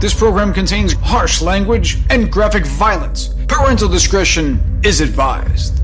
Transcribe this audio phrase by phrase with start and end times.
[0.00, 3.34] This program contains harsh language and graphic violence.
[3.48, 5.74] Parental discretion is advised.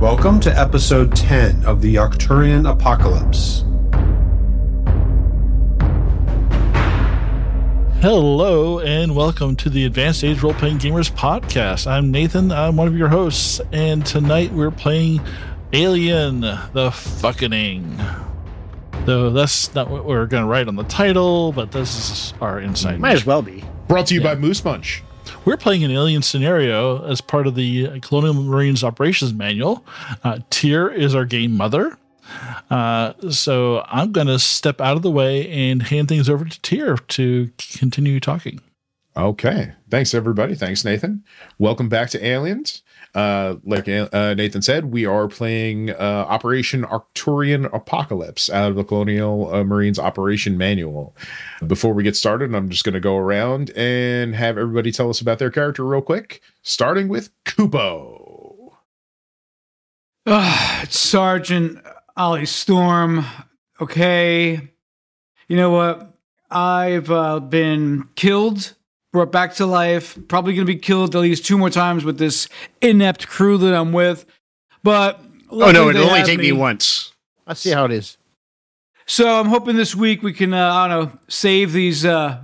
[0.00, 3.64] Welcome to episode 10 of the Arcturian Apocalypse.
[8.00, 11.88] Hello and welcome to the Advanced Age Role Playing Gamers podcast.
[11.88, 15.20] I'm Nathan, I'm one of your hosts, and tonight we're playing
[15.72, 17.98] Alien the Fucking.
[19.04, 22.60] Though that's not what we're going to write on the title, but this is our
[22.60, 23.00] insight.
[23.00, 23.64] Might as well be.
[23.88, 25.02] Brought to you by Moose Munch.
[25.44, 29.84] We're playing an alien scenario as part of the Colonial Marines Operations Manual.
[30.22, 31.98] Uh, Tyr is our game mother.
[32.70, 36.62] Uh, so I'm going to step out of the way and hand things over to
[36.62, 38.60] Tier to continue talking.
[39.16, 39.72] Okay.
[39.90, 40.54] Thanks, everybody.
[40.54, 41.24] Thanks, Nathan.
[41.58, 42.82] Welcome back to Aliens.
[43.14, 48.84] Uh, like uh, Nathan said, we are playing uh, Operation Arcturian Apocalypse out of the
[48.84, 51.16] Colonial uh, Marines Operation Manual.
[51.66, 55.20] Before we get started, I'm just going to go around and have everybody tell us
[55.20, 58.74] about their character real quick, starting with Kupo.
[60.26, 61.80] Ah, it's Sergeant
[62.18, 63.24] Ollie Storm.
[63.80, 64.60] Okay.
[65.46, 66.12] You know what?
[66.50, 68.74] I've uh, been killed,
[69.12, 72.18] brought back to life, probably going to be killed at least two more times with
[72.18, 72.48] this
[72.82, 74.26] inept crew that I'm with.
[74.82, 77.12] But Oh no, it'll only have take me once.
[77.46, 78.18] I see how it is.
[79.06, 82.40] So I'm hoping this week we can, uh, I don't know, save these, uh,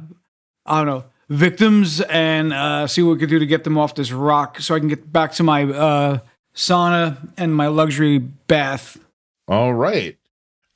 [0.65, 3.95] I don't know, victims and uh, see what we can do to get them off
[3.95, 6.19] this rock so I can get back to my uh,
[6.55, 8.99] sauna and my luxury bath.
[9.49, 10.17] All right.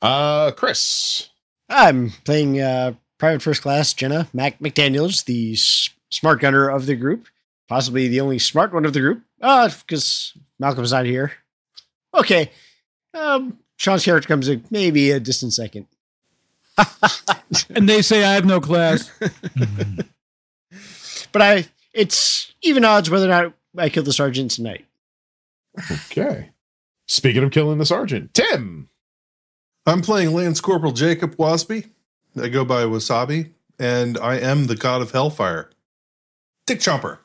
[0.01, 1.29] Uh, Chris.
[1.69, 6.95] I'm playing uh, Private First Class Jenna Mac McDaniels, the s- smart gunner of the
[6.95, 7.27] group,
[7.67, 9.21] possibly the only smart one of the group.
[9.41, 11.33] Uh, because Malcolm's not here.
[12.13, 12.51] Okay.
[13.13, 15.87] Um, Sean's character comes in maybe a distant second.
[17.71, 19.11] And they say I have no class.
[21.31, 24.85] But I, it's even odds whether or not I kill the sergeant tonight.
[25.91, 26.49] Okay.
[27.11, 28.87] Speaking of killing the sergeant, Tim.
[29.87, 31.89] I'm playing Lance Corporal Jacob Wasby.
[32.39, 33.49] I go by Wasabi,
[33.79, 35.71] and I am the god of hellfire.
[36.67, 37.17] Dick Chomper.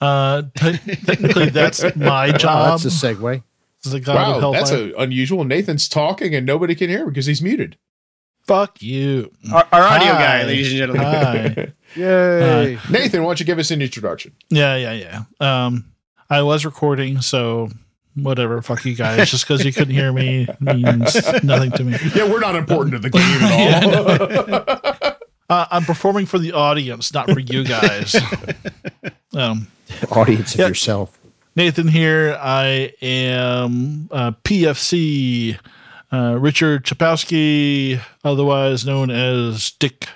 [0.00, 2.80] Uh, te- technically, that's my Wow, job.
[2.80, 3.42] that's a segue.
[3.84, 4.92] the god of wow, that's Hellfire.
[4.96, 5.44] a, unusual.
[5.44, 7.76] Nathan's talking and nobody can hear because he's muted.
[8.46, 9.30] Fuck you.
[9.52, 10.18] Our, our audio Hi.
[10.18, 11.04] guy, ladies and gentlemen.
[11.04, 11.72] Hi.
[12.00, 12.78] Yay.
[12.88, 14.32] Nathan, why don't you give us an introduction?
[14.48, 15.66] yeah, yeah, yeah.
[15.66, 15.92] Um,
[16.30, 17.68] I was recording, so
[18.22, 18.60] whatever.
[18.62, 19.30] Fuck you guys.
[19.30, 21.96] Just because you couldn't hear me means nothing to me.
[22.14, 25.16] Yeah, we're not important to the game at all.
[25.50, 28.14] Uh, I'm performing for the audience, not for you guys.
[29.34, 29.66] um,
[30.12, 30.68] Audience of Yeah.
[30.68, 31.18] yourself.
[31.56, 32.38] Nathan here.
[32.40, 35.58] I am uh, PFC
[36.12, 40.06] uh, Richard Chapowski, otherwise known as Dick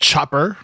[0.00, 0.58] Chopper.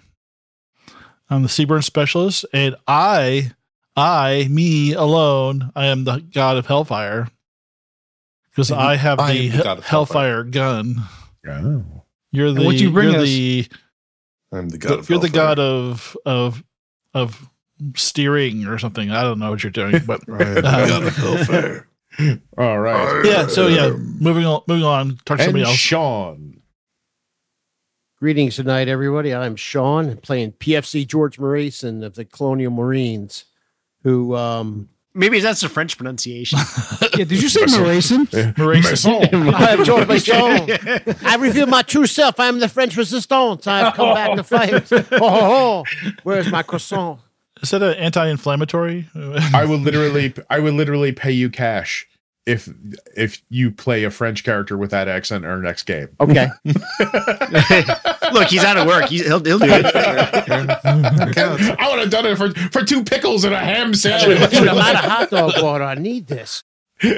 [1.31, 3.53] I'm the CBRN specialist, and I,
[3.98, 7.28] I, me alone, I am the god of Hellfire
[8.50, 10.97] because I have I the, am the god of Hellfire gun.
[11.48, 11.84] oh.
[12.31, 13.28] You're the what'd you bring you're us?
[13.28, 13.69] the
[14.53, 16.62] I'm the god of you're the god of of
[17.14, 17.48] of
[17.94, 19.10] steering or something.
[19.10, 21.88] I don't know what you're doing, but I am the uh, god of hellfire.
[22.58, 23.22] All right.
[23.25, 23.47] yeah.
[23.47, 24.62] So yeah, moving on.
[24.66, 25.19] Moving on.
[25.25, 25.76] Talk to somebody else.
[25.76, 26.60] Sean.
[28.20, 29.32] Greetings tonight, everybody.
[29.32, 33.44] I'm Sean, playing PFC George Mason of the Colonial Marines,
[34.08, 36.58] who um, Maybe that's the French pronunciation.
[37.19, 38.28] Yeah, did you say Mason?
[38.56, 39.12] Mason.
[39.54, 40.36] I am George Mason.
[41.24, 42.38] I reveal my true self.
[42.38, 43.66] I am the French resistance.
[43.66, 44.92] I've come back to fight.
[44.92, 46.10] Oh, oh, oh.
[46.22, 47.19] Where's my croissant?
[47.60, 49.08] Is that an anti-inflammatory?
[49.52, 52.06] I will literally I will literally pay you cash
[52.48, 52.69] if
[53.14, 56.09] if you play a French character with that accent in our next game.
[56.19, 56.48] Okay.
[58.32, 59.04] Look, he's out of work.
[59.06, 59.84] He's, he'll, he'll do it.
[61.78, 64.50] I would have done it for, for two pickles and a ham sandwich.
[64.50, 65.84] Dude, I'm out of hot dog water.
[65.84, 66.62] I need this.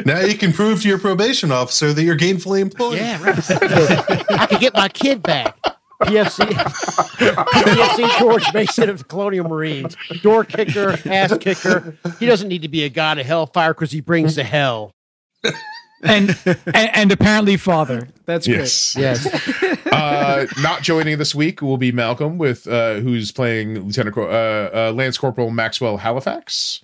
[0.05, 2.99] Now you can prove to your probation officer that you're gainfully employed.
[2.99, 4.31] Yeah, right.
[4.31, 5.57] I can get my kid back.
[6.03, 11.97] PFC, PFC George Mason of the Colonial Marines, door kicker, ass kicker.
[12.19, 14.95] He doesn't need to be a god of hellfire because he brings the hell.
[16.03, 18.09] And, and and apparently father.
[18.25, 18.97] That's yes.
[18.97, 19.27] Yes,
[19.93, 24.89] uh, not joining this week will be Malcolm with uh, who's playing Lieutenant Cor- uh,
[24.89, 26.81] uh, Lance Corporal Maxwell Halifax.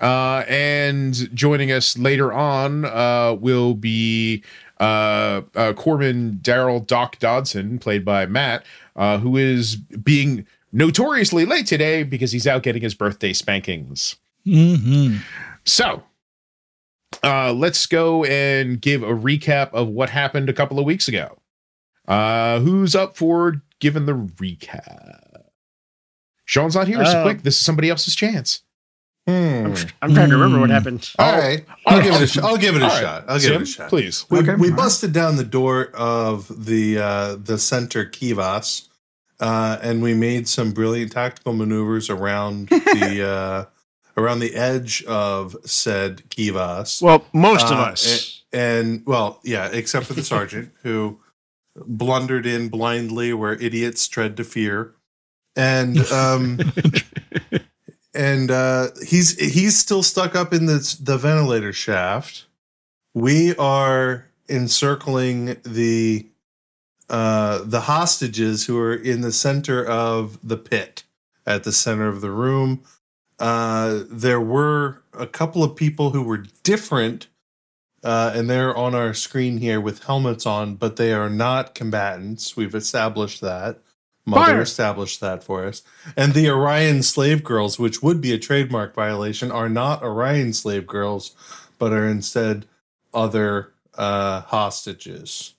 [0.00, 4.42] Uh, and joining us later on uh, will be
[4.80, 8.64] uh, uh, Corpsman Daryl Doc Dodson, played by Matt,
[8.96, 14.16] uh, who is being notoriously late today because he's out getting his birthday spankings.
[14.44, 15.18] hmm
[15.64, 16.02] So,
[17.22, 21.38] uh, let's go and give a recap of what happened a couple of weeks ago.
[22.08, 25.42] Uh, who's up for giving the recap?
[26.44, 27.42] Sean's not here, so Uh, quick.
[27.42, 28.62] This is somebody else's chance.
[29.28, 29.32] Hmm.
[29.66, 30.74] I'm, I'm trying to remember what Hmm.
[30.74, 31.10] happened.
[31.18, 32.44] All right, I'll all give it a shot.
[32.44, 33.00] I'll give it a All right.
[33.00, 33.24] shot.
[33.28, 33.88] I'll give it a shot.
[33.90, 34.24] please.
[34.30, 34.54] We, Okay.
[34.56, 38.88] we busted down the door of the uh, the center kivas,
[39.38, 43.64] uh, and we made some brilliant tactical maneuvers around the uh,
[44.16, 47.00] around the edge of said kivas.
[47.02, 48.42] Well, most of Uh, us.
[48.52, 51.18] and well, yeah, except for the sergeant who
[51.76, 54.94] blundered in blindly where idiots tread to fear,
[55.56, 56.58] and um,
[58.14, 62.46] and uh, he's he's still stuck up in the the ventilator shaft.
[63.14, 66.26] We are encircling the
[67.08, 71.02] uh, the hostages who are in the center of the pit
[71.46, 72.82] at the center of the room.
[73.40, 77.26] Uh, there were a couple of people who were different
[78.02, 82.56] uh, and they're on our screen here with helmets on, but they are not combatants.
[82.56, 83.78] We've established that.
[84.26, 84.62] Mother Fire.
[84.62, 85.82] established that for us.
[86.16, 90.86] And the Orion slave girls, which would be a trademark violation, are not Orion slave
[90.86, 91.34] girls,
[91.78, 92.66] but are instead
[93.12, 95.54] other uh, hostages.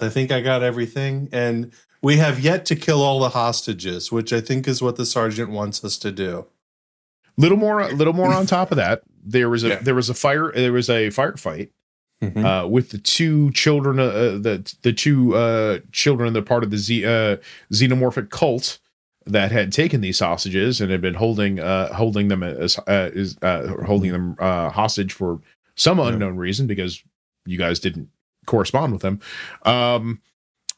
[0.00, 1.28] I think I got everything.
[1.32, 1.72] And
[2.02, 5.50] we have yet to kill all the hostages, which I think is what the sergeant
[5.50, 6.46] wants us to do.
[7.36, 9.02] Little more, little more on top of that.
[9.24, 9.78] There was a Yeah.
[9.80, 10.52] there was a fire.
[10.52, 11.70] There was a firefight
[12.22, 12.44] Mhm.
[12.64, 16.70] uh, with the two children, uh, the the two uh, children that are part of
[16.70, 17.36] the Z, uh,
[17.72, 18.78] xenomorphic cult
[19.26, 23.36] that had taken these hostages and had been holding uh, holding them as uh, is
[23.42, 25.40] uh, holding them uh, hostage for
[25.76, 26.08] some Yeah.
[26.08, 27.02] unknown reason because
[27.46, 28.08] you guys didn't
[28.46, 29.20] correspond with them.
[29.64, 30.20] Um,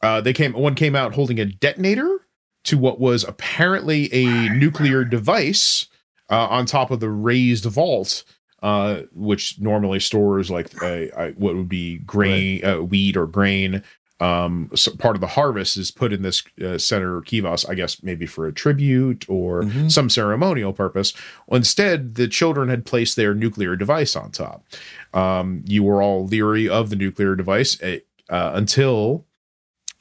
[0.03, 0.53] uh, they came.
[0.53, 2.19] One came out holding a detonator
[2.65, 5.87] to what was apparently a nuclear device
[6.29, 8.23] uh, on top of the raised vault
[8.61, 13.81] uh, which normally stores like a, a, what would be grain, uh, wheat or grain.
[14.19, 18.03] Um, so part of the harvest is put in this uh, center kivas, I guess
[18.03, 19.91] maybe for a tribute or Mhm.
[19.91, 21.13] some ceremonial purpose.
[21.47, 24.63] Well, instead, the children had placed their nuclear device on top.
[25.11, 27.97] Um, you were all leery of the nuclear device uh,
[28.29, 29.25] until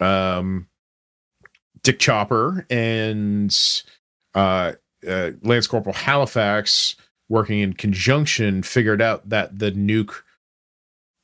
[0.01, 0.69] um,
[1.83, 3.57] Dick Chopper and
[4.35, 4.73] uh,
[5.07, 6.97] uh, Lance Corporal Halifax
[7.29, 10.23] working in conjunction figured out that the nuke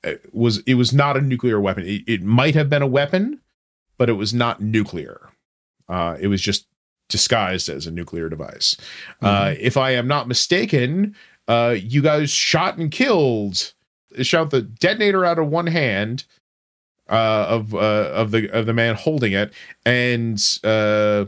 [0.04, 1.84] uh, was it was not a nuclear weapon.
[1.84, 3.40] It, it might have been a weapon,
[3.98, 5.30] but it was not nuclear.
[5.88, 6.66] Uh, it was just
[7.08, 8.76] disguised as a nuclear device.
[9.22, 11.14] Uh, if I am not mistaken,
[11.46, 13.72] uh, you guys shot and killed,
[14.22, 16.24] shot the detonator out of one hand
[17.08, 19.52] uh, of uh, of the of the man holding it,
[19.84, 21.26] and uh,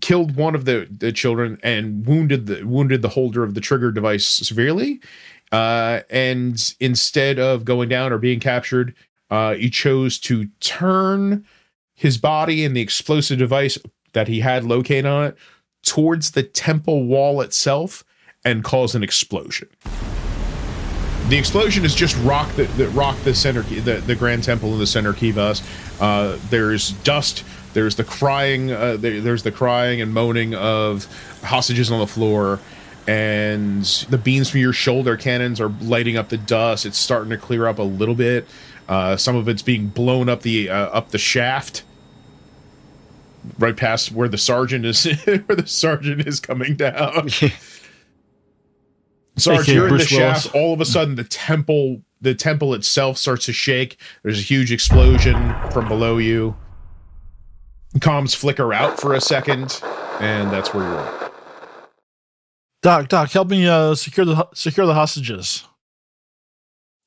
[0.00, 3.90] killed one of the, the children and wounded the wounded the holder of the trigger
[3.90, 5.00] device severely.
[5.52, 8.94] Uh, and instead of going down or being captured,
[9.30, 11.44] uh, he chose to turn
[11.94, 13.78] his body and the explosive device
[14.12, 15.36] that he had located on it
[15.82, 18.04] towards the temple wall itself
[18.44, 19.68] and cause an explosion.
[21.28, 24.78] The explosion is just rock that that rocked the center the, the grand temple in
[24.78, 25.60] the center kivas.
[26.00, 27.42] Uh, there's dust.
[27.72, 28.70] There's the crying.
[28.70, 31.06] Uh, there, there's the crying and moaning of
[31.42, 32.60] hostages on the floor,
[33.08, 36.86] and the beams from your shoulder cannons are lighting up the dust.
[36.86, 38.46] It's starting to clear up a little bit.
[38.88, 41.82] Uh, some of it's being blown up the uh, up the shaft,
[43.58, 45.04] right past where the sergeant is.
[45.24, 47.30] where the sergeant is coming down.
[49.38, 50.42] Sarge, AKA you're in the Bruce Willis.
[50.44, 50.54] shaft.
[50.54, 53.98] All of a sudden, the temple, the temple itself starts to shake.
[54.22, 56.56] There's a huge explosion from below you.
[57.98, 59.80] Comms flicker out for a second,
[60.20, 61.32] and that's where you're at.
[62.82, 65.64] Doc, Doc, help me uh, secure the secure the hostages.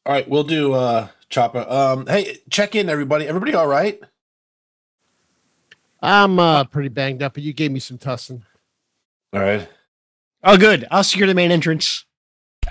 [0.05, 1.65] All right, we'll do uh Chopper.
[1.69, 3.27] Um hey, check in everybody.
[3.27, 4.00] Everybody all right?
[6.01, 8.41] I'm uh, pretty banged up, but you gave me some tussin.
[9.33, 9.67] All right.
[10.43, 10.88] oh, good.
[10.89, 12.05] I'll secure the main entrance.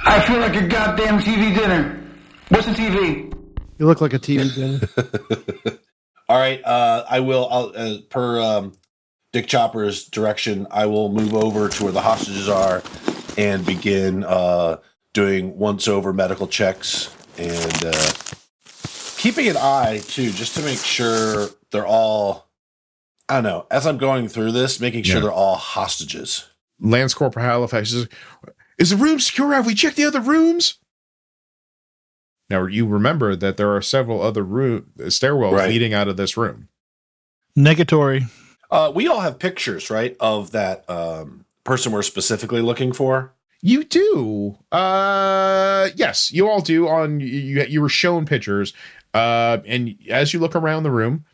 [0.04, 2.00] I feel like a goddamn TV dinner.
[2.48, 3.32] What's the TV?
[3.78, 5.78] You look like a TV dinner.
[6.28, 8.72] all right, uh I will I'll uh, per um
[9.32, 12.82] Dick Chopper's direction, I will move over to where the hostages are
[13.36, 14.78] and begin uh
[15.12, 18.10] doing once over medical checks and uh
[19.18, 22.48] keeping an eye too just to make sure they're all
[23.28, 25.22] I don't know, as I'm going through this, making sure Yeah.
[25.24, 26.46] they're all hostages.
[26.80, 28.08] Lance Corporal Halifax says,
[28.78, 29.52] "Is the room secure?
[29.52, 30.78] Have we checked the other rooms?"
[32.50, 35.68] Now you remember that there are several other room stairwells Right.
[35.68, 36.68] leading out of this room.
[37.56, 38.30] Negatory.
[38.70, 43.32] Uh, we all have pictures, right, of that um, person we're specifically looking for.
[43.60, 44.56] You do.
[44.70, 48.72] Uh yes, you all do on you you were shown pictures.
[49.12, 51.24] Uh and as you look around the room,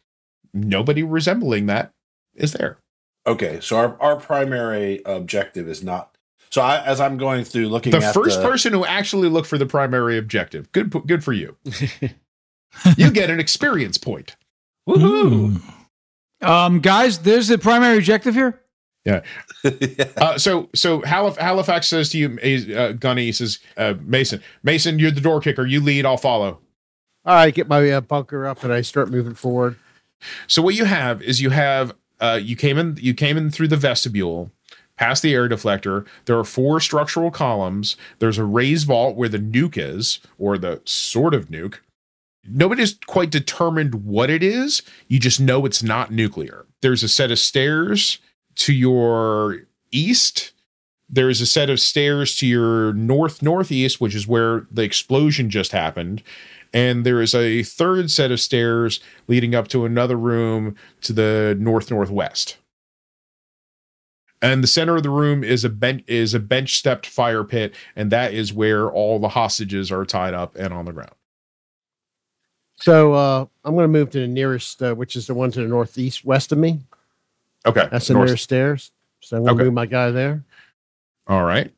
[0.55, 1.93] nobody resembling that
[2.35, 2.79] is there.
[3.27, 6.13] Okay, so our, our primary objective is not.
[6.54, 9.49] So I, as I'm going through looking The at first the, person who actually looked
[9.49, 10.70] for the primary objective.
[10.70, 11.56] Good good for you.
[12.96, 14.37] you get an experience point.
[14.88, 15.61] Woohoo!
[16.40, 18.61] Um, guys, there's the primary objective here.
[19.06, 19.20] Yeah.
[20.16, 24.99] Uh, so so Halif- Halifax says to you, uh, Gunny he says, uh, Mason, Mason,
[24.99, 25.66] you're the door kicker.
[25.66, 26.06] You lead.
[26.06, 26.61] I'll follow.
[27.26, 29.76] All right, get my uh, bunker up and I start moving forward.
[30.46, 33.68] So what you have is you have uh, you came in you came in through
[33.68, 34.50] the vestibule,
[34.97, 36.07] past the air deflector.
[36.27, 37.97] There are four structural columns.
[38.19, 41.79] There's a raised vault where the nuke is, or the sort of nuke.
[42.47, 44.83] Nobody's quite determined what it is.
[45.09, 46.67] You just know it's not nuclear.
[46.83, 48.19] There's a set of stairs
[48.57, 49.61] to your
[49.91, 50.53] east.
[51.09, 55.73] There's a set of stairs to your north northeast, which is where the explosion just
[55.73, 56.23] happened.
[56.73, 61.57] And there is a third set of stairs leading up to another room to the
[61.59, 62.57] north northwest.
[64.45, 67.75] And the center of the room is a bench is a bench stepped fire pit,
[67.97, 71.15] and that is where all the hostages are tied up and on the ground.
[72.77, 75.63] So uh, I'm going to move to the nearest, uh, which is the one to
[75.63, 76.81] the northeast west of me.
[77.65, 78.91] Okay, That's the north- nearest stairs.
[79.21, 79.65] So I'm going to Okay.
[79.69, 80.45] move my guy there.
[81.27, 81.73] All right.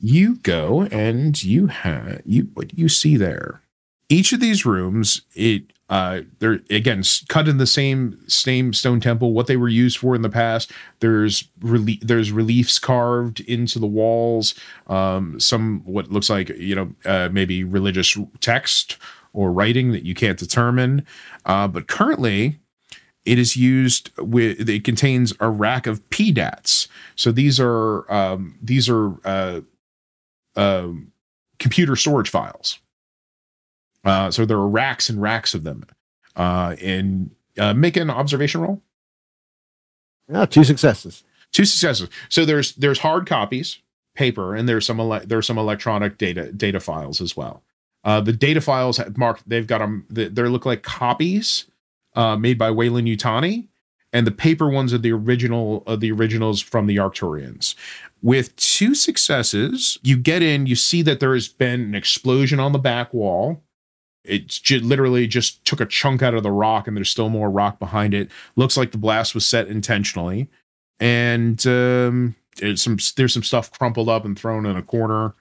[0.00, 3.62] You go and you have you what do you see there?
[4.10, 9.32] Each of these rooms, it uh they're again cut in the same same stone temple,
[9.32, 10.70] what they were used for in the past.
[11.00, 14.54] There's relief there's reliefs carved into the walls,
[14.86, 18.96] um, some what looks like, you know, uh maybe religious text
[19.32, 21.06] or writing that you can't determine.
[21.44, 22.58] Uh, but currently
[23.28, 26.88] it is used with it contains a rack of PDATs.
[27.14, 29.60] So these are um, these are uh,
[30.56, 31.12] um,
[31.58, 32.78] computer storage files.
[34.08, 35.84] Uh, so there are racks and racks of them.
[36.34, 38.80] Uh, and uh, make an observation roll.
[40.32, 41.24] Ah, two successes.
[41.52, 42.08] Two successes.
[42.28, 43.80] So there's there's hard copies,
[44.14, 47.62] paper, and there's some ele- there's some electronic data data files as well.
[48.04, 49.48] Uh, the data files have marked.
[49.48, 50.06] They've got them.
[50.08, 51.66] They, they look like copies
[52.14, 53.66] uh, made by Weyland-Yutani,
[54.12, 57.74] and the paper ones are the original of the originals from the Arcturians.
[58.22, 60.66] With two successes, you get in.
[60.66, 63.62] You see that there has been an explosion on the back wall.
[64.28, 67.50] It ju- literally just took a chunk out of the rock, and there's still more
[67.50, 68.30] rock behind it.
[68.56, 70.48] Looks like the blast was set intentionally,
[71.00, 75.34] and um, there's some there's some stuff crumpled up and thrown in a corner.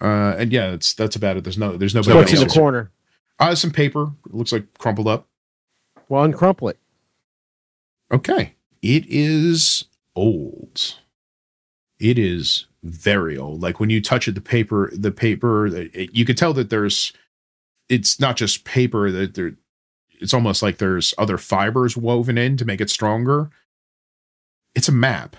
[0.00, 1.44] Uh, and yeah, that's that's about it.
[1.44, 2.90] There's no there's nobody What's in the corner?
[3.38, 4.10] Uh, some paper.
[4.26, 5.26] It looks like crumpled up.
[6.08, 6.78] Well, uncrumple it.
[8.12, 8.54] Okay.
[8.82, 9.84] It is
[10.16, 10.96] old.
[11.98, 13.62] It is very old.
[13.62, 17.12] Like when you touch it, the paper, the paper, it, you could tell that there's,
[17.90, 19.52] it's not just paper that there,
[20.20, 23.50] it's almost like there's other fibers woven in to make it stronger.
[24.74, 25.36] It's a map.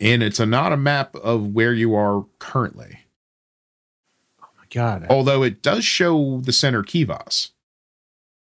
[0.00, 3.00] And it's a, not a map of where you are currently,
[4.40, 5.06] Oh my god.
[5.10, 7.50] although it does show the center Kivas.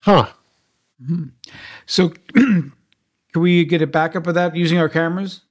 [0.04, 0.32] Huh.
[1.02, 1.32] Mhm.
[1.86, 2.72] So, can
[3.36, 5.42] we get a backup of that using our cameras?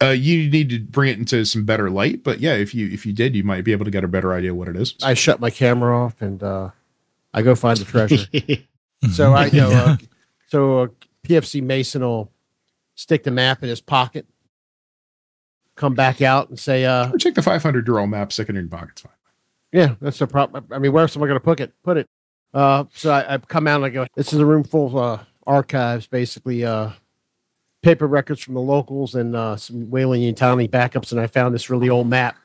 [0.00, 3.04] Uh, you need to bring it into some better light, but yeah, if you if
[3.04, 4.94] you did, you might be able to get a better idea what it is.
[5.02, 6.70] I shut my camera off and uh,
[7.34, 8.26] I go find the treasure.
[9.12, 9.70] so I go.
[9.70, 9.96] Uh,
[10.46, 10.86] so uh,
[11.24, 12.30] PFC Mason will
[12.94, 14.26] stick the map in his pocket,
[15.74, 18.50] come back out and say, uh, Or take the 500 year old map, stick it
[18.50, 18.90] in your pocket.
[18.92, 19.12] It's fine.
[19.72, 21.72] "Yeah, that's the problem." I mean, where else am I going to put it?
[21.82, 22.08] Put it.
[22.54, 24.96] Uh, so I, I come out and I go, "This is a room full of
[24.96, 26.90] uh, archives, basically uh,
[27.82, 31.88] paper records from the locals and uh, some Weyland-Yutani backups." And I found this really
[31.88, 32.36] old map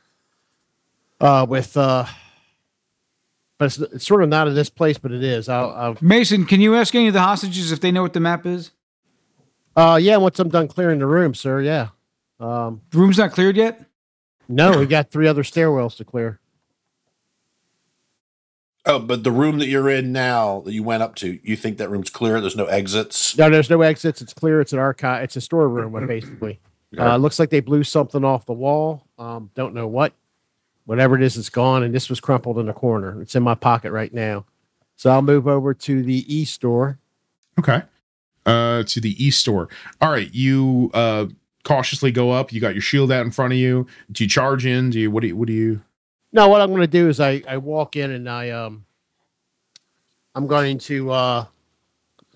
[1.21, 1.75] uh, with.
[1.77, 2.05] Uh,
[3.59, 5.47] but it's, it's sort of not in this place, but it is.
[5.47, 8.19] I'll, I'll Mason, can you ask any of the hostages if they know what the
[8.19, 8.71] map is?
[9.75, 10.17] Uh, yeah.
[10.17, 11.61] Once I'm done clearing the room, sir.
[11.61, 11.89] Yeah.
[12.39, 13.85] Um, The room's not cleared yet.
[14.49, 16.39] no, we got three other stairwells to clear.
[18.85, 21.77] Oh, but the room that you're in now that you went up to, you think
[21.77, 22.41] that room's clear?
[22.41, 23.37] There's no exits.
[23.37, 24.21] No, there's no exits.
[24.21, 24.59] It's clear.
[24.59, 25.23] It's an archive.
[25.23, 26.59] It's a storeroom, basically.
[26.95, 29.07] Uh, looks like they blew something off the wall.
[29.17, 30.13] Um, don't know what.
[30.85, 31.81] Whatever it is, it's gone.
[31.81, 33.19] And this was crumpled in the corner.
[33.19, 34.45] It's in my pocket right now.
[34.95, 36.99] So I'll move over to the east door.
[37.59, 37.81] Okay.
[38.45, 39.69] Uh, to the east door.
[40.01, 40.31] All right.
[40.35, 41.25] You uh
[41.63, 42.53] cautiously go up.
[42.53, 43.87] You got your shield out in front of you.
[44.11, 44.91] Do you charge in?
[44.91, 45.81] Do you what do you what do you
[46.33, 48.85] No, what I'm going to do is I, I walk in and I um
[50.35, 51.45] I'm going to uh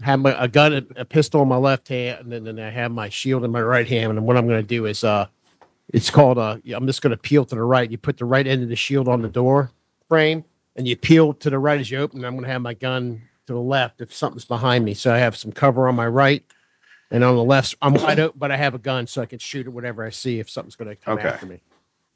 [0.01, 2.91] have my a gun a pistol in my left hand and then, then I have
[2.91, 5.25] my shield in my right hand and what I'm going to do is uh
[5.91, 7.89] It's called uh I'm just gonna peel to the right.
[7.89, 9.71] You put the right end of the shield on the door
[10.07, 10.43] frame
[10.75, 12.23] and you peel to the right as you open.
[12.23, 14.93] I'm gonna have my gun to the left if something's behind me.
[14.93, 16.43] So I have some cover on my right
[17.09, 19.39] and on the left I'm wide open, but I have a gun so I can
[19.39, 21.29] shoot at whatever I see if something's gonna come Okay.
[21.29, 21.61] after me.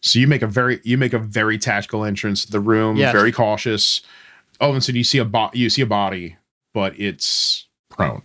[0.02, 3.12] So you make a very you make a very tactical entrance to the room, Yes.
[3.14, 4.02] very cautious.
[4.60, 6.38] Oh, and sudden you see a bo- you see a body,
[6.74, 8.24] but it's prone.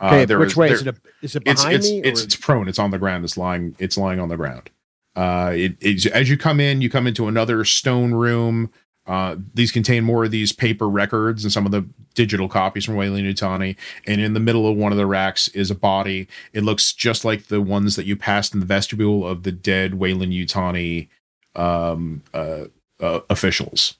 [0.00, 0.88] Uh, Okay, there which is- way there- is it?
[0.88, 2.00] A, is it behind it's me?
[2.02, 2.68] it's, it's prone.
[2.68, 3.24] It's on the ground.
[3.24, 3.74] It's lying.
[3.78, 4.70] It's lying on the ground.
[5.14, 8.70] Uh, it, as you come in, you come into another stone room.
[9.06, 12.96] Uh, these contain more of these paper records and some of the digital copies from
[12.96, 13.76] Weyland-Yutani.
[14.06, 16.26] And in the middle of one of the racks is a body.
[16.52, 19.94] It looks just like the ones that you passed in the vestibule of the dead
[19.94, 21.08] Weyland-Yutani
[21.54, 22.64] um, uh,
[22.98, 23.94] uh, officials.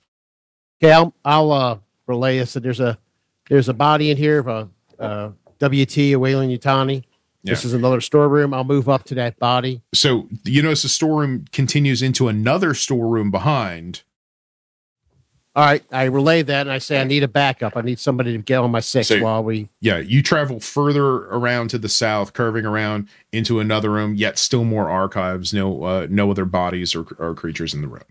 [0.82, 2.50] Okay, I'll, I'll uh, relay this.
[2.50, 2.98] So there's a
[3.48, 4.68] there's a body in here of a
[4.98, 5.30] uh,
[5.60, 7.04] WT, a Wayland Utani.
[7.46, 8.52] This is another storeroom.
[8.52, 9.80] I'll move up to that body.
[9.94, 14.02] So you notice the storeroom continues into another storeroom behind.
[15.56, 17.78] All right, I relay that and I say I need a backup.
[17.78, 19.70] I need somebody to get on my six So- while we.
[19.80, 24.64] yeah, you travel further around to the south, curving around into another room, yet still
[24.64, 25.54] more archives.
[25.54, 28.02] No, uh, no other bodies or, or creatures in the room.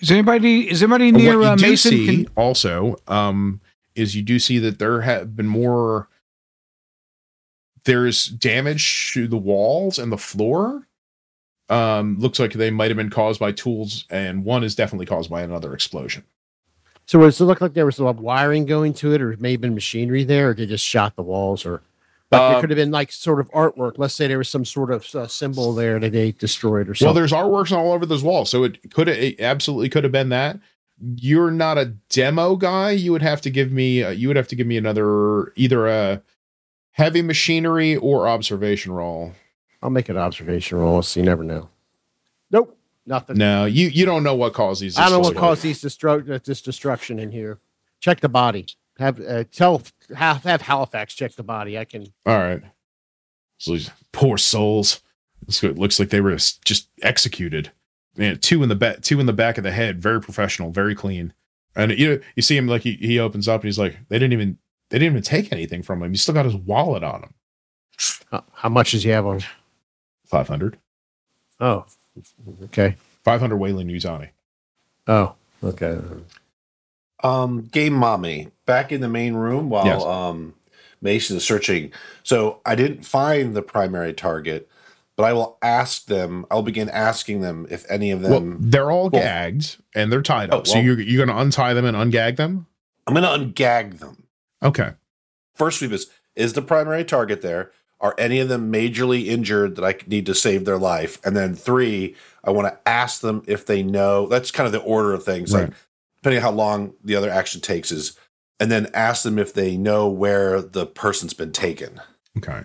[0.00, 1.90] Is anybody is anybody near what you uh, do Mason?
[1.92, 3.60] see Can- also um,
[3.94, 6.08] is you do see that there have been more.
[7.84, 10.88] There's damage to the walls and the floor.
[11.68, 15.30] Um, looks like they might have been caused by tools, and one is definitely caused
[15.30, 16.24] by another explosion.
[17.06, 19.36] So does it look like there was a lot of wiring going to it, or
[19.38, 21.82] maybe been machinery there, or they just shot the walls, or
[22.32, 23.94] like Uh, there could have been like sort of artwork.
[23.96, 27.14] Let's say there was some sort of uh, symbol there that they destroyed or Well,
[27.14, 30.58] there's artworks all over those walls, so it could it absolutely could have been that.
[30.98, 32.90] You're not a demo guy.
[32.90, 34.02] You would have to give me.
[34.02, 36.22] Uh, you would have to give me another either a
[36.92, 39.32] heavy machinery or observation roll.
[39.82, 41.02] I'll make an observation roll.
[41.02, 41.68] So you never know.
[42.50, 42.75] Nope,
[43.06, 43.36] nothing.
[43.36, 44.98] No, you you don't know what caused these.
[44.98, 47.58] I don't know what caused these destru- this destruction in here.
[48.00, 48.66] Check the body.
[48.98, 49.82] Have uh, tell
[50.14, 51.78] have, have Halifax check the body.
[51.78, 52.06] I can.
[52.24, 52.62] All right.
[53.58, 55.00] So these poor souls.
[55.48, 57.70] So it looks like they were just executed.
[58.16, 60.02] Man, two in the back, two in the back of the head.
[60.02, 61.34] Very professional, very clean.
[61.74, 64.32] And you you see him like he, he opens up and he's like, they didn't
[64.32, 66.10] even they didn't even take anything from him.
[66.10, 67.34] He still got his wallet on him.
[68.54, 69.40] How much does he have on?
[70.24, 70.78] Five hundred.
[71.60, 71.84] Oh,
[72.64, 72.96] okay.
[73.24, 74.30] Five hundred Weyland-Yutani.
[75.08, 75.98] Oh, okay.
[77.22, 80.02] Um, game mommy back in the main room while Yes.
[80.02, 80.54] um
[81.02, 81.92] Mason is searching.
[82.22, 84.68] So I didn't find the primary target,
[85.16, 86.46] but I will ask them.
[86.50, 88.30] I'll begin asking them if any of them.
[88.30, 88.56] Well, them.
[88.60, 90.54] they're all well- gagged and they're tied up.
[90.54, 90.66] Oh, up.
[90.66, 92.66] so you're you're gonna untie them and ungag them.
[93.06, 94.24] I'm going to ungag them.
[94.62, 94.90] Okay.
[95.54, 97.70] First sweep is is the primary target there?
[98.00, 101.18] Are any of them majorly injured that I need to save their life?
[101.24, 104.26] And then three, I want to ask them if they know.
[104.26, 105.54] That's kind of the order of things.
[105.54, 105.64] Right.
[105.64, 105.74] Like
[106.18, 108.18] depending on how long the other action takes is,
[108.58, 112.00] and then ask them if they know where the person's been taken.
[112.36, 112.64] Okay.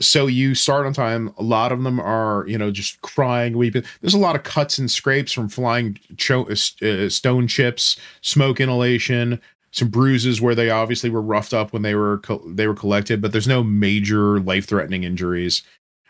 [0.00, 1.32] So you start on time.
[1.38, 3.84] A lot of them are, you know, just crying, weeping.
[4.00, 9.40] There's a lot of cuts and scrapes from flying cho- uh, stone chips, smoke inhalation,
[9.72, 13.20] some bruises where they obviously were roughed up when they were co- they were collected,
[13.20, 15.62] but there's no major life threatening injuries.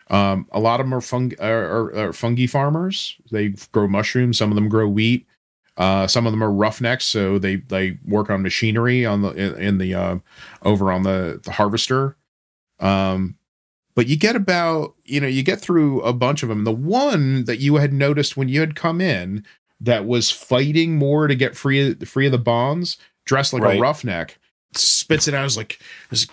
[0.09, 3.15] Um, a lot of them are, fung- are, are, are fungi farmers.
[3.31, 4.37] They grow mushrooms.
[4.37, 5.25] Some of them grow wheat.
[5.77, 9.79] Uh, some of them are roughnecks, so they they work on machinery on the in,
[9.79, 10.17] the uh,
[10.61, 12.15] over on the, the harvester.
[12.79, 13.37] Um,
[13.95, 16.63] but you get about you know you get through a bunch of them.
[16.63, 19.43] The one that you had noticed when you had come in
[19.81, 24.39] that was fighting more to get free free of the bonds, dressed like a roughneck,
[24.75, 25.79] spits it out as like,
[26.11, 26.27] as,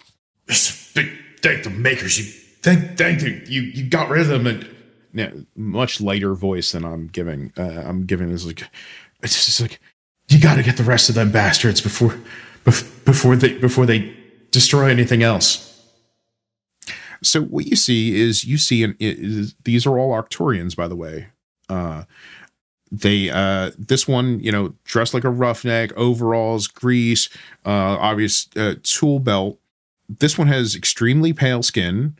[0.48, 1.11] as big,
[1.42, 2.18] thank the makers.
[2.18, 2.24] You
[2.62, 4.68] thank thank you you you got rid of them and
[5.12, 7.53] yeah, much lighter voice than I'm giving.
[7.57, 8.62] Uh, I'm giving is like
[9.22, 9.81] it's just like
[10.29, 12.18] you got to get the rest of them bastards before
[12.64, 14.14] bef- before they before they
[14.50, 15.66] destroy anything else.
[17.22, 20.96] So what you see is you see an, is, these are all Arcturians, by the
[20.96, 21.29] way.
[21.68, 22.05] Uh,
[22.90, 27.29] they uh, this one, you know, dressed like a roughneck, overalls, grease,
[27.64, 29.59] uh, obvious uh, tool belt.
[30.09, 32.16] This one has extremely pale skin,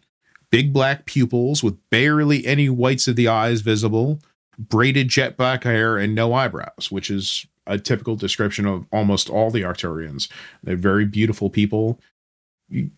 [0.51, 4.21] big black pupils with barely any whites of the eyes visible,
[4.59, 9.51] braided jet black hair, and no eyebrows, which is a typical description of almost all
[9.51, 10.29] the Arcturians.
[10.63, 12.01] They're very beautiful people.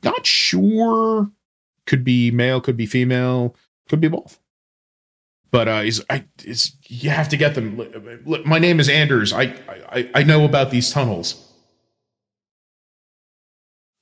[0.02, 1.30] Not sure
[1.86, 3.56] could be male, could be female,
[3.88, 4.38] could be both.
[5.52, 7.76] But uh, he's I it's you have to get them.
[8.24, 9.32] Look, my name is Anders.
[9.32, 11.48] I, I I know about these tunnels.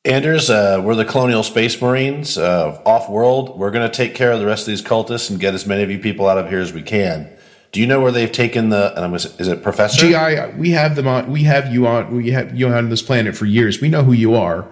[0.07, 3.59] Anders, uh, we're the Colonial Space Marines, uh, off world.
[3.59, 5.83] We're going to take care of the rest of these cultists and get as many
[5.83, 7.31] of you people out of here as we can.
[7.73, 8.95] Do you know where they've taken the?
[8.97, 9.99] And I'm, is it Professor?
[10.01, 11.31] GI, we have them on.
[11.31, 12.15] We have you on.
[12.15, 13.81] We have you on this planet for years.
[13.81, 14.67] We know who you are.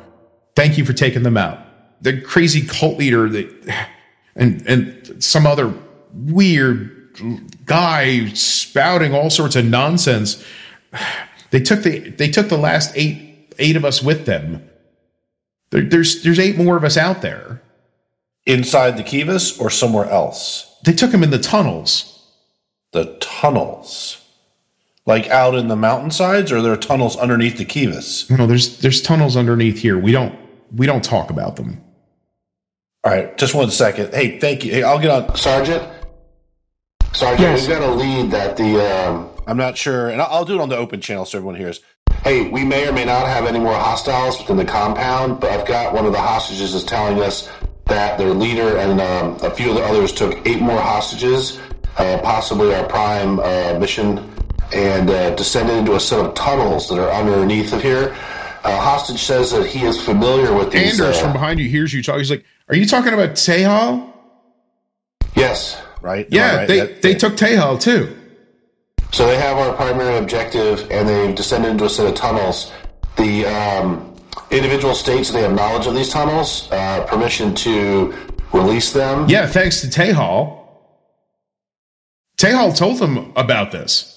[0.57, 1.59] Thank you for taking them out.
[2.01, 3.89] The crazy cult leader that,
[4.35, 5.75] and and some other
[6.13, 6.95] weird
[7.65, 10.45] guy spouting all sorts of nonsense.
[11.51, 14.69] They took the they took the last eight eight of us with them.
[15.71, 17.63] There, there's there's eight more of us out there.
[18.47, 20.79] Inside the Kivas or somewhere else?
[20.85, 22.27] They took them in the tunnels.
[22.93, 24.25] The tunnels.
[25.05, 28.31] Like out in the mountainsides, or there are tunnels underneath the Kivas?
[28.31, 29.99] No, there's there's tunnels underneath here.
[29.99, 30.39] We don't
[30.75, 31.83] we don't talk about them.
[33.05, 34.13] All right, just one second.
[34.13, 34.73] Hey, thank you.
[34.73, 35.35] Hey, I'll get on.
[35.37, 35.83] Sergeant?
[37.13, 37.61] Sergeant, Yes.
[37.69, 39.09] we've got a lead that the.
[39.09, 41.57] Um, I'm not sure, and I'll, I'll do it on the open channel so everyone
[41.57, 41.81] hears.
[42.23, 45.67] hey, we may or may not have any more hostiles within the compound, but I've
[45.67, 47.49] got one of the hostages is telling us
[47.87, 51.59] that their leader and um, a few of the others took eight more hostages,
[51.97, 54.19] uh, possibly our prime uh, mission,
[54.75, 58.15] and uh, descended into a set of tunnels that are underneath of here.
[58.65, 61.01] Uh, hostage says that he is familiar with these.
[61.01, 62.19] Anders uh, from behind you hears you talk.
[62.19, 64.13] He's like, "Are you talking about Tehal?"
[65.35, 65.81] yes.
[66.01, 66.27] Right?
[66.27, 66.69] Am Yeah, right?
[66.69, 68.15] they That- they that- took Tehal too.
[69.13, 72.71] So they have our primary objective, and they've descended into a set of tunnels.
[73.17, 74.15] The um,
[74.51, 78.15] individual states they have knowledge of these tunnels, uh, permission to
[78.53, 79.27] release them.
[79.29, 80.59] Yeah, thanks to Tehal.
[82.39, 84.15] Tehal told them about this.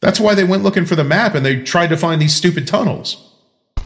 [0.00, 2.66] That's why they went looking for the map and they tried to find these stupid
[2.66, 3.16] tunnels.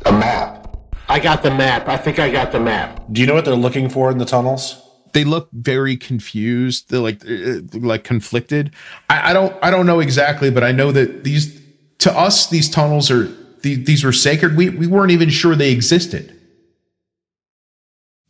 [0.06, 0.76] A map.
[1.09, 1.87] I got the map.
[1.88, 3.04] I think I got the map.
[3.12, 4.82] Do you know what they're looking for in the tunnels?
[5.12, 6.90] They look very confused.
[6.90, 8.73] They're like uh, like conflicted.
[9.09, 11.61] I, I don't I don't know exactly, but I know that these
[11.99, 13.25] to us these tunnels are
[13.62, 14.57] these, these were sacred.
[14.57, 16.38] We we weren't even sure they existed.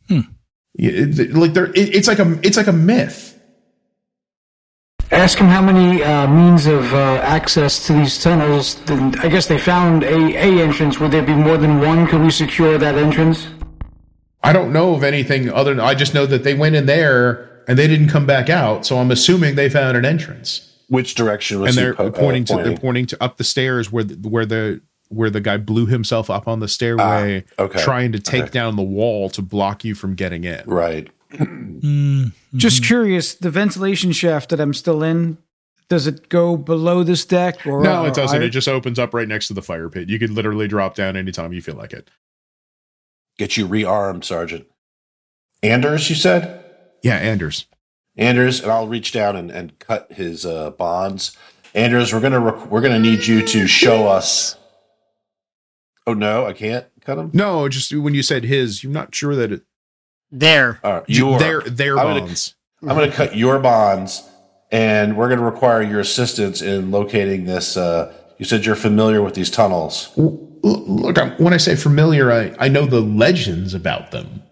[0.07, 0.21] Hmm.
[0.79, 3.33] Like they're it, it's like a it's like a myth.
[5.11, 8.77] Ask him how many uh, means of uh, access to these tunnels.
[8.89, 10.99] I guess they found a, a entrance.
[10.99, 12.07] Would there be more than one?
[12.07, 13.47] Could we secure that entrance?
[14.43, 17.63] I don't know of anything other than I just know that they went in there
[17.67, 18.85] and they didn't come back out.
[18.85, 20.63] So I'm assuming they found an entrance.
[20.89, 23.91] Which direction was and they're po- uh, pointing to they're pointing to up the stairs
[23.91, 27.79] where the, where the where the guy blew himself up on the stairway, Ah, okay.
[27.81, 28.51] trying to take Okay.
[28.51, 30.61] down the wall to block you from getting in.
[30.65, 31.09] Right.
[31.33, 35.37] Mm, Just curious, the ventilation shaft that I'm still in,
[35.89, 37.65] does it go below this deck?
[37.65, 38.37] Or No, it doesn't.
[38.39, 38.47] higher?
[38.47, 40.09] It just opens up right next to the fire pit.
[40.09, 42.09] You could literally drop down anytime you feel like it.
[43.37, 44.65] Get you rearmed, Sergeant.
[45.63, 46.63] Anders, you said?
[47.03, 47.65] Yeah, Anders.
[48.15, 51.37] Anders, and I'll reach down and, and cut his uh, bonds.
[51.75, 54.57] Anders, we're gonna rec- we're gonna need you to show us.
[56.07, 57.29] Oh no, I can't cut him.
[57.33, 59.61] No, just when you said his, you're not sure that it,
[60.31, 60.79] There.
[60.83, 62.55] All right, your their their I'm gonna- bonds.
[62.83, 64.21] I'm going to cut your bonds,
[64.71, 67.75] and we're going to require your assistance in locating this.
[67.75, 70.11] Uh, you said you're familiar with these tunnels.
[70.15, 74.43] L- Look, I'm, when I say familiar, I, I know the legends about them.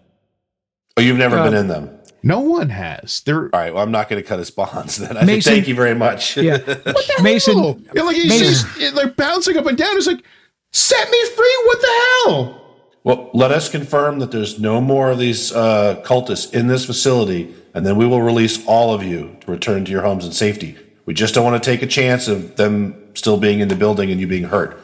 [0.96, 1.90] Oh, you've never Uh, been in them.
[2.22, 3.20] No one has.
[3.20, 3.72] They're All right.
[3.72, 4.96] Well, I'm not going to cut his bonds.
[4.96, 6.36] Then I say Mason- thank you very much.
[6.46, 6.58] Yeah.
[7.22, 9.96] Mason, yeah, like he's Mason- just, like bouncing up and down.
[9.96, 10.24] It's like,
[10.72, 11.62] set me free!
[11.66, 12.62] What the hell?
[13.04, 17.54] Well, let us confirm that there's no more of these uh, cultists in this facility,
[17.72, 20.76] and then we will release all of you to return to your homes in safety.
[21.04, 24.10] We just don't want to take a chance of them still being in the building
[24.10, 24.76] and you being hurt.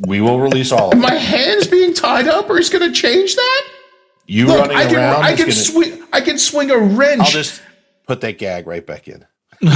[0.00, 1.18] We will release all of My you.
[1.18, 3.68] hands being tied up, or he's going to change that?
[4.26, 5.22] You Look, running I can around.
[5.24, 7.20] I can gonna- swing I can swing a wrench.
[7.22, 7.62] I'll just
[8.06, 9.24] put that gag right back in.
[9.60, 9.70] and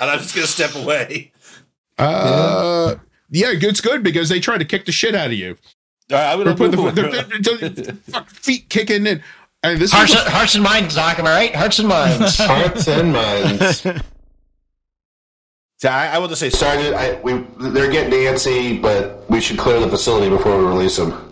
[0.00, 1.32] I'm just going to step away.
[1.98, 2.94] uh,
[3.30, 5.56] yeah, it's good because they try to kick the shit out of you.
[6.10, 9.22] All right, I'm They're going the, to they're, they're, they're- feet kicking in.
[9.62, 11.18] And this Hearts, was hearts and minds, Doc.
[11.18, 11.54] Am I right?
[11.54, 12.38] Hearts and minds.
[12.38, 13.84] Hearts and minds.
[15.84, 16.50] I, I will just say.
[16.50, 17.34] Sergeant, I, we,
[17.70, 21.28] they're getting antsy, but we should clear the facility before we release them.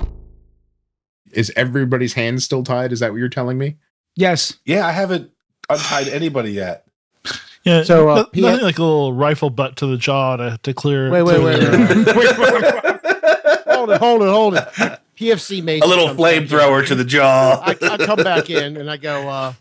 [1.32, 2.92] is everybody's hands still tied?
[2.92, 3.76] Is that what you're telling me?
[4.14, 4.58] yes.
[4.64, 5.30] Yeah, I haven't
[5.68, 6.86] untied anybody yet.
[7.64, 7.82] yeah.
[7.82, 10.72] So, uh, no- P- nothing like a little rifle butt to the jaw to, to
[10.72, 11.10] clear.
[11.10, 13.64] Wait, wait, to- wait, wait, wait, wait, wait, wait.
[13.66, 15.00] Hold it, hold it, hold it.
[15.18, 15.86] PFC Mason.
[15.86, 16.46] A little comes back in.
[16.46, 17.60] flamethrower to the jaw.
[17.64, 19.52] I, I come back in and I go, uh,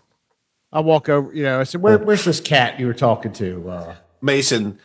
[0.71, 3.69] I walk over, you know, I said, Where, where's this cat you were talking to?
[3.69, 3.95] Uh,
[4.26, 4.80] Mason,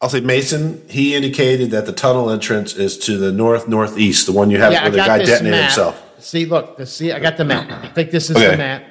[0.00, 0.82] I'll say Mason.
[0.88, 4.72] He indicated that the tunnel entrance is to the north northeast, the one you have
[4.72, 5.64] yeah, I where the guy detonated map.
[5.64, 6.02] himself.
[6.24, 7.70] See, look, the, see, I got the map.
[7.84, 8.52] I think this is Okay.
[8.52, 8.84] the map.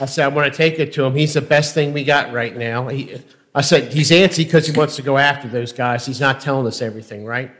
[0.00, 1.14] I said, I'm going to take it to him.
[1.16, 2.86] He's the best thing we got right now.
[2.86, 3.16] He,
[3.54, 6.06] I said, he's antsy because he wants to go after those guys.
[6.06, 7.50] He's not telling us everything, right?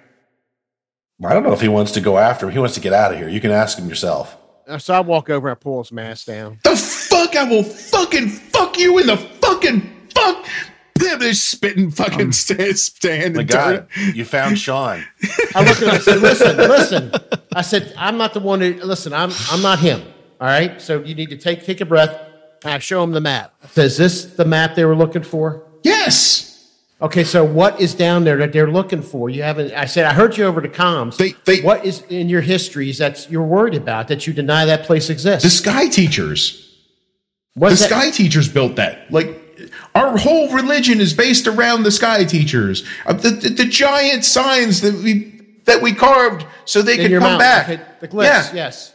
[1.24, 2.52] I don't know if he wants to go after him.
[2.52, 3.28] He wants to get out of here.
[3.28, 4.36] You can ask him yourself.
[4.68, 6.60] Uh, So I walk over and pull his mask down.
[6.62, 9.80] The fuck I will fucking fuck you in the fucking
[10.14, 10.46] fuck.
[10.98, 14.14] They're spitting fucking um, stand, stand My and God, turn.
[14.14, 15.04] you found Sean.
[15.54, 17.12] I looked at him and said, listen, listen.
[17.54, 20.02] I said, I'm not the one who, listen, I'm, I'm not him.
[20.40, 20.80] All right.
[20.80, 22.16] So you need to take, take a breath.
[22.64, 23.54] And I show him the map.
[23.76, 25.64] I is this the map they were looking for?
[25.84, 26.72] Yes.
[27.00, 27.22] Okay.
[27.24, 29.30] So what is down there that they're looking for?
[29.30, 31.16] You haven't, I said, I heard you over the comms.
[31.16, 34.84] They- they- what is in your histories that you're worried about that you deny that
[34.84, 35.44] place exists?
[35.44, 36.64] The sky teachers.
[37.54, 39.10] What's the that- sky teachers built that.
[39.12, 39.37] Like
[39.94, 42.84] our whole religion is based around the sky teachers.
[43.06, 47.20] Uh, the, the, the giant signs that we that we carved so they in could
[47.20, 47.38] come mouth.
[47.38, 47.68] back.
[47.68, 48.54] Okay, the glyphs, yeah.
[48.54, 48.94] yes.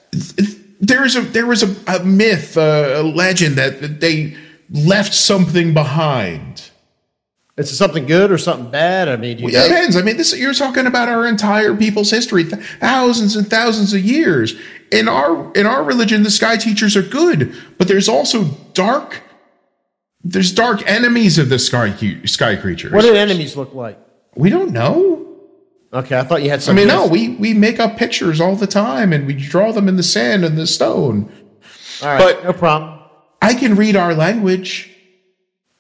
[0.80, 4.36] There is a there was a, a myth, uh, a legend that, that they
[4.70, 6.70] left something behind.
[7.56, 9.08] Is it something good or something bad?
[9.08, 9.96] I mean, you Well, it depends.
[9.96, 14.02] I mean, this you're talking about our entire people's history, th- thousands and thousands of
[14.04, 14.56] years.
[14.92, 19.22] In our in our religion, the sky teachers are good, but there's also dark.
[20.24, 21.94] There's dark enemies of the sky
[22.26, 22.92] sky creatures.
[22.92, 24.00] What do enemies look like?
[24.36, 25.20] we don't know.
[25.92, 28.68] Okay, I thought you had I mean, no, we we make up pictures all the
[28.68, 31.32] time, and we draw them in the sand and the stone.
[32.02, 33.00] All right, but- no problem.
[33.42, 34.90] I can read our language.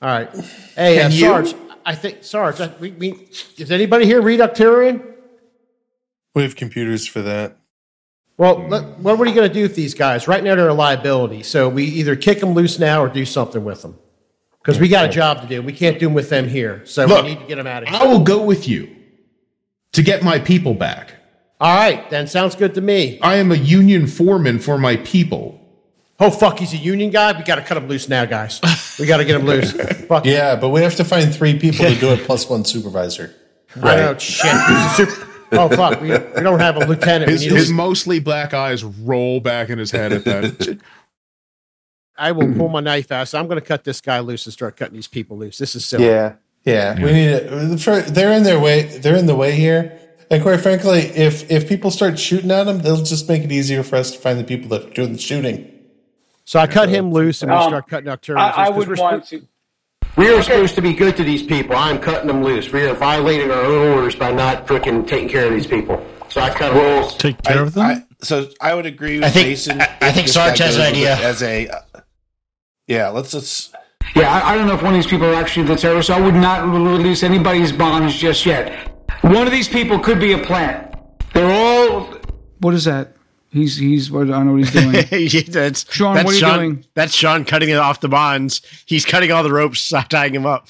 [0.01, 0.29] All right.
[0.75, 1.21] Hey, uh, you?
[1.21, 2.59] Sarge, I think Sarge.
[2.59, 5.01] I, we, we, does anybody here read Arcturian?
[6.35, 7.57] We have computers for that.
[8.37, 10.27] Well, let, what are you going to do with these guys?
[10.27, 11.43] Right now, they're a liability.
[11.43, 13.97] So we either kick them loose now or do something with them.
[14.63, 15.61] Because we got a job to do.
[15.61, 16.85] We can't do them with them here.
[16.85, 17.99] So Look, we need to get them out of here.
[18.01, 18.95] I will go with you
[19.91, 21.15] to get my people back.
[21.59, 23.19] All right, then sounds good to me.
[23.21, 25.59] I am a union foreman for my people.
[26.19, 27.37] Oh fuck, he's a union guy.
[27.37, 28.61] We got to cut him loose now, guys.
[28.99, 29.71] We got to get him loose.
[30.07, 30.25] Fuck.
[30.25, 33.33] Yeah, but we have to find three people to do it plus one supervisor.
[33.81, 34.17] I know.
[34.17, 34.51] Shit.
[34.51, 36.01] He's a super- oh fuck.
[36.01, 37.27] We, we don't have a lieutenant.
[37.27, 40.79] We His, need his a, mostly black eyes roll back in his head at that.
[42.17, 43.27] I will pull my knife out.
[43.27, 45.57] So I'm going to cut this guy loose and start cutting these people loose.
[45.57, 46.05] This is silly.
[46.05, 46.95] Yeah, yeah.
[46.95, 48.13] We need it.
[48.13, 48.83] They're in their way.
[48.83, 49.99] They're in the way here.
[50.31, 53.83] And quite frankly, if if people start shooting at them, they'll just make it easier
[53.83, 55.69] for us to find the people that are doing the shooting.
[56.45, 58.37] So I cut him loose and we Um, start cutting Nocturne.
[58.37, 59.45] I, I would want to.
[60.17, 61.75] We are supposed to be good to these people.
[61.75, 62.71] I'm cutting them loose.
[62.71, 66.05] We are violating our own orders by not freaking taking care of these people.
[66.29, 67.15] So I cut them loose.
[67.15, 67.85] Take care of them.
[67.85, 69.81] I, so I would agree with I think- Jason.
[69.81, 71.15] I- I think Sarge has an idea.
[71.15, 71.79] As a, uh,
[72.87, 73.75] yeah, let's just.
[74.15, 76.09] Yeah, I, I don't know if one of these people are actually the terrorists.
[76.09, 78.91] I would not release anybody's bonds just yet.
[79.21, 80.93] One of these people could be a plant.
[81.33, 82.17] They're all.
[82.59, 83.15] What is that?
[83.49, 84.11] He's he's.
[84.11, 84.93] What, I don't know what he's doing.
[85.11, 86.85] Yeah, that's, Sean, that's what are you Sean, doing?
[86.95, 88.61] That's Sean cutting it off the bonds.
[88.85, 90.67] He's cutting all the ropes, tying him up.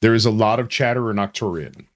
[0.00, 1.86] there is a lot of chatter in Arcturian.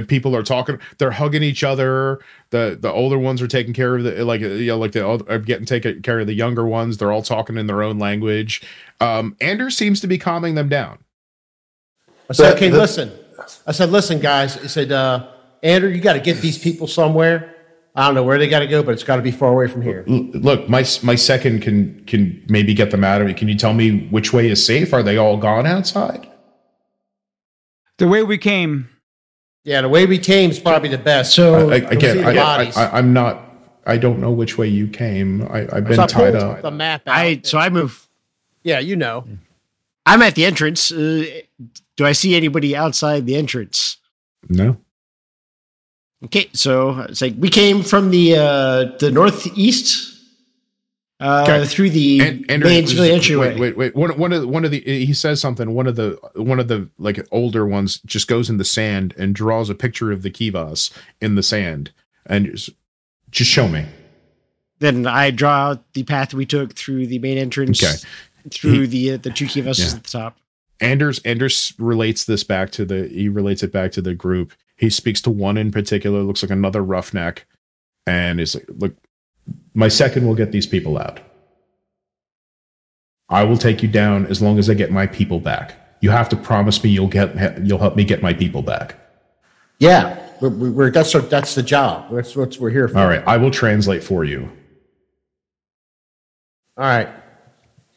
[0.00, 2.20] The people are talking, they're hugging each other.
[2.50, 5.38] The the older ones are taking care of the like you know like the are
[5.38, 6.98] getting taken care of the younger ones.
[6.98, 8.62] They're all talking in their own language.
[9.00, 10.98] Um, Anders seems to be calming them down.
[12.28, 13.12] I said, okay, the- listen.
[13.66, 14.56] I said, listen, guys.
[14.56, 15.28] I said, uh,
[15.62, 17.54] Andrew, you got to get these people somewhere.
[17.94, 19.68] I don't know where they got to go, but it's got to be far away
[19.68, 20.04] from here.
[20.06, 23.36] Look, my my second can can maybe get them out of it.
[23.36, 24.92] Can you tell me which way is safe?
[24.92, 26.28] Are they all gone outside?
[27.98, 28.90] the way we came.
[29.66, 31.34] Yeah, the way we came is probably the best.
[31.34, 33.42] So- I, I, again, I, I, I, I'm not.
[33.84, 35.42] I don't know which way you came.
[35.42, 36.62] I, I've been So I tied up.
[36.62, 37.14] the map out.
[37.16, 38.08] I so I move.
[38.62, 39.26] yeah, you know.
[40.06, 40.92] I'm at the entrance.
[40.92, 41.24] Uh,
[41.96, 43.96] do I see anybody outside the entrance?
[44.48, 44.76] No.
[46.24, 50.15] Okay, so it's like we came from the uh, the northeast
[51.20, 51.64] uh, Okay.
[51.66, 53.50] through the and, and main civilian entryway.
[53.58, 53.96] Wait, wait, wait.
[53.96, 55.72] One, one of the, one of the he says something.
[55.74, 59.34] One of the one of the like older ones just goes in the sand and
[59.34, 61.92] draws a picture of the kivas in the sand
[62.26, 62.70] and just,
[63.30, 63.86] just show me.
[64.78, 67.96] Then I draw out the path we took through the main entrance, Okay.
[68.50, 69.96] through the uh, the two kivas Yeah.
[69.96, 70.36] at the top.
[70.80, 74.52] Anders Anders relates this back to the he relates it back to the group.
[74.76, 77.46] He speaks to one in particular, looks like another roughneck,
[78.06, 78.94] and is like, "Look,
[79.74, 81.20] my second will get these people out.
[83.28, 85.74] I will take you down as long as I get my people back.
[86.00, 88.96] You have to promise me you'll get you'll help me get my people back.
[89.78, 92.10] Yeah, we're, we're, that's our, that's the job.
[92.12, 92.98] That's what we're here for.
[92.98, 94.50] All right, I will translate for you.
[96.76, 97.08] All right.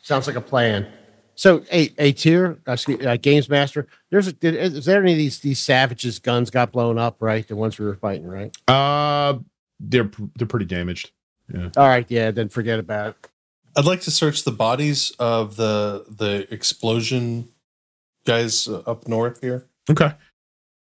[0.02, 0.88] Sounds like a plan.
[1.36, 3.88] So, a a tier, uh, uh, games master.
[4.10, 7.18] There's a, did, is there any of these these savages guns got blown up?
[7.22, 8.28] Right, the ones we were fighting.
[8.28, 8.56] Right.
[8.68, 9.40] Uh
[9.80, 11.12] they're they're pretty damaged.
[11.78, 12.06] All right.
[12.10, 12.32] Yeah.
[12.32, 13.30] Then forget about it.
[13.76, 17.50] I'd like to search the bodies of the the explosion
[18.26, 19.66] guys uh, up north here.
[19.90, 20.12] Okay.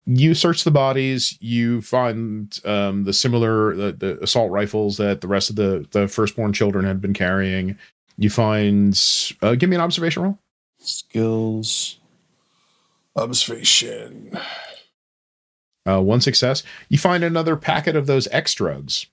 [0.05, 5.27] you search the bodies you find um, the similar the, the assault rifles that the
[5.27, 7.77] rest of the the firstborn children had been carrying
[8.17, 9.01] you find
[9.41, 10.37] uh, give me an observation roll
[10.79, 11.97] Skills.
[13.15, 14.37] Observation.
[15.87, 19.07] uh, one success you find another packet of those x drugs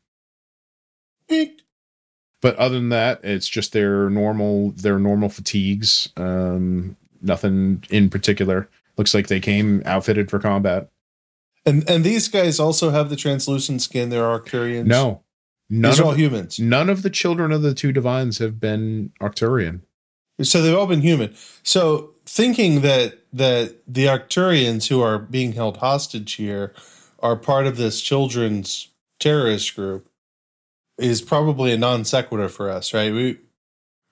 [2.41, 8.69] but other than that it's just their normal their normal fatigues um nothing in particular
[8.97, 10.89] looks like they came outfitted for combat
[11.65, 14.09] And and these guys also have the translucent skin.
[14.11, 14.87] They're Arcturians.
[14.87, 15.23] no
[15.71, 16.59] none these are of, all humans.
[16.59, 19.81] none of the children of the two divines have been arcturian
[20.43, 21.35] So they've all been human.
[21.63, 26.75] So thinking that that the Arcturians who are being held hostage here
[27.21, 28.89] are part of this children's
[29.21, 30.09] terrorist group
[30.99, 33.13] is probably a non sequitur for us, right?
[33.13, 33.39] We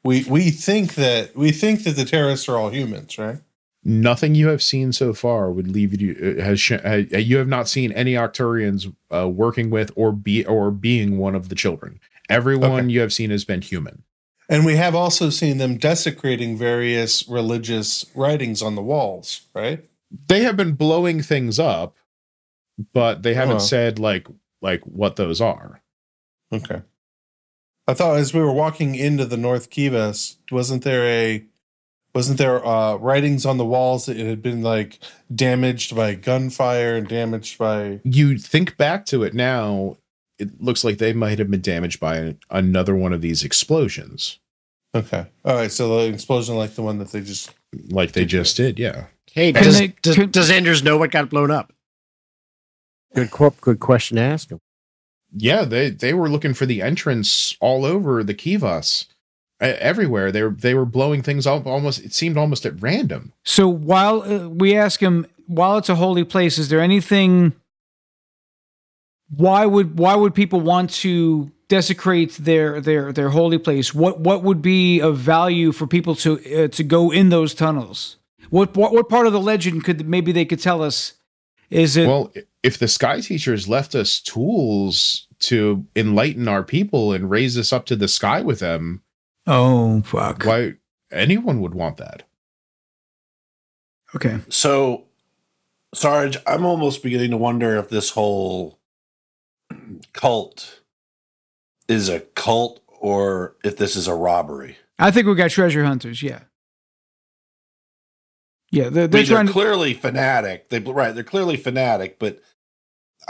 [0.05, 3.39] we we think that we think that the terrorists are all humans, right?
[3.83, 7.91] nothing you have seen so far would leave you uh, has you have not seen
[7.93, 11.99] any Arcturians uh, working with or be or being one of the children.
[12.29, 12.89] Everyone Okay.
[12.89, 14.03] you have seen has been human.
[14.51, 19.83] And we have also seen them desecrating various religious writings on the walls, right?
[20.29, 21.97] They have been blowing things up,
[22.93, 23.61] but they haven't Oh.
[23.61, 24.27] said like
[24.61, 25.81] like what those are.
[26.53, 26.83] Okay.
[27.87, 31.45] I thought as we were walking into the North Kivas, wasn't there a
[32.15, 34.99] wasn't there uh writings on the walls that it had been like
[35.35, 39.97] damaged by gunfire and damaged by You think back to it now,
[40.39, 44.39] it looks like they might have been damaged by another one of these explosions,
[44.95, 45.27] Okay.
[45.45, 47.55] All right, so the explosion like the one that they just
[47.91, 48.79] like they just did.
[48.79, 49.07] Yeah.
[49.31, 51.73] Hey, does, they- does, can- does Anders know what got blown up?
[53.15, 54.61] Good, qu- good question to ask him.
[55.33, 59.07] Yeah, they they were looking for the entrance all over the Kivas,
[59.61, 60.33] everywhere.
[60.33, 62.01] They were they were blowing things up almost.
[62.01, 63.33] It seemed almost at random.
[63.45, 67.55] So while uh, we ask him, while it's a holy place, is there anything?
[69.29, 73.95] Why would why would people want to desecrate their their their holy place?
[73.95, 78.17] What what would be of value for people to uh, to go in those tunnels?
[78.51, 81.15] What, what what part of the legend could maybe they could tell us?
[81.71, 87.31] Is it Well, if the Sky Teachers left us tools to enlighten our people and
[87.31, 89.03] raise us up to the sky with them,
[89.47, 90.45] oh fuck?
[90.45, 90.75] why
[91.11, 92.25] anyone would want that?
[94.15, 95.05] Okay, So,
[95.95, 98.79] Sarge, I'm almost beginning to wonder if this whole
[100.13, 100.81] cult
[101.87, 104.77] is a cult or if this is a robbery.
[104.99, 106.23] I think we got treasure hunters.
[106.23, 106.41] Yeah,
[108.71, 108.89] yeah.
[108.89, 109.53] They're, they're mean, they're to.
[109.53, 110.69] clearly fanatic.
[110.71, 112.43] They right, they're clearly fanatic, but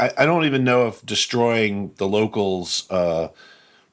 [0.01, 3.29] I, I don't even know if destroying the locals, uh,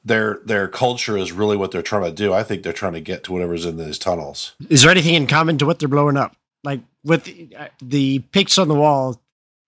[0.04, 2.32] their their culture is really what they're trying to do.
[2.32, 4.54] I think they're trying to get to whatever's in these tunnels.
[4.70, 6.34] Is there anything in common to what they're blowing up?
[6.64, 9.20] Like with the, uh, the pics on the wall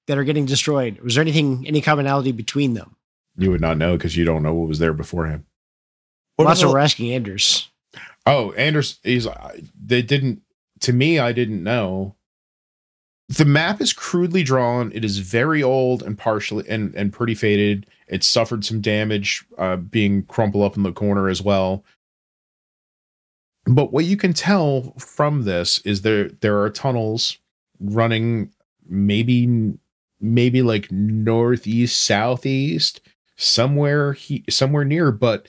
[0.07, 2.97] that are getting destroyed, was there anything, any commonality between them?
[3.37, 5.45] You would not know because you don't know what was there beforehand.
[6.37, 7.69] What Well, that's what the- we're asking Anders.
[8.27, 9.27] Oh, Anders, he's
[9.83, 10.43] they didn't
[10.81, 11.19] to me.
[11.19, 12.17] I didn't know.
[13.31, 14.91] The map is crudely drawn.
[14.93, 17.87] It is very old and partially and and pretty faded.
[18.09, 21.85] It suffered some damage, uh, being crumpled up in the corner as well.
[23.67, 27.39] But what you can tell from this is there there are tunnels
[27.79, 28.51] running
[28.89, 29.75] maybe
[30.21, 33.01] maybe like northeast southeast
[33.37, 35.47] somewhere he, somewhere near but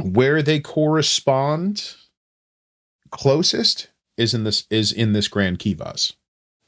[0.00, 1.94] where they correspond
[3.10, 6.12] closest is in this is in this grand kivas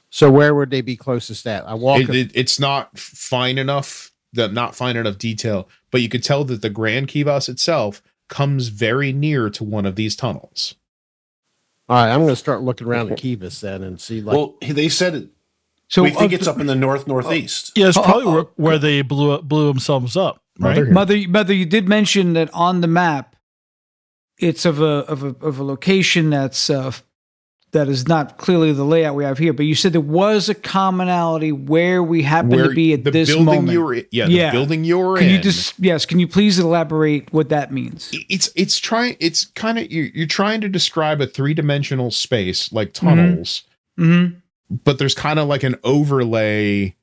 [0.09, 1.67] So where would they be closest at?
[1.67, 2.01] I walk.
[2.01, 6.43] it, it- it's not fine enough that not fine enough detail but you could tell
[6.45, 10.75] that the grand kivas itself comes very near to one of these tunnels
[11.87, 14.19] all right, I'm going to start looking around the Kivas then and see.
[14.19, 15.27] Like, well, they said it.
[15.87, 17.73] So we think uh, it's up in the north northeast.
[17.75, 20.73] Yeah, it's Oh, probably oh, where, where they blew up, blew themselves up, right?
[20.73, 20.85] they're.
[20.85, 23.35] Mother, mother, you did mention that on the map,
[24.39, 26.91] it's of a of a of a location that's uh,
[27.75, 29.53] that is not clearly the layout we have here.
[29.53, 33.11] But you said there was a commonality where we happen where to be at the
[33.11, 33.71] this building moment.
[33.71, 34.47] you're in, yeah, Yeah.
[34.51, 36.05] the building you're Can in you just yes?
[36.05, 38.09] Can you please elaborate what that means?
[38.29, 42.93] it's it's trying it's kind of you're, you're trying to describe a three-dimensional space like
[42.93, 43.63] tunnels
[43.99, 44.39] Mm-hmm.
[44.83, 46.95] but there's kind of like an overlay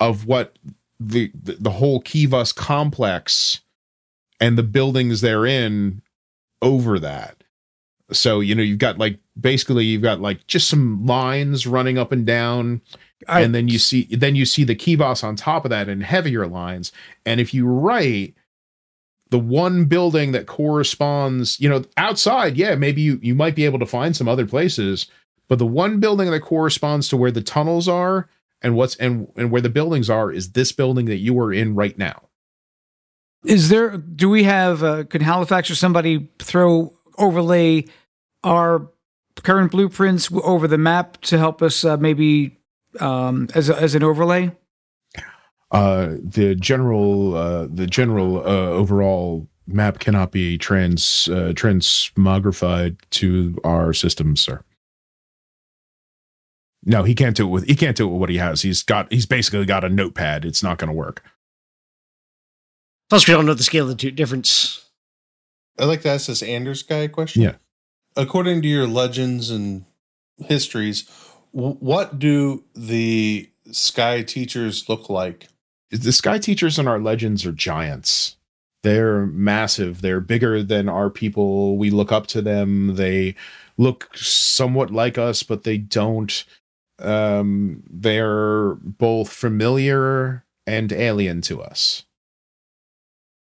[0.00, 0.56] of what
[1.00, 3.60] the, the the whole kivas complex
[4.40, 6.00] and the buildings therein
[6.62, 7.37] over that
[8.10, 12.12] so you know you've got like basically you've got like just some lines running up
[12.12, 12.80] and down
[13.26, 16.46] and then you see then you see the kivas on top of that in heavier
[16.46, 16.92] lines
[17.26, 18.34] and if you write
[19.30, 23.78] the one building that corresponds you know outside yeah maybe you you might be able
[23.78, 25.06] to find some other places
[25.48, 28.28] but the one building that corresponds to where the tunnels are
[28.62, 31.74] and what's and and where the buildings are is this building that you are in
[31.74, 32.22] right now.
[33.44, 33.96] Is there?
[33.96, 34.82] Do we have?
[34.82, 37.84] Uh, could Halifax or somebody throw overlay
[38.44, 38.90] our
[39.36, 42.58] current blueprints over the map to help us uh, maybe
[43.00, 44.50] um, as a, as an overlay?
[45.70, 53.58] Uh, the general uh, the general uh, overall map cannot be trans uh, transmogrified to
[53.64, 54.62] our systems, sir.
[56.84, 58.62] No, he can't do it with he can't do it with what he has.
[58.62, 60.46] He's got he's basically got a notepad.
[60.46, 61.22] It's not going to work.
[63.10, 64.87] Plus, we don't know the scale of the two difference.
[65.78, 67.42] I'd like to ask this Anders guy a question.
[67.42, 67.54] Yeah.
[68.16, 69.84] According to your legends and
[70.38, 71.08] histories,
[71.52, 75.48] what do the sky teachers look like?
[75.90, 78.36] the sky teachers in our legends are giants
[78.82, 83.34] they're massive they're bigger than our people we look up to them they
[83.76, 86.44] look somewhat like us but they don't
[87.00, 92.04] um they're both familiar and alien to us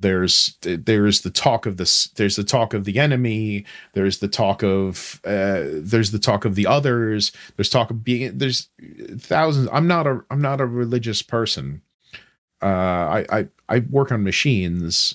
[0.05, 4.62] there's there's the talk of this there's the talk of the enemy there's the talk
[4.62, 8.68] of uh there's the talk of the others there's talk of being there's
[9.18, 11.80] thousands i'm not a i'm not a religious person.
[12.61, 15.14] Uh i i, I work on machines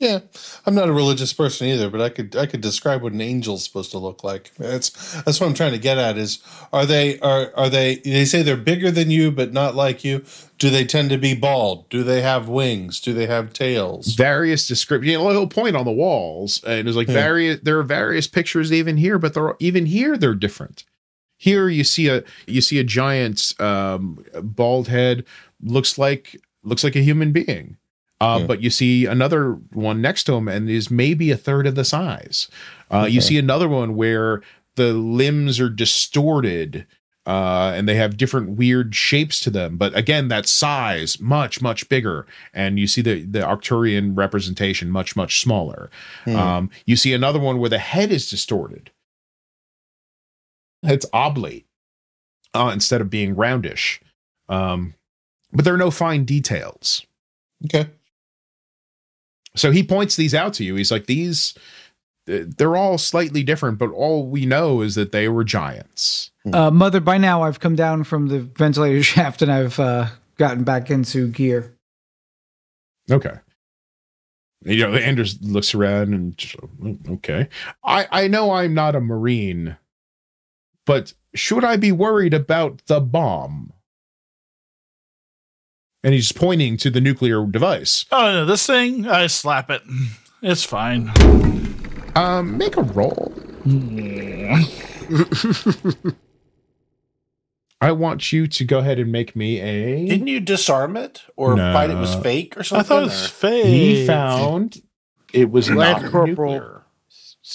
[0.00, 0.20] Yeah,
[0.64, 3.62] I'm not a religious person either, but I could I could describe what an angel's
[3.64, 4.50] supposed to look like.
[4.56, 4.88] That's
[5.22, 6.16] that's what I'm trying to get at.
[6.16, 6.38] Is
[6.72, 7.96] are they are are they?
[7.96, 10.24] They say they're bigger than you, but not like you.
[10.58, 11.86] Do they tend to be bald?
[11.90, 12.98] Do they have wings?
[12.98, 14.14] Do they have tails?
[14.14, 17.14] various description you know, he'll point on the walls and it's like Yeah.
[17.14, 20.84] various there are various pictures even here but they're even here they're different
[21.38, 25.24] here you see a you see a giant um bald head
[25.62, 27.76] looks like looks like a human being
[28.20, 28.46] uh, Yeah.
[28.46, 31.84] but you see another one next to him and is maybe a third of the
[31.84, 32.48] size
[32.90, 34.42] uh, you see another one where
[34.76, 36.86] the limbs are distorted
[37.26, 39.76] uh, and they have different weird shapes to them.
[39.76, 45.14] But again, that size much much bigger, and you see the the Arcturian representation much
[45.14, 45.90] much smaller.
[46.24, 46.36] Hmm.
[46.36, 48.90] Um, you see another one where the head is distorted.
[50.82, 51.66] It's oblate
[52.54, 54.00] uh, instead of being roundish.
[54.48, 54.94] Um,
[55.52, 57.04] but there are no fine details.
[57.66, 57.90] Okay.
[59.60, 60.74] So he points these out to you.
[60.74, 61.54] He's like, these,
[62.24, 66.30] they're all slightly different, but all we know is that they were giants.
[66.50, 70.06] Uh, Mother, by now I've come down from the ventilator shaft and I've uh,
[70.38, 71.76] gotten back into gear.
[73.10, 73.34] Okay.
[74.64, 77.48] You know, Anders looks around and just, "Mm, okay.
[77.82, 79.78] I I know I'm not a marine,
[80.84, 83.72] but should I be worried about the bomb?
[86.02, 88.06] And he's pointing to the nuclear device.
[88.10, 89.82] Oh no, this thing, I slap it.
[90.42, 91.10] It's fine.
[92.16, 93.32] Um, make a roll.
[97.82, 100.06] I want you to go ahead and make me a.
[100.06, 101.72] Didn't you disarm it or No.
[101.72, 102.84] find it was fake or something?
[102.84, 103.66] I thought it was or- fake.
[103.66, 104.82] He found
[105.32, 106.82] it was not Corporal nuclear.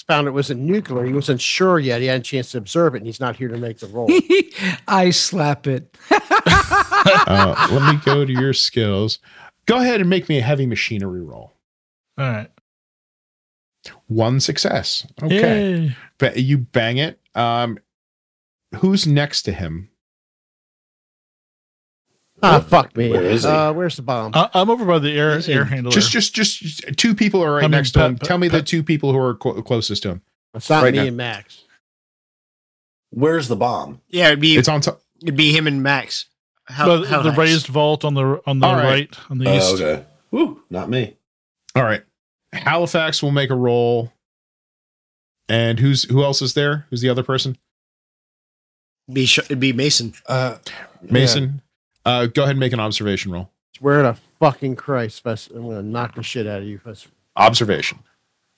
[0.08, 1.06] found it wasn't nuclear.
[1.06, 2.02] He wasn't sure yet.
[2.02, 4.10] He had a chance to observe it, and he's not here to make the roll.
[4.88, 5.96] I slap it.
[7.06, 9.20] uh, let me go to your skills.
[9.66, 11.54] Go ahead and make me a heavy machinery roll.
[12.18, 12.50] All right.
[14.08, 15.06] One success.
[15.22, 15.72] Okay.
[15.88, 15.96] Yay.
[16.18, 17.20] But you bang it.
[17.36, 17.78] Um,
[18.78, 19.90] who's next to him?
[22.44, 23.10] Ah, fuck me.
[23.10, 23.50] Where is he?
[23.50, 24.32] Uh, where's the bomb?
[24.36, 25.92] I- I'm over by the air Is air handler.
[25.92, 28.18] Just, just, just two people are right I mean, next to him.
[28.18, 30.22] Tell me the two people who are clo- closest to him.
[30.54, 31.06] it's not right me now.
[31.08, 31.64] and Max.
[33.12, 34.02] Where's the bomb?
[34.10, 35.02] Yeah, it'd be It's on top.
[35.24, 36.26] it'd be him and Max.
[36.68, 37.38] How, Well, how the nice.
[37.38, 38.84] raised vault on the on the All right.
[38.86, 39.18] right.
[39.30, 39.76] on the Oh, east.
[39.82, 40.06] okay.
[40.32, 41.16] Woo, not me.
[41.76, 42.04] All right.
[42.54, 44.12] Halifax will make a roll.
[45.48, 46.88] And who's who else is there?
[46.90, 47.58] Who's the other person?
[49.12, 50.14] Be sh- it'd be Mason.
[50.26, 50.58] Uh,
[51.04, 51.62] Mason.
[52.04, 53.52] Uh, go ahead and make an observation roll.
[53.78, 56.80] Swear to fucking Christ, Fess, I'm gonna knock the shit out of you.
[56.80, 57.08] Fess.
[57.36, 58.00] Observation.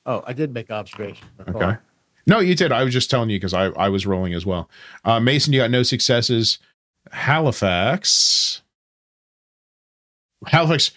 [0.05, 1.27] Oh, I did make observation.
[1.49, 1.77] Okay.
[2.25, 2.71] No, you did.
[2.71, 4.69] I was just telling you because I, I was rolling as well.
[5.03, 6.59] Uh, Mason, you got no successes.
[7.11, 8.61] Halifax.
[10.45, 10.91] Halifax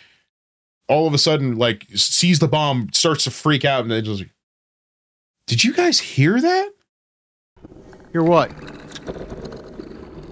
[0.88, 4.20] all of a sudden like sees the bomb, starts to freak out, and then just
[4.20, 4.30] like,
[5.46, 6.70] Did you guys hear that?
[8.12, 8.50] Hear what?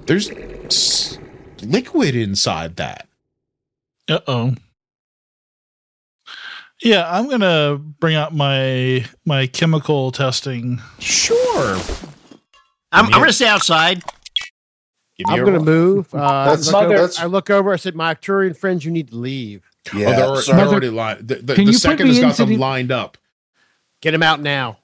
[0.07, 1.19] There's s-
[1.63, 3.07] liquid inside that.
[4.09, 4.55] Uh oh.
[6.83, 10.81] Yeah, I'm gonna bring out my my chemical testing.
[10.99, 11.77] Sure.
[12.93, 14.03] I'm, I'm gonna stay outside.
[15.19, 16.09] Give me I'm gonna move.
[16.15, 17.73] Uh, I, That's- look over, that's- I look over.
[17.73, 19.69] I said, "My Arcturian friends, you need to leave.
[19.93, 20.07] Yeah.
[20.09, 21.29] oh, they're, already- they're already lined.
[21.29, 23.19] The, the, Can the you second has got them the- lined up.
[24.01, 24.79] Get him out now."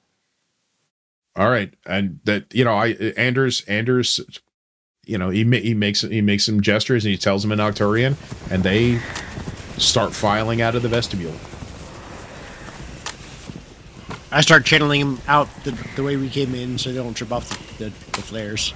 [1.37, 4.19] All right, and that you know, I Anders Anders,
[5.05, 8.15] you know, he he makes he makes some gestures and he tells them in Arcturian,
[8.51, 8.99] and they
[9.77, 11.33] start filing out of the vestibule.
[14.31, 17.31] I start channeling them out the, the way we came in so they don't trip
[17.31, 18.73] off the, the, the flares.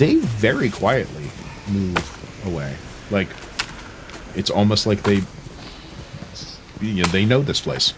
[0.00, 1.24] They very quietly
[1.70, 2.74] move away,
[3.10, 3.28] like
[4.34, 5.20] it's almost like they,
[6.80, 7.92] you know, they know this place.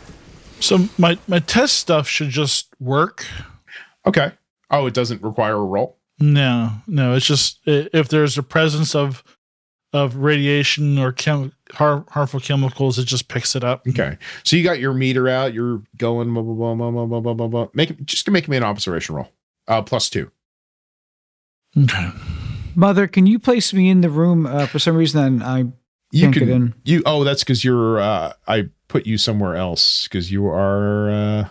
[0.58, 3.24] So my my test stuff should just work.
[4.04, 4.32] Okay.
[4.68, 5.96] Oh, it doesn't require a roll.
[6.18, 9.22] No, no, it's just if there's a presence of
[9.92, 13.86] of radiation or chem- har- harmful chemicals, it just picks it up.
[13.86, 14.18] Okay.
[14.42, 15.54] So you got your meter out.
[15.54, 16.34] You're going.
[16.34, 17.66] Blah, blah, blah, blah, blah, blah, blah, blah.
[17.74, 19.28] Make just make me an observation roll.
[19.68, 20.32] Uh, plus two.
[21.78, 22.10] Okay.
[22.74, 24.46] Mother, can you place me in the room?
[24.46, 25.58] Uh, for some reason, I
[26.10, 26.74] You can't can get in.
[26.84, 27.02] you.
[27.06, 28.00] Oh, that's because you're.
[28.00, 31.10] Uh, I put you somewhere else because you are.
[31.10, 31.48] Uh,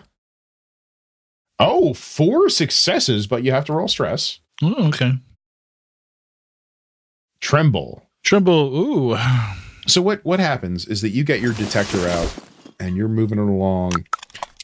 [1.58, 4.40] oh, four successes, but you have to roll stress.
[4.62, 5.12] Oh, okay.
[7.40, 8.08] Tremble.
[8.24, 8.76] Tremble.
[8.76, 9.18] Ooh.
[9.86, 12.32] So what what happens is that you get your detector out
[12.78, 14.06] and you're moving it along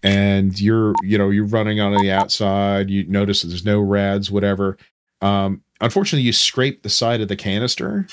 [0.05, 4.31] and you're you know you're running on the outside you notice that there's no rads
[4.31, 4.77] whatever
[5.21, 8.07] um unfortunately you scrape the side of the canister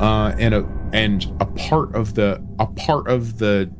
[0.00, 3.70] uh and a and a part of the a part of the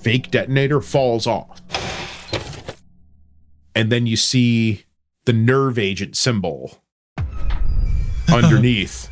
[0.00, 1.60] fake detonator falls off.
[3.74, 4.84] And then you see
[5.26, 6.82] the nerve agent symbol
[8.32, 9.08] underneath.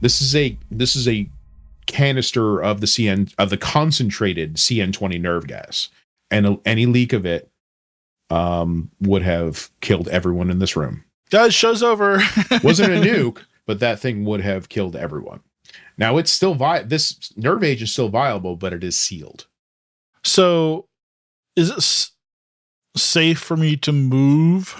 [0.00, 1.28] This is a this is a
[1.86, 5.88] canister of the CN of the concentrated CN20 nerve gas,
[6.30, 7.50] and a, any leak of it
[8.30, 11.04] um, would have killed everyone in this room.
[11.30, 12.20] Guys, show's over.
[12.62, 15.40] Wasn't a nuke, but that thing would have killed everyone.
[15.98, 19.46] Now it's still vi- this nerve age is still viable, but it is sealed.
[20.24, 20.86] So,
[21.56, 22.12] is it s-
[22.96, 24.78] safe for me to move,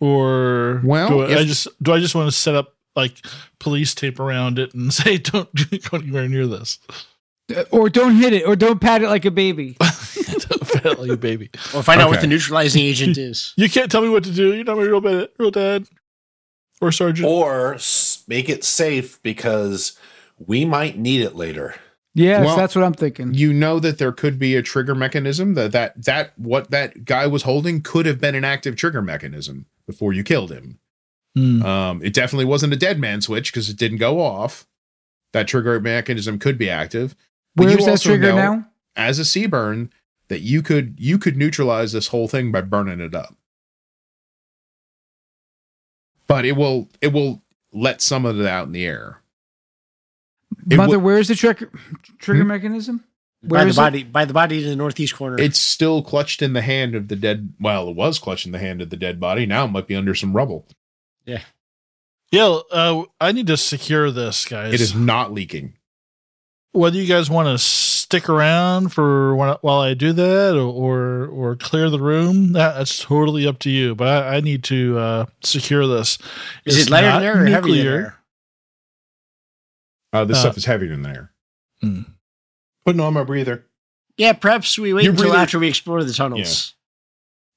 [0.00, 3.24] or Well, do I, I just do I just want to set up like
[3.58, 5.48] police tape around it and say don't
[5.90, 6.78] go anywhere near this?
[7.70, 9.76] Or don't hit it, or don't pat it like a baby.
[10.82, 11.50] Don't fail, you baby.
[11.74, 13.52] Or find out what the neutralizing agent is.
[13.56, 14.54] You can't tell me what to do.
[14.54, 15.86] You're not my real bad, real dad
[16.80, 17.28] or sergeant.
[17.28, 17.78] Or
[18.28, 19.98] make it safe because
[20.38, 21.74] we might need it later.
[22.16, 23.34] Yes, Well, that's what I'm thinking.
[23.34, 27.26] You know that there could be a trigger mechanism that that that what that guy
[27.26, 30.78] was holding could have been an active trigger mechanism before you killed him.
[31.34, 31.62] Hmm.
[31.64, 34.64] Um, it definitely wasn't a dead man switch because it didn't go off.
[35.32, 37.16] That trigger mechanism could be active.
[37.56, 38.68] But Where's you that also trigger know, now?
[38.94, 39.90] As a CBRN,
[40.28, 43.34] that you could you could neutralize this whole thing by burning it up.
[46.26, 49.20] But it will it will let some of it out in the air.
[50.70, 51.70] It Mother, would- where's the trigger
[52.18, 52.48] trigger Hmm?
[52.48, 53.04] mechanism?
[53.42, 53.80] by Where the is it?
[53.80, 55.38] body, by the body to the northeast corner.
[55.38, 57.52] It's still clutched in the hand of the dead.
[57.60, 59.44] Well, it was clutched in the hand of the dead body.
[59.44, 60.66] Now it might be under some rubble.
[61.26, 61.42] Yeah.
[62.32, 64.72] Yeah, uh, I need to secure this, guys.
[64.72, 65.74] It is not leaking.
[66.72, 67.62] Whether you guys want to
[68.04, 72.74] stick around for when, while I do that, or, or or clear the room, that,
[72.76, 73.94] that's totally up to you.
[73.94, 76.18] But I, I need to uh, secure this.
[76.64, 77.92] is It's it lighter not than air or heavier than nuclear.
[77.96, 78.18] air?
[80.12, 81.30] Uh, this Uh, stuff is heavier than air.
[82.84, 83.66] Putting on my breather.
[84.16, 86.74] Yeah, perhaps we wait Your until breather- after we explore the tunnels.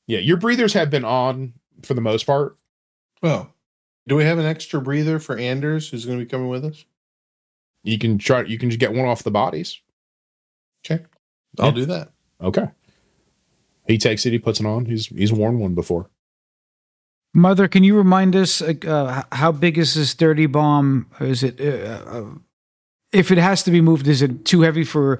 [0.08, 2.58] Yeah, your breathers have been on for the most part.
[3.22, 3.50] Oh.
[4.08, 6.86] Do we have an extra breather for Anders who's going to be coming with us?
[7.84, 8.44] You can try.
[8.44, 9.80] You can just get one off the bodies.
[10.86, 11.04] Okay.
[11.60, 11.72] I'll Yeah.
[11.72, 12.12] do that.
[12.42, 12.68] Okay.
[13.88, 14.32] He takes it.
[14.32, 14.86] He puts it on.
[14.86, 16.10] He's he's worn one before.
[17.34, 21.08] Mother, can you remind us uh, uh, how big is this dirty bomb?
[21.20, 22.26] Is it uh, uh,
[23.14, 24.08] if it has to be moved?
[24.08, 25.20] Is it too heavy for?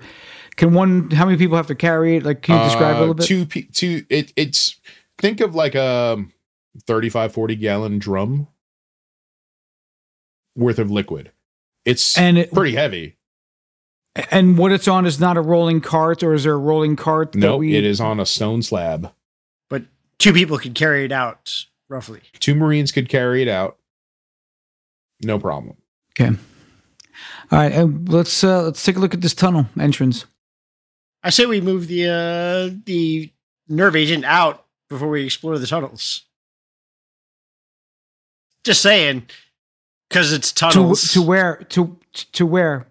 [0.58, 1.12] Can one?
[1.12, 2.24] How many people have to carry it?
[2.24, 3.26] Like, can you describe it a Uh, little bit?
[3.28, 4.06] Two, two.
[4.10, 4.80] It, it's
[5.20, 6.26] think of like a
[6.88, 8.48] 35, 40 gallon drum
[10.56, 11.32] worth of liquid.
[11.86, 13.17] It's and it, pretty heavy.
[14.32, 17.32] And what it's on is not a rolling cart, or is there a rolling cart?
[17.34, 19.12] that No, we- it is on a stone slab.
[19.70, 19.84] But
[20.20, 21.52] two people could carry it out
[21.90, 22.22] roughly.
[22.40, 23.78] Two Marines could carry it out.
[25.22, 25.78] No problem.
[26.20, 26.36] Okay.
[27.52, 30.26] All right, uh, let's uh, let's take a look at this tunnel entrance.
[31.24, 33.32] I say we move the uh, the
[33.68, 36.24] nerve agent out before we explore the tunnels.
[38.64, 39.28] Just saying,
[40.10, 41.98] because it's To tunnels to where to
[42.34, 42.88] to where?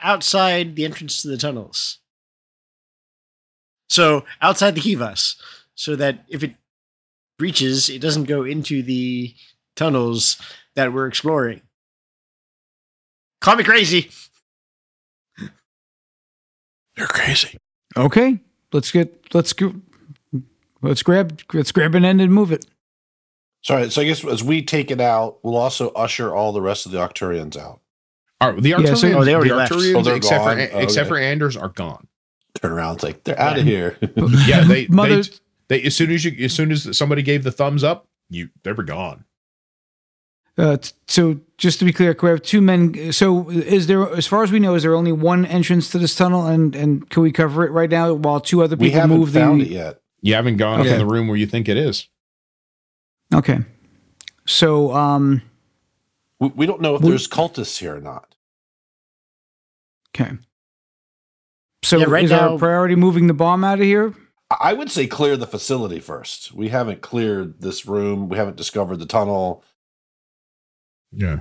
[0.00, 1.98] Outside the entrance to the tunnels.
[3.88, 5.36] So outside the Kivas,
[5.74, 6.54] so that if it
[7.38, 9.34] breaches, it doesn't go into the
[9.74, 10.40] tunnels
[10.74, 11.62] that we're exploring.
[13.40, 14.10] Call me crazy.
[16.96, 17.58] You're crazy.
[17.96, 18.40] Okay,
[18.72, 19.74] let's get let's go.
[20.82, 22.66] Let's grab let's grab an end and move it.
[23.62, 26.86] Sorry, so I guess as we take it out, we'll also usher all the rest
[26.86, 27.80] of the Arcturians out.
[28.40, 29.72] All right, the Yeah, so- Oh, they already the left.
[29.72, 30.50] Arcturians Oh, they're except for?
[30.50, 31.08] Oh, except okay.
[31.08, 32.06] for Anders are gone.
[32.60, 33.98] Turn around, it's like they're out of here.
[34.46, 35.30] Yeah, they Mother, they,
[35.68, 38.72] they as soon as you as soon as somebody gave the thumbs up, you they
[38.72, 39.24] were gone.
[40.58, 43.12] uh, t- so just to be clear, we have two men.
[43.12, 46.14] So is there, as far as we know, is there only one entrance to this
[46.14, 49.18] tunnel, and and can we cover it right now while two other people we haven't
[49.18, 49.66] move found the?
[49.66, 50.00] it yet.
[50.22, 52.08] You haven't gone up in the room where you think it is.
[53.34, 53.58] Okay.
[54.46, 55.42] So um,
[56.40, 58.34] We, we don't know if We- there's cultists here or not.
[60.14, 60.32] okay.
[61.84, 64.14] So Yeah, right is now- our priority moving the bomb out of here?
[64.60, 66.52] I would say clear the facility first.
[66.52, 68.28] We haven't cleared this room.
[68.28, 69.64] We haven't discovered the tunnel.
[71.12, 71.40] Yeah.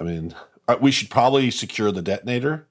[0.00, 0.34] I mean,
[0.68, 2.68] uh, we should probably secure the detonator.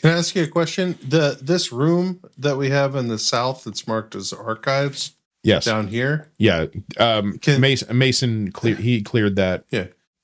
[0.00, 0.98] Can I ask you a question?
[1.02, 5.64] The this room that we have in the south that's marked as archives Yes.
[5.64, 6.30] down here.
[6.38, 6.66] Yeah.
[6.98, 9.64] Um, Can- Mason, Mason clear, he cleared that.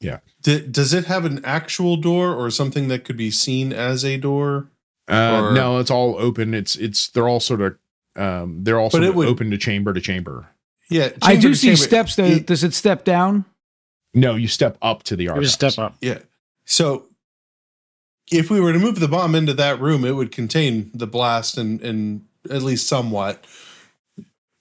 [0.00, 4.16] D- does it have an actual door or something that could be seen as a
[4.18, 4.68] door?
[5.08, 6.52] Uh, Or- no, it's all open.
[6.54, 7.76] It's it's they're all sort of
[8.16, 10.48] um, they're all But sort of would- open to chamber to chamber.
[10.90, 11.76] Yeah, I do see chamber.
[11.78, 12.16] steps.
[12.16, 12.24] Though.
[12.24, 13.44] It- Does it step down?
[14.12, 15.44] No, you step up to the It archives.
[15.46, 15.96] was step up.
[16.00, 16.18] Yeah.
[16.66, 17.06] So
[18.30, 21.56] if we were to move the bomb into that room, it would contain the blast
[21.58, 23.44] and, and at least somewhat.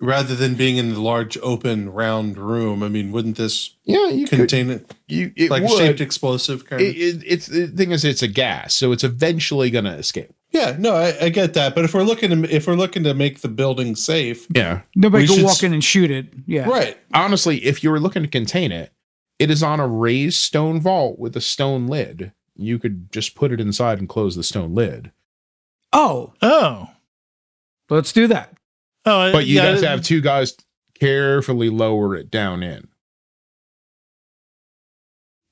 [0.06, 4.28] Rather than being in the large open round room, I mean, wouldn't this Yeah, you
[4.28, 4.40] could.
[4.40, 5.78] contain it You it like would.
[5.78, 6.96] shaped explosive kind It, of?
[6.96, 10.32] it, it's the thing is it's a gas, so it's eventually going to escape.
[10.52, 11.74] Yeah, no, I, I get that.
[11.74, 14.82] But if we're looking to if we're looking to make the building safe, Yeah.
[14.96, 16.28] Nobody We can should walk in and shoot it.
[16.46, 16.68] Yeah.
[16.70, 16.98] right?
[17.14, 18.92] Honestly, if you were looking to contain it,
[19.40, 22.34] it is on a raised stone vault with a stone lid.
[22.56, 25.12] You could just put it inside and close the stone lid.
[25.92, 26.90] Oh, Oh.
[27.90, 28.53] let's do that.
[29.06, 30.56] Oh, But you yeah, have to have two guys
[31.00, 32.88] carefully lower it down in.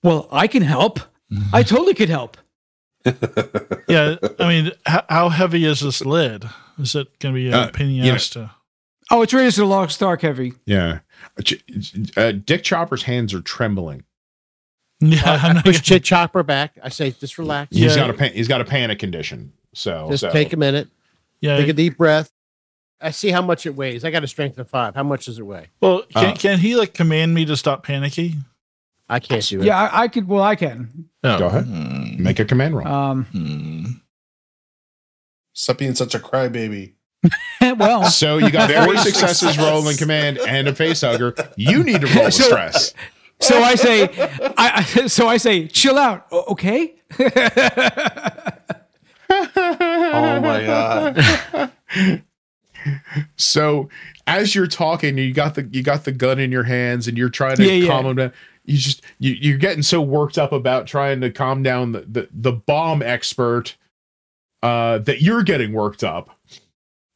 [0.04, 1.00] Well, I can help.
[1.54, 2.38] I totally could help.
[3.88, 6.46] yeah, I mean, how, how heavy is this lid?
[6.80, 8.50] Is it going to be a Uh, pain you know-
[9.14, 10.54] Oh, it's rated to the log Stark heavy.
[10.66, 11.00] Yeah.
[12.16, 14.06] Uh, Dick Chopper's hands are trembling.
[15.02, 16.78] Yeah, I, I'm I push gonna- Chit Chopper back.
[16.82, 17.76] I say, just relax.
[17.76, 18.02] He's Yeah.
[18.04, 19.52] got a pan- he's got a panic condition.
[19.74, 20.88] So, Just so- take a minute.
[21.42, 21.58] yeah.
[21.58, 22.32] Take a deep breath.
[23.02, 24.04] I see how much it weighs.
[24.06, 24.96] I got a strength of five.
[24.96, 25.68] How much does it weigh?
[25.82, 28.44] Well, can, Uh, can he like command me to stop panicking?
[29.10, 29.66] I can't do it.
[29.66, 30.28] Yeah, I, I could.
[30.28, 31.10] Well, I can.
[31.24, 31.38] Oh.
[31.40, 31.66] Go ahead.
[31.66, 32.24] Hmm.
[32.24, 32.88] make a command roll.
[32.88, 33.86] Um, Hmm.
[35.54, 36.94] Stop being such a crybaby.
[37.78, 39.58] well, So you got Very four successes success.
[39.72, 41.36] rolling command and a face hugger.
[41.58, 42.94] You need to roll the So- stress.
[43.42, 44.04] so I say,
[44.58, 46.28] I, I so I say, chill out.
[46.32, 46.96] Okay.
[49.34, 52.12] Oh my god!
[53.36, 53.90] So
[54.28, 57.30] as you're talking, you got the you got the gun in your hands and you're
[57.30, 57.88] trying to Yeah, yeah.
[57.88, 58.34] calm him down.
[58.66, 62.30] You just you, you're getting so worked up about trying to calm down the the,
[62.32, 63.76] the bomb expert
[64.64, 66.30] uh, that you're getting worked up.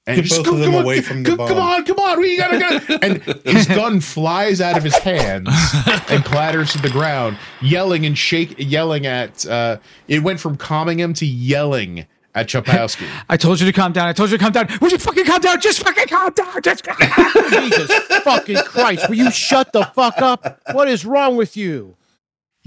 [0.08, 1.48] And Get just, both of them come on, away from the bomb.
[1.48, 2.98] Come on, come on, we gotta go.
[3.02, 5.50] And his gun flies out of his hands
[6.10, 9.46] and clatters to the ground, yelling and shake, yelling at.
[9.48, 12.06] Uh, it went from calming him to yelling
[12.36, 13.08] at Chapowski.
[13.30, 14.08] I told you to calm down.
[14.08, 14.68] I told you to calm down.
[14.82, 15.60] Would you fucking calm down?
[15.60, 16.62] Just fucking calm down.
[16.62, 16.86] Just.
[17.50, 17.92] Jesus
[18.24, 19.10] fucking Christ.
[19.10, 20.62] Will you shut the fuck up?
[20.74, 21.96] What is wrong with you?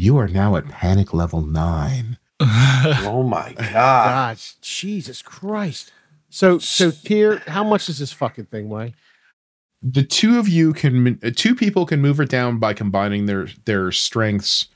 [0.01, 2.19] you are now at panic level nine.
[2.81, 3.73] Oh my god!
[3.73, 5.93] Gosh, Jesus Christ.
[6.31, 8.95] So, so Tier, how much does this fucking thing weigh?
[9.83, 13.49] the two of you can uh, two people can move it down by combining their
[13.65, 14.69] their strengths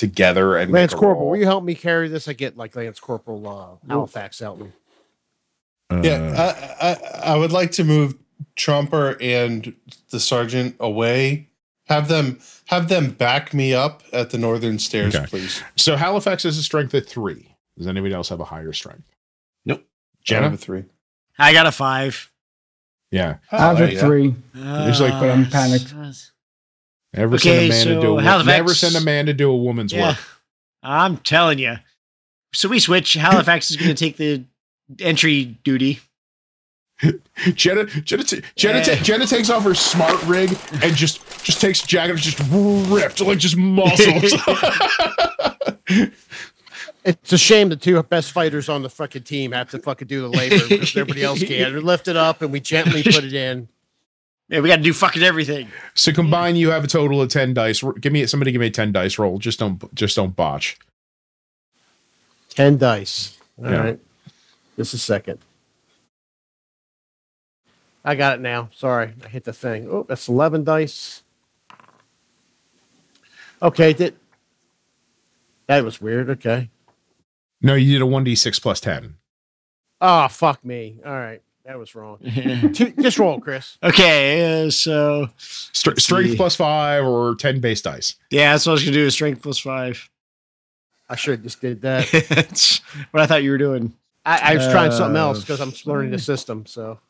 [0.00, 2.26] together and Lance Corporal, will you help me carry this?
[2.26, 4.72] I get like Lance Corporal uh, Halifax help me.
[5.90, 6.34] Uh, Yeah,
[6.80, 8.14] I, I I would like to move
[8.56, 9.74] Trumper and
[10.10, 11.48] the sergeant away.
[11.88, 15.26] Have them have them back me up at the northern stairs, Okay.
[15.26, 15.62] please.
[15.76, 17.54] so Halifax has a strength of three.
[17.76, 19.08] Does anybody else have a higher strength?
[19.66, 19.78] Nope.
[20.30, 20.54] I have Jenna?
[20.54, 20.84] a three.
[21.38, 22.30] I got a five.
[23.10, 23.36] Yeah.
[23.50, 24.06] I have a you go.
[24.06, 24.34] three.
[24.54, 25.92] It's like- But I'm panicked.
[27.12, 29.34] Never Okay, send a man to so do a, Halifax- never send a man to
[29.34, 30.18] do a woman's Yeah, work.
[30.82, 31.76] I'm telling you.
[32.52, 33.14] So we switch.
[33.14, 34.44] Halifax is going to take the
[35.00, 36.00] entry duty.
[37.54, 38.24] Jenna Jenna,
[38.56, 38.94] Jenna, Yeah.
[38.96, 40.50] Jenna takes off her smart rig
[40.82, 42.38] and just just takes a jacket and just
[42.90, 44.34] ripped like just muscles.
[47.02, 50.20] It's a shame the two best fighters on the fucking team have to fucking do
[50.20, 51.48] the labor because everybody else can.
[51.72, 53.68] They lift it up and we gently put it in.
[54.50, 55.68] Yeah, we got to do fucking everything.
[55.94, 57.82] so combine, you have a total of ten dice.
[58.00, 58.50] Give me somebody.
[58.52, 59.38] Give me a ten dice roll.
[59.38, 60.76] Just don't just don't botch.
[62.50, 63.38] Ten dice.
[63.58, 64.32] All right, Yeah.
[64.76, 65.38] Just a second.
[68.04, 68.70] I got it now.
[68.74, 69.88] Sorry, I hit the thing.
[69.88, 71.22] Oh, that's eleven dice.
[73.62, 74.14] Okay, that
[75.68, 76.28] that was weird.
[76.30, 76.70] Okay.
[77.62, 79.16] No, you did a 1d6 plus 10.
[80.00, 80.96] Oh fuck me.
[81.04, 82.18] All right, that was wrong.
[82.74, 83.78] Two- Just roll, Chris.
[83.82, 88.16] Okay, uh, so Stra- strength plus 5 or 10 base dice.
[88.30, 89.06] yeah, that's what I was gonna do.
[89.06, 90.08] Is strength plus five.
[91.08, 92.08] I should have just did that.
[92.28, 92.78] That's
[93.10, 93.92] what I thought you were doing.
[94.24, 96.66] I, I was trying something Uh, else because I'm learning the system.
[96.66, 97.00] So,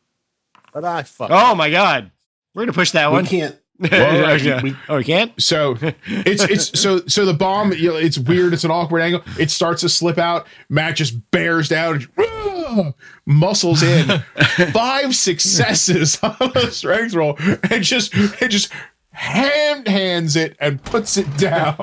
[0.73, 1.29] but I fuck.
[1.31, 2.09] Oh my god,
[2.55, 3.25] we're gonna push that We one.
[3.27, 3.55] can't.
[3.91, 4.61] oh, we- yeah.
[4.61, 5.31] we- oh, we can't.
[5.41, 5.75] So
[6.07, 9.49] it's it's so so the bomb you know, it's weird it's an awkward angle it
[9.49, 12.93] starts to slip out Matt just bears down and,
[13.25, 14.07] muscles in
[14.71, 17.35] five successes on a strength roll
[17.71, 18.71] and just it just
[19.11, 21.75] hand hands it and puts it down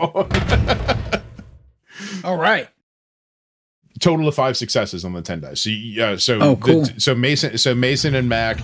[2.25, 2.69] All right.
[4.01, 6.83] total of five successes on the 10 dice so yeah so Oh, cool.
[6.85, 8.61] the- so Mason so Mason and Mac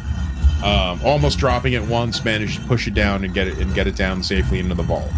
[0.64, 3.86] um, almost dropping it once managed to push it down and get it and get
[3.86, 5.10] it down safely into the vault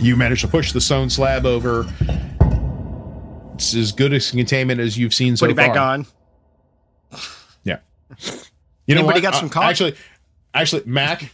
[0.00, 1.86] you managed to push the stone slab over
[3.54, 6.06] it's as good as containment as you've seen so Put it back far on.
[7.64, 7.78] yeah
[8.86, 9.22] you know Anybody what?
[9.22, 9.64] got some caulk?
[9.64, 9.94] actually
[10.54, 11.32] actually Mac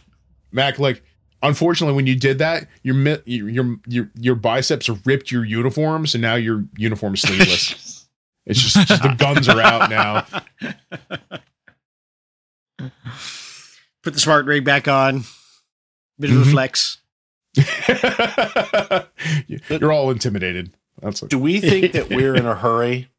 [0.51, 1.03] Mac like
[1.43, 2.95] unfortunately when you did that your
[3.25, 8.07] your your your, your biceps ripped your uniforms and now your uniform is sleeveless
[8.47, 10.25] it's just, just the guns are out now
[14.03, 15.23] Put the smart rig back on.
[16.19, 16.51] Bit of a Mhm.
[16.51, 16.97] flex.
[19.69, 20.71] You're all intimidated.
[21.01, 23.09] That's Do we think that we're in a hurry?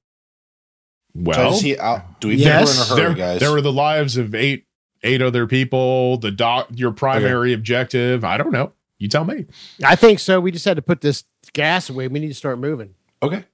[1.14, 1.52] Try to well.
[1.54, 2.20] see out.
[2.20, 2.88] Do we Yes.
[2.88, 3.40] think we're in a hurry, There, guys?
[3.40, 4.64] there were the lives of eight
[5.02, 6.16] eight other people.
[6.18, 8.24] The doc, your primary objective.
[8.24, 8.72] I don't know.
[8.98, 9.44] You tell me.
[9.84, 10.40] I think so.
[10.40, 12.09] We just had to put this gas away.
[12.09, 12.94] We need to start moving.
[13.22, 13.44] okay.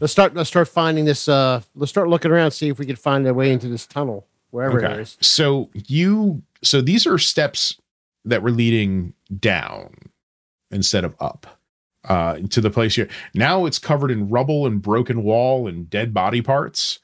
[0.00, 0.34] Let's start.
[0.34, 1.26] Let's start finding this.
[1.26, 4.26] Uh, let's start looking around, see if we can find a way into this tunnel,
[4.50, 5.16] wherever it is.
[5.20, 7.76] So you so these are steps
[8.24, 9.94] that were leading down
[10.70, 11.46] instead of up
[12.04, 13.08] uh to the place here.
[13.34, 16.98] Now it's covered in rubble and broken wall and dead body parts.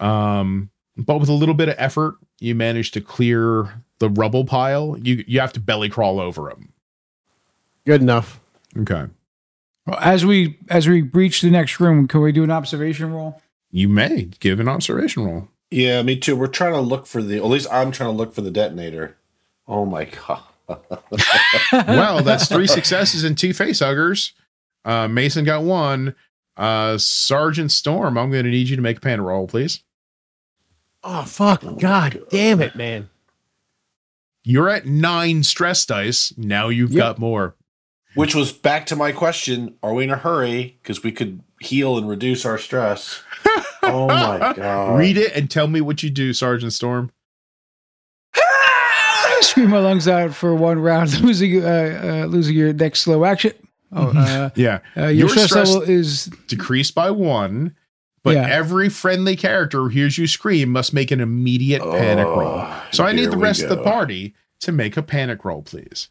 [0.00, 4.96] Um but with a little bit of effort you manage to clear the rubble pile.
[5.00, 6.72] You you have to belly crawl over them.
[7.86, 8.40] Good enough.
[8.76, 9.06] Okay.
[9.86, 13.40] Well, as we as we reach the next room, can we do an observation roll?
[13.70, 15.48] You may give an observation roll.
[15.72, 16.36] Yeah, me too.
[16.36, 17.38] We're trying to look for the.
[17.38, 19.16] At least I'm trying to look for the detonator.
[19.66, 20.42] Oh my god.
[21.72, 24.32] well, that's three successes and two face huggers.
[24.84, 26.14] Uh, Mason got one.
[26.56, 29.82] Uh, Sergeant Storm, I'm going to need you to make a pan roll, please.
[31.02, 31.62] Oh fuck!
[31.78, 33.08] God damn it, man.
[34.44, 36.34] You're at nine stress dice.
[36.36, 36.98] Now you've Yep.
[36.98, 37.56] got more.
[38.14, 40.78] Which was back to my question: Are we in a hurry?
[40.82, 43.22] Because we could heal and reduce our stress.
[43.82, 44.98] oh my god!
[44.98, 47.10] Read it and tell me what you do, Sergeant Storm.
[49.40, 53.52] Scream my lungs out for one round, losing uh, uh, losing your next slow action.
[53.94, 54.78] Oh, uh, Yeah.
[54.96, 57.76] uh, your, Your stress, stress- level is Decreased by one,
[58.22, 58.46] but Yeah.
[58.48, 62.66] every friendly character who hears you scream must make an immediate panic Oh, roll.
[62.92, 66.08] So I need the we rest of the party to make a panic roll, please.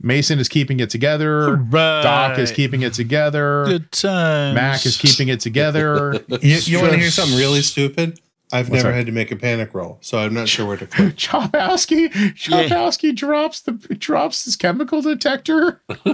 [0.00, 1.56] Mason is keeping it together.
[1.56, 2.02] Right.
[2.02, 3.64] Doc is keeping it together.
[3.66, 4.54] Good times.
[4.54, 6.24] Mac is keeping it together.
[6.40, 8.20] You, you want to hear something really stupid?
[8.50, 8.96] I've What's never that?
[8.98, 11.16] had to make a panic roll, so I'm not sure where to click.
[11.16, 15.82] Chopowski, Chopowski drops the drops his chemical detector,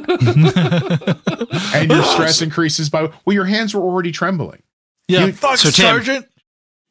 [1.75, 3.11] and your stress increases by.
[3.25, 4.63] Well, your hands were already trembling.
[5.09, 6.27] Yeah, You- fuck, so, Tim- Sergeant.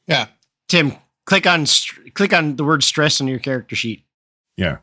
[0.08, 0.28] Yeah.
[0.70, 0.94] Tim,
[1.26, 1.66] click on
[2.14, 4.06] click on the word stress on your character sheet.
[4.58, 4.78] Yeah,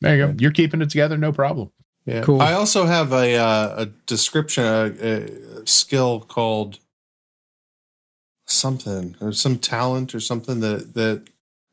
[0.00, 0.34] there you go.
[0.38, 1.70] You're keeping it together, no problem.
[2.04, 2.22] Yeah.
[2.22, 2.40] Cool.
[2.40, 6.78] I also have a uh, a description, a, a skill called
[8.46, 11.28] something or some talent or something that that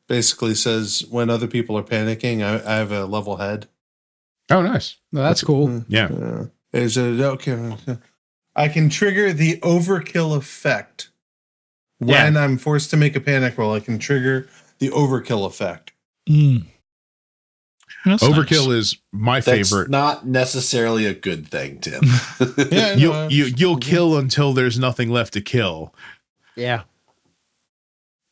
[0.08, 3.66] basically says when other people are panicking, I, I have a level head.
[4.50, 4.96] Oh, nice.
[5.10, 5.84] no, that's cool.
[5.88, 6.06] Yeah.
[6.06, 7.74] Uh, is it okay?
[8.54, 11.10] I can trigger the overkill effect
[11.98, 13.72] when I'm forced to make a panic roll.
[13.72, 14.48] I can trigger
[14.78, 15.92] the overkill effect.
[16.28, 16.66] Mm.
[18.06, 18.76] That's Overkill nice.
[18.76, 19.90] is my That's favorite.
[19.90, 22.02] not necessarily a good thing, Tim.
[22.70, 25.92] Yeah, you no, you you'll kill until there's nothing left to kill.
[26.54, 26.82] Yeah.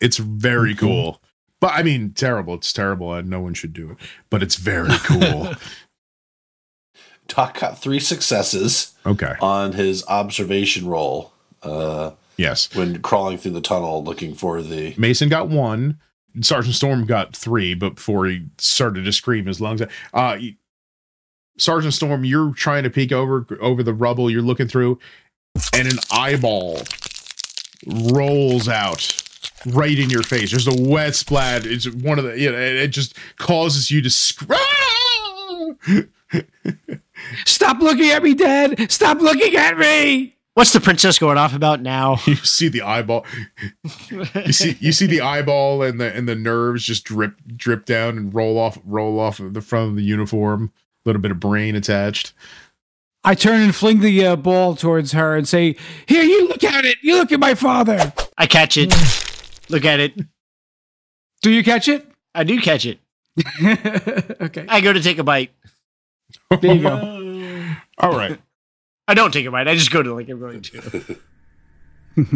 [0.00, 1.20] It's very cool.
[1.60, 2.54] But I mean, terrible.
[2.54, 3.96] It's terrible, and no one should do it.
[4.30, 5.54] But it's very cool.
[7.26, 9.34] Doc got three successes okay.
[9.40, 12.74] on his observation roll uh, Yes.
[12.74, 14.94] when crawling through the tunnel looking for the.
[14.98, 15.98] Mason got one.
[16.40, 19.82] Sergeant Storm got three, but before he started to scream his lungs.
[20.12, 20.38] Uh,
[21.58, 24.30] Sergeant Storm, you're trying to peek over over the rubble.
[24.30, 24.98] You're looking through,
[25.72, 26.82] and an eyeball
[27.86, 29.22] rolls out
[29.66, 30.50] right in your face.
[30.50, 31.64] There's a wet splat.
[31.66, 34.58] It's one of the you know, it just causes you to scream.
[37.44, 38.90] Stop looking at me, Dad!
[38.90, 40.33] Stop looking at me!
[40.54, 42.16] What's the princess going off about now?
[42.26, 43.26] You see the eyeball.
[44.12, 48.16] You see you see the eyeball and the and the nerves just drip drip down
[48.16, 50.72] and roll off roll off the front of the uniform.
[51.04, 52.32] A little bit of brain attached.
[53.24, 55.76] I turn and fling the uh, ball towards her and say,
[56.06, 56.98] "Here, you look at it.
[57.02, 58.94] You look at my father." I catch it.
[59.68, 60.14] Look at it.
[61.42, 62.06] Do you catch it?
[62.34, 63.00] I do catch it.
[64.40, 64.66] okay.
[64.68, 65.50] I go to take a bite.
[66.60, 67.74] There you go.
[67.98, 68.38] All right.
[69.06, 69.68] I don't take a bite.
[69.68, 71.18] I just go to like I'm going to.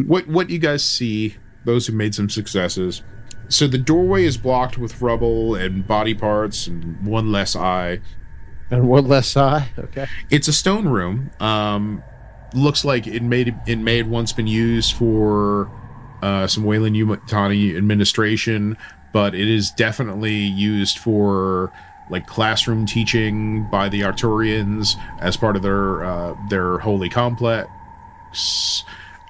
[0.06, 3.02] what what you guys see, those who made some successes.
[3.48, 8.00] So the doorway is blocked with rubble and body parts and one less eye.
[8.70, 9.70] And one less eye.
[9.78, 10.06] Okay.
[10.30, 11.30] It's a stone room.
[11.40, 12.02] Um,
[12.52, 15.70] looks like it made it may have once been used for
[16.20, 18.76] uh, some Weyland-Yutani administration,
[19.14, 21.72] but it is definitely used for
[22.10, 27.70] like classroom teaching by the Arcturians as part of their uh, their holy complex.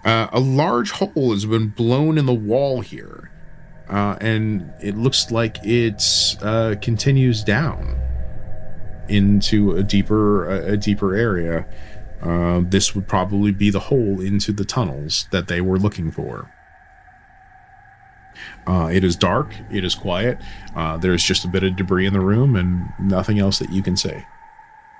[0.04, 3.30] Uh, a large hole has been blown in the wall here,
[3.88, 6.02] uh, and it looks like it
[6.42, 8.00] uh, continues down
[9.08, 11.66] into a deeper a, deeper area.
[12.22, 16.52] Uh, this would probably be the hole into the tunnels that they were looking for.
[18.66, 19.54] Uh, it is dark.
[19.70, 20.38] It is quiet.
[20.74, 23.82] Uh, there's just a bit of debris in the room and nothing else that you
[23.82, 24.24] can see.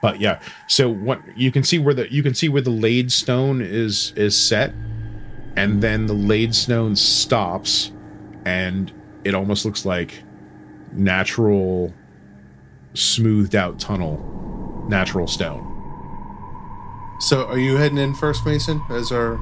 [0.01, 3.11] But yeah, so what you can see where the you can see where the laid
[3.11, 4.73] stone is is set,
[5.57, 7.91] and then the laid stone stops,
[8.45, 8.93] and
[9.25, 10.23] it almost looks like
[10.93, 11.93] natural,
[12.95, 15.65] smoothed out tunnel, natural stone.
[17.21, 19.37] So, are you heading in first, Mason, as our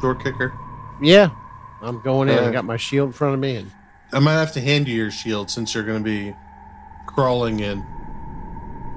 [0.00, 0.52] door kicker?
[1.00, 1.30] Yeah.
[1.82, 2.38] I'm going in.
[2.38, 3.70] I Uh, got my shield in front of me, and
[4.12, 6.34] I might have to hand you your shield since you're going to be
[7.06, 7.84] crawling in.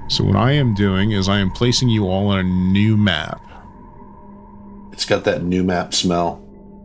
[0.08, 3.40] So what I am doing is I am placing you all on a new map.
[4.92, 6.40] It's got that new map smell.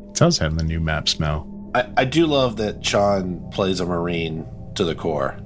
[0.10, 1.48] It does have the new map smell.
[1.76, 5.38] I, I do love that Sean plays a Marine to the core.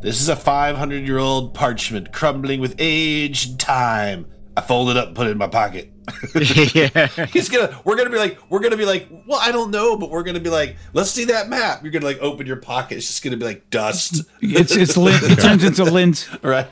[0.00, 4.26] This is a 500 year old parchment crumbling with age and time.
[4.62, 5.92] I fold it up and put it in my pocket.
[6.74, 7.06] yeah.
[7.26, 7.80] He's gonna.
[7.84, 8.38] We're gonna be like.
[8.50, 9.08] We're gonna be like.
[9.26, 10.76] Well, I don't know, but we're gonna be like.
[10.92, 11.82] Let's see that map.
[11.82, 12.98] You're gonna like open your pocket.
[12.98, 14.22] It's just gonna be like dust.
[14.40, 15.22] It's it's lint.
[15.22, 16.28] It turns into lint.
[16.42, 16.68] right.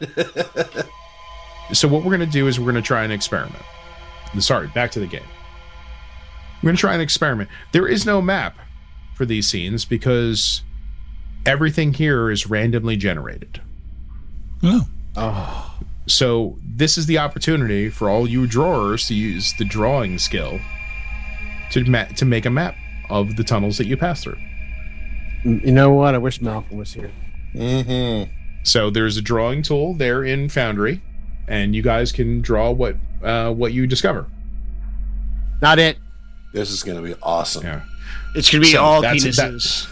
[1.73, 3.63] So what we're going to do is we're going to try an experiment.
[4.39, 5.21] Sorry, back to the game.
[6.63, 7.51] We're going to try an experiment.
[7.73, 8.59] There is no map
[9.15, 10.63] for these scenes because
[11.45, 13.61] everything here is randomly generated.
[14.63, 14.89] Oh.
[15.17, 15.79] oh.
[16.09, 20.59] So this is the opportunity for all you drawers to use the drawing skill
[21.71, 22.75] to ma- to make a map
[23.11, 24.39] of the tunnels that you pass through.
[25.45, 26.15] you know what?
[26.15, 27.11] I wish Malcolm was here.
[27.55, 28.33] Mm-hmm.
[28.65, 31.03] So there's a drawing tool there in Foundry,
[31.47, 34.27] and you guys can draw what uh, what you discover.
[35.61, 35.99] Not it.
[36.55, 37.65] This is gonna be awesome.
[37.65, 37.83] Yeah,
[38.35, 39.89] It's gonna be So all that's- penises.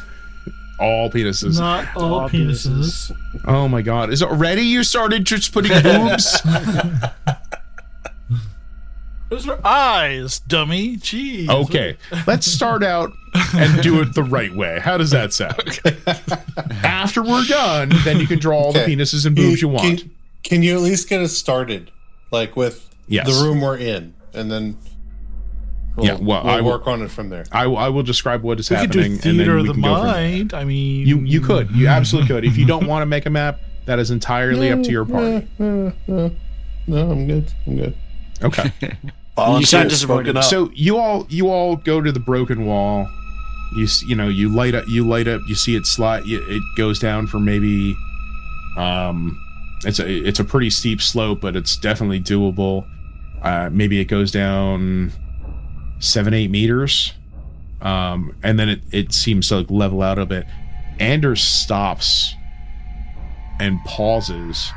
[0.79, 1.59] All penises.
[1.59, 3.11] Not all All penises.
[3.47, 4.11] Oh my god.
[4.13, 6.41] Is it already you started just putting boobs?
[9.29, 10.99] Those are eyes, dummy.
[10.99, 11.49] Jeez.
[11.49, 11.97] okay.
[12.29, 13.11] Let's start out
[13.55, 14.79] and do it the right way.
[14.79, 15.81] How does that sound?
[16.85, 18.85] After we're done, then you can draw all Okay.
[18.87, 19.99] the penises and boobs you, want.
[20.01, 20.11] Can,
[20.45, 21.91] can you at least get us started,
[22.31, 23.27] like with Yes.
[23.27, 24.77] the room we're in, and then
[25.97, 27.45] we'll, Yeah, well, we'll I will- work on it from there.
[27.53, 29.73] I, I will describe what is We could do happening and theater then of the
[29.73, 30.13] can go from there.
[30.15, 30.55] mind.
[30.55, 31.71] I mean, You you could.
[31.73, 32.45] You absolutely could.
[32.45, 35.47] If you don't want to make a map, that is entirely up to your party.
[36.89, 37.53] No, I'm good.
[37.67, 37.97] I'm good.
[38.43, 38.71] Okay.
[39.37, 40.25] Volunteers sound disappointed.
[40.31, 40.45] spoken up.
[40.45, 43.09] So you all you all go to the broken wall.
[43.77, 47.01] You you know you light up you light up you see it slide it goes
[47.01, 47.97] down for maybe
[48.79, 49.37] um
[49.85, 52.87] it's a it's a pretty steep slope but it's definitely doable.
[53.43, 55.13] Uh, maybe it goes down
[55.99, 57.13] seven eight meters,
[57.81, 60.47] um, and then it it seems to like level out a bit.
[60.99, 62.35] Anders stops
[63.61, 64.71] and pauses,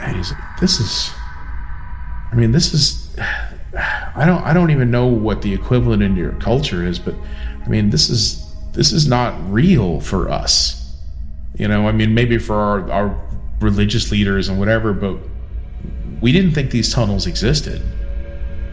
[0.00, 1.10] and he's like, "This is."
[2.32, 3.16] I mean, this is.
[4.16, 4.42] I don't.
[4.44, 7.14] I don't even know what the equivalent in your culture is, but
[7.64, 10.80] I mean, this is this is not real for us.
[11.56, 13.28] You know, I mean, maybe for our, our
[13.60, 15.16] religious leaders and whatever, but
[16.20, 17.80] we didn't think these tunnels existed.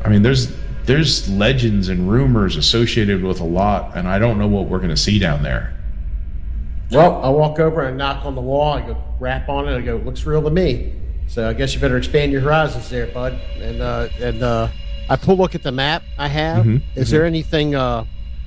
[0.03, 0.51] I mean, there's
[0.85, 4.89] there's legends and rumors associated with a lot, and I don't know what we're going
[4.89, 5.77] to see down there.
[6.91, 8.73] Well, I walk over and knock on the wall.
[8.73, 9.77] I go rap on it.
[9.77, 10.93] I go, looks real to me.
[11.27, 13.39] So I guess you better expand your horizons there, bud.
[13.61, 14.67] And uh, and uh,
[15.09, 16.65] I pull look at the map I have.
[16.65, 18.03] Mhm, Is there anything uh,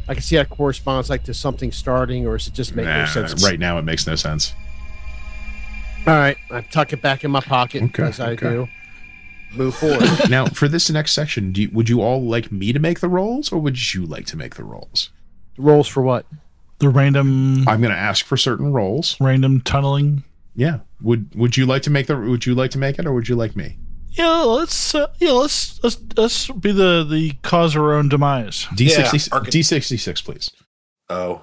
[0.07, 3.07] I can see that corresponds like to something starting, or is it just make no
[3.07, 3.43] sense?
[3.43, 4.53] right now, it makes no sense.
[6.07, 8.51] All right, I tuck it back in my pocket Okay, as I okay.
[8.51, 8.68] do.
[9.57, 10.09] Move forward.
[10.31, 13.09] now, for this next section, do you, would you all like me to make the
[13.09, 15.11] rolls, or would you like to make the rolls?
[15.59, 16.27] Rolls for what?
[16.79, 19.17] The random I'm going to ask for certain rolls.
[19.21, 20.25] random tunneling.
[20.57, 20.81] Yeah.
[21.01, 23.29] Would Would you like to make the Would you like to make it, or would
[23.29, 23.79] you like me?
[24.11, 28.69] Yeah, let's uh, yeah let's let's let's be the the cause of our own demise.
[28.75, 30.51] D Yeah, sixty D sixty six, please.
[31.11, 31.43] Oh,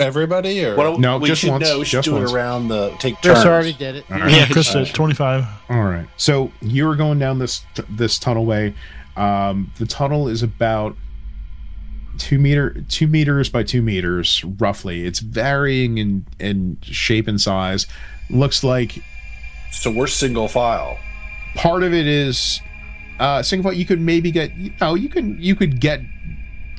[0.00, 1.78] Everybody or what No, we just should once, know.
[1.78, 2.30] We should just do once.
[2.30, 3.46] it around the take Chris turns.
[3.46, 4.04] already did it.
[4.10, 4.32] All right.
[4.32, 5.44] Yeah, Chris said twenty five.
[5.68, 6.06] All right.
[6.16, 8.74] So you were going down this this tunnelway.
[9.16, 10.96] Um, the tunnel is about
[12.18, 15.04] two meter two meters by two meters, roughly.
[15.06, 17.86] It's varying in in shape and size.
[18.28, 19.02] Looks like
[19.72, 20.98] So we're single file.
[21.56, 22.60] part of it is
[23.18, 23.78] uh single file.
[23.78, 26.00] You could maybe get you know you can you could get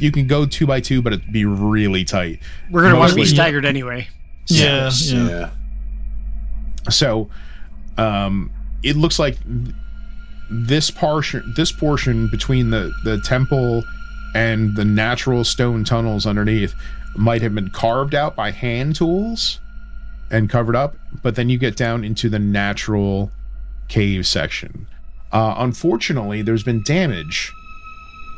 [0.01, 2.39] you can go two by two, but it'd be really tight.
[2.69, 4.07] We're gonna want to be staggered anyway.
[4.47, 5.29] Yeah, yeah.
[5.29, 5.49] Yeah.
[6.89, 7.29] So,
[7.97, 8.51] um,
[8.83, 9.37] it looks like
[10.49, 13.83] this portion, this portion between the the temple
[14.33, 16.73] and the natural stone tunnels underneath
[17.15, 19.59] might have been carved out by hand tools
[20.29, 23.31] and covered up, but then you get down into the natural
[23.89, 24.87] cave section.
[25.31, 27.51] Uh, unfortunately, there's been damage,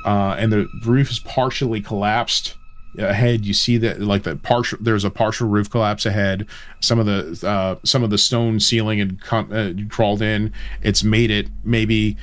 [0.06, 2.56] uh, and the roof is partially collapsed
[2.98, 3.46] ahead.
[3.46, 6.48] You see that like the partial there's a partial roof collapse ahead.
[6.80, 10.54] Some of the uh some of the stone ceiling had con- uh, crawled in.
[10.82, 12.18] It's made it maybe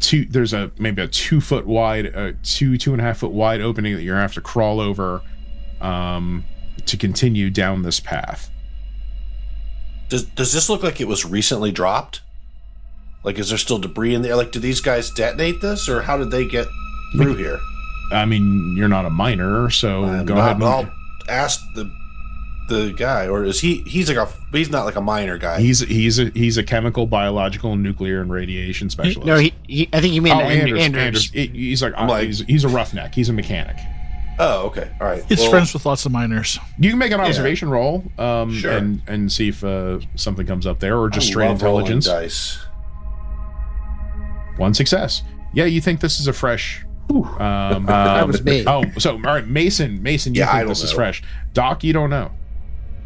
[0.00, 3.32] two there's a maybe a two foot wide uh, two two and a half foot
[3.32, 5.22] wide opening that you're gonna have to crawl over
[5.80, 6.44] um
[6.86, 8.50] to continue down this path.
[10.08, 12.20] Does Does this look like it was recently dropped?
[13.24, 14.34] Like, is there still debris in there?
[14.36, 16.66] Like, do these guys detonate this, or how did they get
[17.16, 17.58] through here?
[18.10, 20.90] i mean you're not a miner so I'm go not- ahead and I'll
[21.28, 21.90] ask the
[22.68, 23.82] the guy, or is he?
[23.86, 24.32] He's like a.
[24.56, 25.60] He's not like a miner guy.
[25.60, 30.00] he's he's a he's a chemical biological nuclear and radiation specialist No, he, he I
[30.00, 30.80] think you mean oh, Andrews.
[30.80, 31.30] Anders, Andrews.
[31.34, 31.52] Anders.
[31.54, 33.14] He's like, I'm like- he's, he's a roughneck.
[33.14, 33.76] He's a mechanic.
[34.38, 35.24] oh, okay, all right.
[35.28, 36.58] He's Well, friends with lots of miners.
[36.78, 38.72] You can make an observation roll, um, Sure.
[38.72, 41.86] and and see if uh, something comes up there, or just I straight love rolling
[41.86, 42.06] intelligence.
[42.06, 42.58] dice.
[44.56, 45.22] One success.
[45.54, 46.84] Yeah, you think this is a fresh.
[47.10, 47.26] Um,
[47.86, 48.64] That um, was me.
[48.66, 50.02] Oh, so all right, Mason.
[50.02, 50.96] Mason, you Yeah, I think don't this is know.
[50.96, 51.22] fresh?
[51.52, 52.30] Doc, you don't know.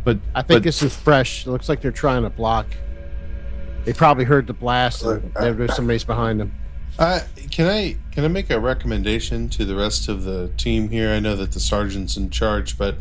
[0.04, 1.46] But I think but, this is fresh.
[1.46, 2.66] It looks like they're trying to block.
[3.84, 5.02] They probably heard the blast.
[5.02, 6.52] And Look, there's somebody's behind them.
[6.98, 7.20] Uh,
[7.50, 11.10] can I can I make a recommendation to the rest of the team here?
[11.10, 12.96] I know that the sergeant's in charge, but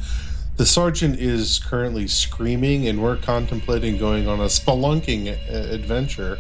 [0.58, 6.38] the sergeant is currently screaming, and we're contemplating going on a spelunking uh, adventure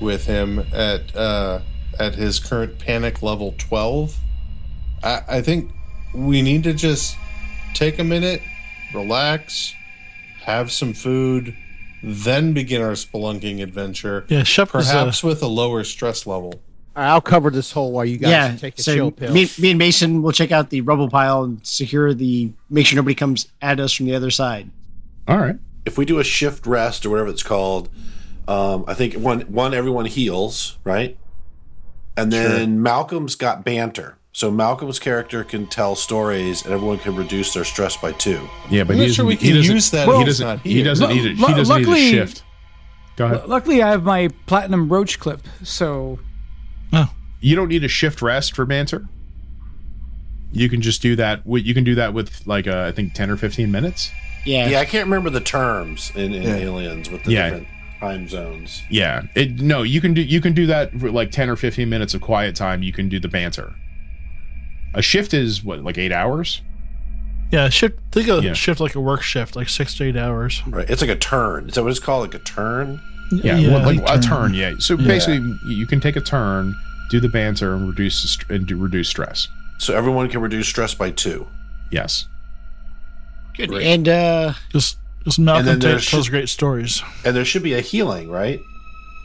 [0.00, 1.60] with him at uh,
[1.98, 4.16] at his current panic level twelve.
[5.02, 5.72] I, I think
[6.14, 7.16] we need to just
[7.74, 8.42] take a minute,
[8.94, 9.74] relax,
[10.42, 11.56] have some food,
[12.02, 14.24] then begin our spelunking adventure.
[14.28, 16.60] Yeah, Shep was, uh, Perhaps with a lower stress level.
[16.96, 19.32] I'll cover this hole while you guys yeah, take a so chill pill.
[19.32, 22.52] me, me and Mason will check out the rubble pile and secure the.
[22.68, 24.70] Make sure nobody comes at us from the other side.
[25.28, 25.56] all right.
[25.86, 27.88] If we do a shift rest or whatever it's called,
[28.50, 31.16] um, I think one one everyone heals, right?
[32.16, 34.16] And then Malcolm's got banter.
[34.32, 38.48] So Malcolm's character can tell stories, and everyone can reduce their stress by two.
[38.70, 40.60] Yeah, but I'm he not sure we can use that He doesn't.
[40.60, 41.36] He doesn't need it.
[41.36, 42.44] He doesn't need luckily- a shift.
[43.16, 43.48] Go ahead.
[43.48, 46.18] Luckily, I have my platinum roach clip, so
[46.92, 47.12] Oh.
[47.40, 49.06] You don't need a shift rest for banter.
[50.52, 51.42] You can just do that.
[51.46, 54.10] You can do that with like uh, I think ten or fifteen minutes.
[54.44, 56.54] Yeah, Yeah, I can't remember the terms in, in Yeah.
[56.56, 57.50] Aliens with the Yeah.
[57.50, 57.68] different
[58.00, 58.82] time zones.
[58.90, 59.22] Yeah.
[59.34, 62.14] It no, you can do you can do that for like ten or fifteen minutes
[62.14, 62.82] of quiet time.
[62.82, 63.74] You can do the banter.
[64.94, 66.62] A shift is what like eight hours.
[67.52, 67.98] yeah, shift.
[68.12, 68.54] Think of Yeah.
[68.54, 70.62] shift like a work shift, like six to eight hours.
[70.66, 70.88] Right.
[70.88, 71.68] It's like a turn.
[71.68, 72.22] Is that what it's called?
[72.32, 73.00] Like a turn?
[73.32, 74.22] Yeah, well, like a turn.
[74.22, 74.54] turn.
[74.54, 74.74] Yeah.
[74.78, 76.74] So basically, you can take a turn,
[77.10, 79.46] do the banter, and reduce and do, reduce stress.
[79.78, 81.46] So everyone can reduce stress by two.
[81.92, 82.26] Yes.
[83.56, 83.68] good.
[83.68, 83.86] Great.
[83.86, 87.02] And uh, Just just Malcolm then tells sh- great stories.
[87.24, 88.60] And there should be a healing, right?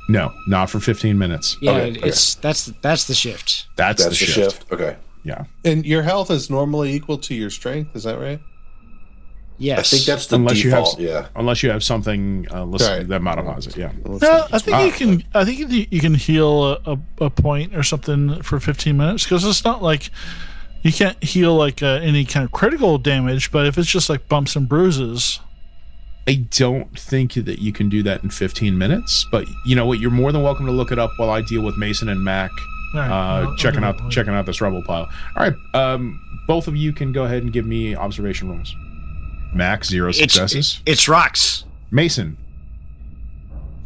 [0.09, 1.57] No, not for fifteen minutes.
[1.61, 2.07] yeah, Okay, okay.
[2.09, 3.65] it's that's that's the shift.
[3.75, 4.71] That's, That's the, shift.
[4.71, 4.97] Okay.
[5.23, 5.45] Yeah.
[5.63, 7.95] And your health is normally equal to your strength.
[7.95, 8.39] Is that right?
[9.57, 11.27] Yes, I think that's the Unless you have- yeah.
[11.35, 13.07] Unless you have something uh, listen, Right.
[13.07, 13.77] that modifies it.
[13.77, 13.91] Yeah.
[14.05, 15.23] No, I think you can.
[15.33, 19.23] I think you- you can heal a, a, a point or something for 15 minutes
[19.23, 20.09] because it's not like
[20.83, 23.49] you can't heal like uh, any kind of critical damage.
[23.49, 25.39] But if it's just like bumps and bruises,
[26.27, 29.99] I don't think that you can do that in 15 minutes, but you know what?
[29.99, 32.49] You're more than welcome to look it up while I deal with Mason and Mac,
[32.95, 35.07] All right, uh, I'll- I'll checking do out checking out this rubble pile.
[35.35, 38.75] All right, um, both of you can go ahead and give me observation rolls.
[39.53, 40.81] Mac zero successes.
[40.85, 41.63] it's rocks.
[41.91, 42.37] Mason.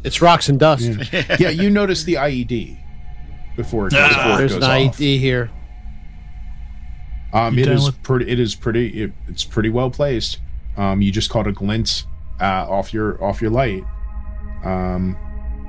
[0.06, 1.12] It's rocks and dust.
[1.12, 2.78] Yeah, yeah you notice the IED
[3.58, 4.98] before it, goes- before it There's an goes off.
[4.98, 5.52] IED here.
[7.34, 8.30] Um, You it with- pretty.
[8.32, 9.04] It is pretty.
[9.04, 10.40] It, it's pretty well placed.
[10.78, 12.06] Um, you just caught a glint
[12.42, 13.84] uh, off your off your light.
[14.64, 15.18] Um,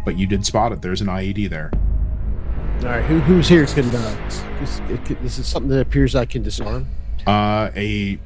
[0.04, 0.82] but you did spot it.
[0.82, 1.70] There's an IED there.
[2.80, 6.24] All right, who, who's here can uh, this, it this is something that appears I
[6.24, 6.86] can disarm.
[7.26, 8.18] Uh, a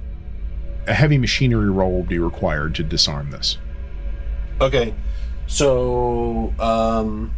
[0.87, 3.59] a heavy machinery roll will be required to disarm this.
[4.61, 4.95] Okay,
[5.47, 7.35] so um,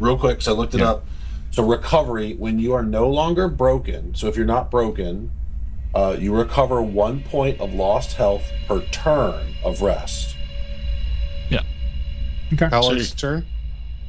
[0.00, 0.92] real quick, so I looked it Yeah.
[0.92, 1.06] up.
[1.50, 4.14] So recovery when you are no longer broken.
[4.14, 5.30] So if you're not broken,
[5.94, 10.36] uh, you recover one point of lost health per turn of rest.
[11.50, 11.62] Yeah.
[12.52, 12.68] Okay.
[12.68, 13.46] How long is the turn?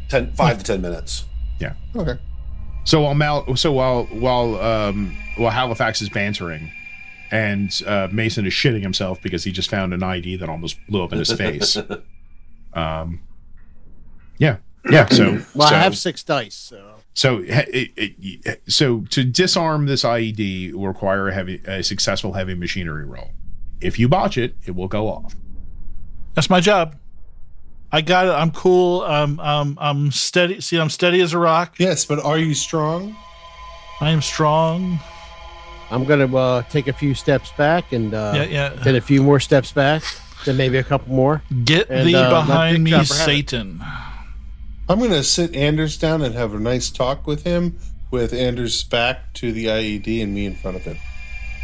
[0.09, 1.25] Ten, five to ten minutes.
[1.59, 1.73] Yeah.
[1.95, 2.17] Okay.
[2.83, 6.71] So while Mal, so while while um while Halifax is bantering,
[7.31, 11.03] and uh, Mason is shitting himself because he just found an ID that almost blew
[11.03, 11.77] up in his face.
[12.71, 13.21] Um.
[14.37, 14.57] Yeah.
[14.87, 15.07] Yeah.
[15.07, 15.41] So.
[15.55, 20.71] Well, so, I have six dice, so So, it, it, so to disarm this IED
[20.71, 23.31] will require a heavy, a successful heavy machinery roll.
[23.81, 25.35] If you botch it, it will go off.
[26.35, 26.95] That's my job.
[27.91, 28.29] I got it.
[28.29, 29.01] I'm cool.
[29.01, 30.61] Um, um, I'm steady.
[30.61, 31.75] See, I'm steady as a rock.
[31.77, 33.17] Yes, but are you strong?
[33.99, 34.97] I am strong.
[35.91, 38.69] I'm gonna uh, take a few steps back and uh, yeah, yeah.
[38.69, 40.03] then a few more steps back,
[40.45, 41.41] then maybe a couple more.
[41.65, 43.25] Get And, thee uh, behind me, Chopper have it.
[43.25, 43.83] Satan.
[44.89, 47.77] I'm going to sit Anders down and have a nice talk with him,
[48.11, 50.97] with Anders' back to the IED and me in front of him.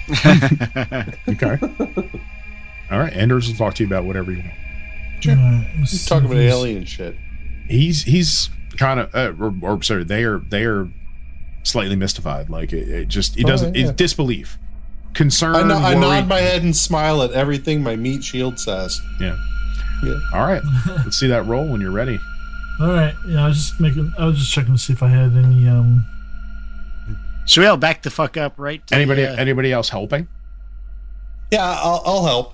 [1.27, 1.57] Okay.
[2.91, 3.11] All right.
[3.13, 4.53] Anders will talk to you about whatever you want.
[5.85, 7.15] Just talk about alien shit.
[7.67, 10.87] He's he's kind of, uh, or, or sorry, they are they are
[11.63, 12.49] slightly mystified.
[12.51, 13.75] Like it, it just it Oh, doesn't.
[13.75, 13.85] yeah.
[13.87, 14.59] It's disbelief,
[15.15, 15.55] concern.
[15.55, 19.01] I, no- I nod my head and smile at everything my meat shield says.
[19.19, 19.35] Yeah.
[20.03, 20.19] Yeah.
[20.33, 20.61] All right.
[20.87, 22.19] Let's see that roll when you're ready.
[22.79, 23.15] All right.
[23.27, 24.13] Yeah, I was just making.
[24.17, 25.67] I was just checking to see if I had any.
[25.67, 26.05] Um.
[27.45, 28.85] So we all back the fuck up, right?
[28.87, 30.27] to Anybody the, uh, anybody else helping?
[31.51, 32.53] Yeah, I'll, I'll help.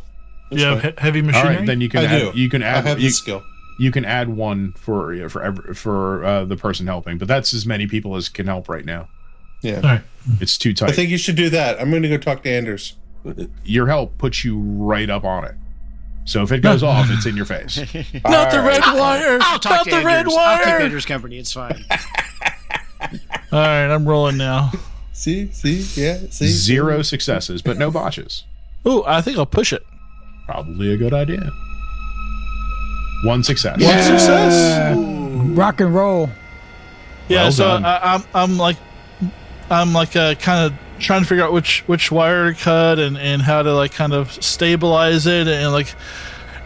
[0.50, 1.56] That's Yeah, he- heavy All machinery.
[1.58, 1.66] right.
[1.66, 2.40] Then you can I add, do.
[2.40, 3.42] you can I add have you, the skill.
[3.80, 7.54] you can add one for yeah, for every, for uh, the person helping, but that's
[7.54, 9.08] as many people as can help right now.
[9.64, 9.76] Yeah.
[9.78, 10.02] All right.
[10.42, 10.90] It's too tight.
[10.90, 11.80] I think you should do that.
[11.80, 12.98] I'm going to go talk to Anders.
[13.64, 15.56] Your help puts you right up on it.
[16.26, 17.78] So if it goes off, it's in your face.
[18.26, 19.40] Not the red wire.
[19.42, 20.36] I'll talk Not to the red Anders.
[20.38, 20.80] I'll keep wire.
[20.80, 21.38] Anders company.
[21.40, 21.84] It's fine.
[23.52, 24.72] All right, I'm rolling now.
[25.14, 26.48] See, see, yeah, see.
[26.48, 28.44] Zero successes, but no botches.
[28.88, 29.86] Ooh, I think I'll push it.
[30.46, 31.52] Probably a good idea.
[33.24, 33.80] One success.
[33.82, 34.96] One success.
[35.58, 36.30] Rock and roll.
[37.28, 37.86] Yeah, Well so done.
[37.86, 38.78] I, I'm I'm like
[39.70, 43.18] I'm like uh, kind of trying to figure out which which wire to cut and
[43.18, 45.94] and how to like kind of stabilize it and like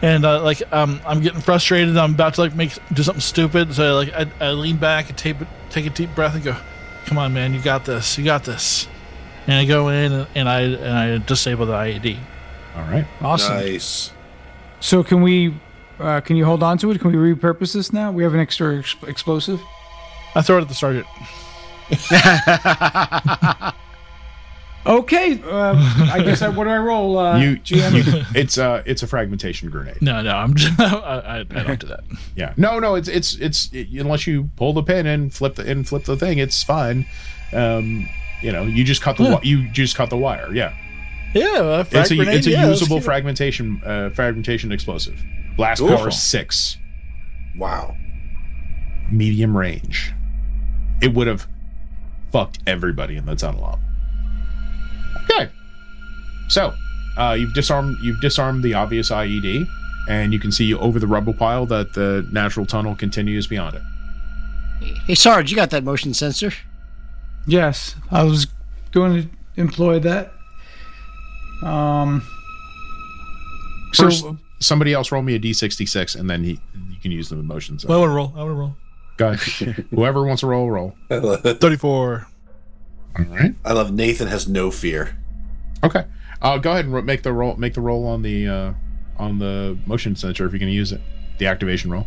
[0.02, 1.96] and uh, like um I'm getting frustrated.
[1.96, 5.18] I'm about to like make do something stupid, so like I, I lean back and
[5.18, 5.36] take
[5.70, 6.56] take a deep breath and go,
[7.06, 8.18] "Come on, man, you got this.
[8.18, 8.88] You got this."
[9.46, 12.18] And I go in and, and I and I disable the IED.
[12.74, 13.06] All right.
[13.20, 13.54] Awesome.
[13.54, 14.12] Nice.
[14.80, 15.54] So can we?
[15.98, 17.00] Uh, can you hold on to it?
[17.00, 18.12] Can we repurpose this now?
[18.12, 19.62] We have an extra ex- explosive.
[20.34, 21.06] I throw it at the sergeant.
[24.86, 25.40] Okay.
[25.42, 25.74] Uh,
[26.12, 27.18] I guess I, what do I roll?
[27.18, 27.94] Uh, you, GM?
[28.14, 30.00] you it's uh it's a fragmentation grenade.
[30.00, 32.04] No, no, I'm just, I, I, I don't do that.
[32.36, 32.54] Yeah.
[32.56, 35.86] No, no, it's it's it's it, unless you pull the pin and flip the and
[35.86, 37.06] flip the thing, it's fine.
[37.52, 38.08] Um,
[38.42, 40.52] you know, you just cut the wi- you just cut the wire.
[40.52, 40.76] Yeah.
[41.34, 45.22] Yeah, frag It's a grenade, it's a yeah, usable fragmentation uh fragmentation explosive.
[45.56, 45.96] Blast Cool.
[45.96, 46.76] power 6,
[47.58, 47.96] Wow.
[49.10, 50.12] medium range.
[51.02, 51.46] It would have
[52.32, 53.80] fucked everybody in the tunnel up.
[55.30, 55.50] Okay.
[56.48, 56.74] So,
[57.16, 59.66] uh, you've disarmed you've disarmed the obvious IED,
[60.08, 63.82] and you can see over the rubble pile that the natural tunnel continues beyond it.
[65.06, 66.52] hey, Sarge, you got that motion sensor?
[67.46, 68.46] Yes, I was
[68.92, 70.32] going to employ that.
[71.62, 72.22] Um.
[73.92, 77.86] So somebody else roll me a d66, and then he you can use the emotions.
[77.86, 78.32] Well, I want to roll.
[78.36, 78.76] I want to roll.
[79.16, 79.86] Go ahead.
[79.90, 80.94] Whoever wants to roll, roll.
[81.08, 82.26] 34.
[83.18, 83.54] All right.
[83.64, 85.16] I love Nathan has no fear.
[85.82, 86.04] Okay.
[86.42, 87.56] Uh, go ahead and make the roll.
[87.56, 88.72] Make the roll on the uh,
[89.16, 91.00] on the motion sensor if you're going to use it.
[91.38, 92.06] The activation roll.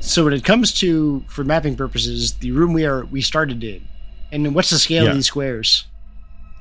[0.00, 3.82] So when it comes to for mapping purposes, the room we are we started in,
[4.30, 5.10] and what's the scale Yeah.
[5.10, 5.84] of these squares?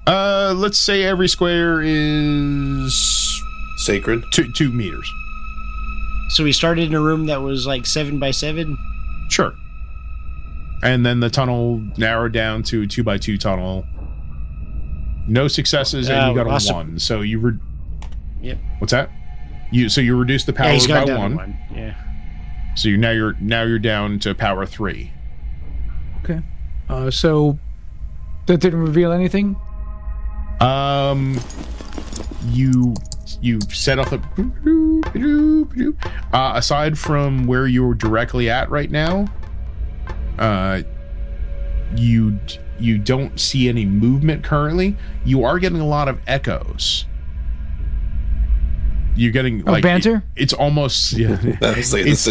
[0.08, 3.42] Uh, let's say every square is
[3.78, 4.24] Sacred.
[4.32, 5.10] two two meters.
[6.30, 8.78] So we started in a room that was like seven by seven.
[9.30, 9.54] Sure.
[10.84, 13.86] And then the tunnel narrowed down to a two by two tunnel.
[15.28, 16.76] No successes, and Uh, you got a awesome.
[16.76, 17.00] one.
[17.00, 17.58] So you were.
[18.42, 18.58] Yep.
[18.80, 19.10] What's that?
[19.72, 21.36] You so you reduce the power yeah, by one.
[21.36, 21.58] one.
[21.74, 21.94] Yeah.
[22.76, 25.12] So you now you're now you're down to power three.
[26.24, 26.42] Okay.
[26.90, 27.58] Uh, so
[28.48, 29.56] that didn't reveal anything.
[30.60, 31.40] Um,
[32.50, 32.94] you
[33.42, 34.22] you set off a
[36.34, 39.28] uh, aside from where you're directly at right now.
[40.40, 40.82] Uh,
[41.96, 42.40] you
[42.80, 44.96] you don't see any movement currently.
[45.26, 47.06] You are getting a lot of echoes.
[49.16, 50.24] You're getting Oh, like banter?
[50.36, 51.38] it's almost yeah.
[51.62, 52.28] I was thinking the it's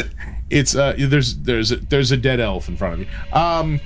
[0.51, 3.07] it's uh there's there's a, there's a dead elf in front of you.
[3.33, 3.81] Um,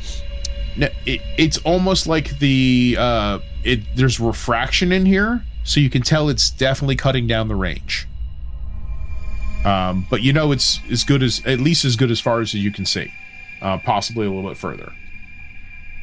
[1.06, 6.28] it, it's almost like the uh it there's refraction in here, so you can tell
[6.30, 8.08] it's definitely cutting down the range.
[9.64, 12.54] Um, but you know it's as good as at least as good as far as
[12.54, 13.12] you can see,
[13.60, 14.92] uh, possibly a little bit further.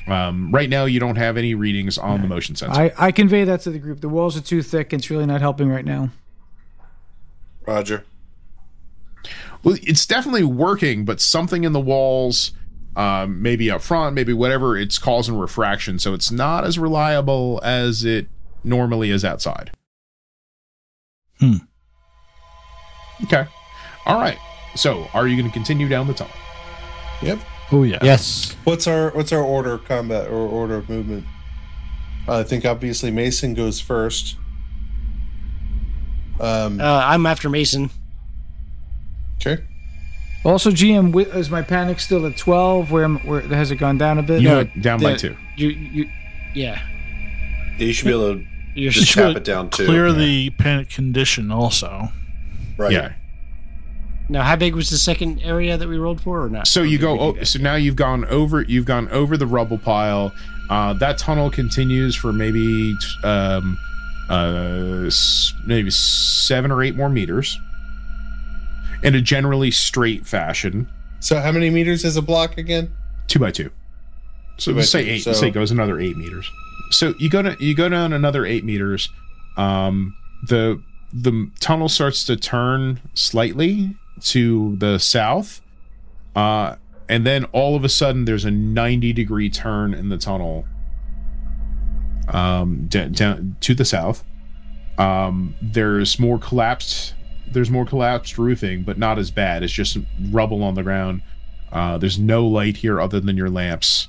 [0.06, 2.80] Um, right now you don't have any readings on the motion sensor.
[2.80, 4.02] I, I convey that to the group.
[4.02, 4.92] The walls are too thick.
[4.92, 6.10] It's really not helping right now.
[7.66, 8.04] Roger.
[9.64, 12.52] Well, it's definitely working, but something in the walls,
[12.98, 18.04] um, maybe up front, maybe whatever, it's causing refraction, so it's not as reliable as
[18.04, 18.28] it
[18.66, 19.72] normally is outside.
[21.40, 21.58] Hmm.
[23.24, 23.46] Okay.
[24.06, 24.38] All right.
[24.76, 26.36] So, are you going to continue down the tunnel?
[27.24, 27.40] Yep.
[27.72, 28.00] Oh yeah.
[28.02, 28.56] Yes.
[28.66, 31.26] What's our what's our order of combat or order of movement?
[32.28, 34.38] I think obviously Mason goes first.
[36.40, 37.90] Um, Uh, I'm after Mason.
[39.42, 39.64] okay.
[40.46, 42.92] Also, GM, is my panic still at twelve?
[42.92, 44.42] Where, where has it gone down a bit?
[44.42, 45.38] You No, went down by two.
[45.56, 46.10] You, you,
[46.54, 46.82] yeah.
[47.78, 48.46] Yeah, you should be able to
[48.76, 49.86] You're just should tap it down too.
[49.86, 52.10] Clear the panic condition also.
[52.78, 52.92] right.
[52.92, 53.14] Yeah.
[54.30, 54.44] Now.
[54.44, 56.68] How big was the second area that we rolled for, or not?
[56.68, 57.20] So you go.
[57.20, 58.62] Oh, so now you've gone over.
[58.62, 60.32] You've gone over the rubble pile.
[60.70, 63.78] Uh, that tunnel continues for maybe um,
[64.30, 65.10] uh,
[65.66, 67.60] maybe seven or eight more meters
[69.04, 70.88] in a generally straight fashion,
[71.20, 72.92] So how many meters is a block again?
[73.28, 73.70] two by two.
[74.58, 75.20] So Two let's say two, eight.
[75.24, 76.50] so- Let's say it goes another eight meters.
[76.92, 79.10] So you go to you go down another eight meters.
[79.58, 80.16] Um,
[80.48, 80.82] the
[81.12, 85.62] the tunnel starts to turn slightly to the south,
[86.36, 86.76] uh,
[87.10, 90.66] and then all of a sudden there's a ninety degree turn in the tunnel.
[92.30, 94.24] Um, down, down to the south.
[94.98, 97.16] Um, there's more collapsed.
[97.52, 99.62] There's more collapsed roofing, but not as bad.
[99.62, 99.98] It's just
[100.32, 101.22] rubble on the ground.
[101.72, 104.08] Uh, there's no light here other than your lamps.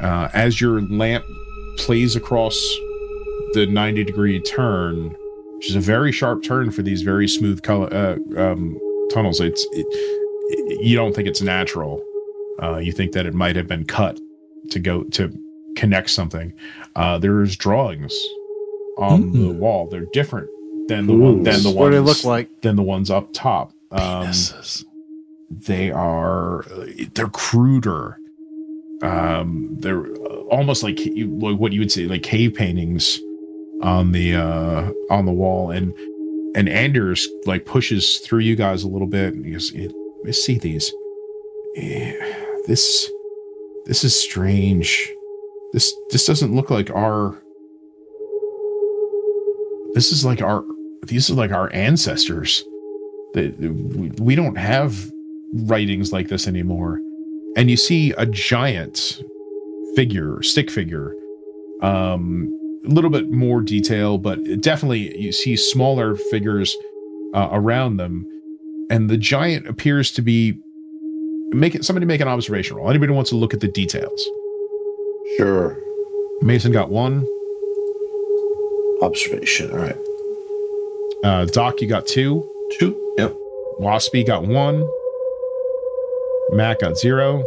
[0.00, 1.24] Uh, as your lamp
[1.78, 2.54] plays across
[3.54, 5.16] the 90 degree turn,
[5.56, 8.78] which is a very sharp turn for these very smooth color uh, um,
[9.12, 12.02] tunnels, it's it, it- you don't think it's natural.
[12.62, 14.18] Uh, you think that it might have been cut
[14.70, 15.32] to go to
[15.76, 16.52] connect something.
[16.94, 18.14] Uh, there's drawings
[18.98, 19.88] on the wall.
[19.88, 20.48] They're different
[20.88, 22.62] than the one than the ones What do they look like?
[22.62, 23.72] than the ones up top.
[23.90, 24.32] Um,
[25.50, 26.64] they are
[27.14, 28.18] they're cruder
[29.02, 30.06] um they're
[30.46, 33.20] almost like like what you would say like cave paintings
[33.82, 35.92] on the uh on the wall and
[36.56, 40.24] and anders like pushes through you guys a little bit and he goes "Eh, let
[40.24, 40.92] me see these.
[41.76, 42.14] Eh,
[42.66, 43.10] this
[43.84, 45.12] this is strange.
[45.72, 47.40] This this doesn't look like our
[49.92, 50.64] this is like our
[51.06, 52.64] these are like our ancestors.
[53.34, 53.54] That
[54.18, 55.12] we don't have
[55.52, 57.00] writings like this anymore.
[57.54, 59.22] And you see a giant
[59.94, 61.14] figure stick figure
[61.82, 62.50] um
[62.86, 66.76] a little bit more detail but definitely you see smaller figures
[67.34, 68.24] uh, around them
[68.90, 70.58] and the giant appears to be
[71.50, 74.28] make it somebody make an observation roll anybody wants to look at the details
[75.36, 75.78] Sure.
[76.42, 77.26] mason got one
[79.02, 79.70] Observation.
[79.72, 79.96] All right.
[81.22, 82.48] uh doc you got two
[82.78, 83.14] Two.
[83.18, 83.34] Yep.
[83.80, 84.88] Waspy got one.
[86.50, 87.44] Mac got zero.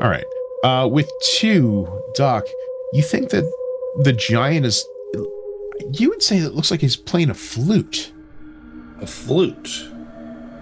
[0.00, 0.24] All right.
[0.64, 2.44] Uh, with two, Doc,
[2.92, 3.44] you think that
[4.00, 4.84] the giant is.
[5.92, 8.12] You would say it looks like he's playing a flute,
[9.00, 9.88] A flute.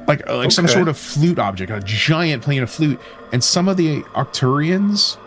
[0.09, 2.99] like uh, like some sort of flute object, a giant playing a flute.
[3.33, 5.19] And some of the Arcturians,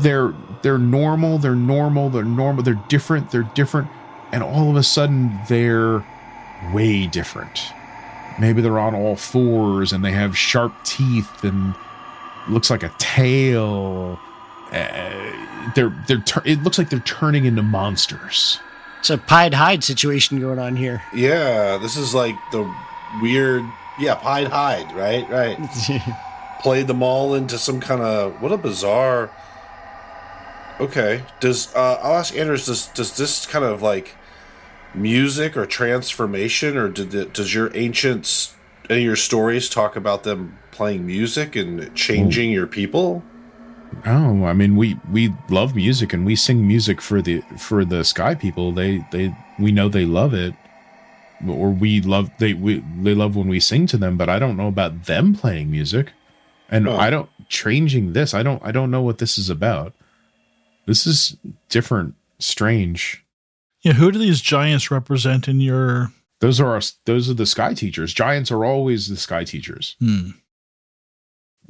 [0.00, 3.88] they're they're normal, they're normal, they're normal, they're different, they're different,
[4.32, 6.04] and all of a sudden they're
[6.72, 7.60] way different.
[8.38, 11.74] Maybe they're on all fours and they have sharp teeth and
[12.48, 14.18] looks like a tail.
[14.74, 18.58] Uh, they're they're tur- it looks like they're turning into monsters.
[18.98, 21.02] It's a Pied Hide situation going on here.
[21.14, 22.72] Yeah, this is like the
[23.20, 23.62] weird.
[23.98, 24.92] Yeah, Pied Hide.
[24.94, 25.28] Right.
[25.28, 25.58] Right.
[26.60, 29.30] Played them all into some kind of what a bizarre.
[30.80, 31.22] Okay.
[31.40, 32.66] Does uh, I'll ask Anders?
[32.66, 34.16] Does does this kind of like
[34.94, 38.54] music or transformation, or did the, does your ancients
[38.90, 43.22] any of your stories talk about them playing music and changing your people?
[44.06, 48.04] Oh, I mean, we we love music and we sing music for the for the
[48.04, 48.72] sky people.
[48.72, 50.54] They they we know they love it,
[51.46, 54.16] or we love they we they love when we sing to them.
[54.16, 56.12] But I don't know about them playing music,
[56.70, 56.96] and Oh.
[56.96, 58.34] I don't changing this.
[58.34, 59.92] I don't I don't know what this is about.
[60.86, 61.36] This is
[61.68, 63.24] different, strange.
[63.82, 66.12] Yeah, who do these giants represent in your?
[66.40, 68.12] Those are our, those are the sky teachers.
[68.12, 69.96] Giants are always the sky teachers.
[69.98, 70.30] Hmm.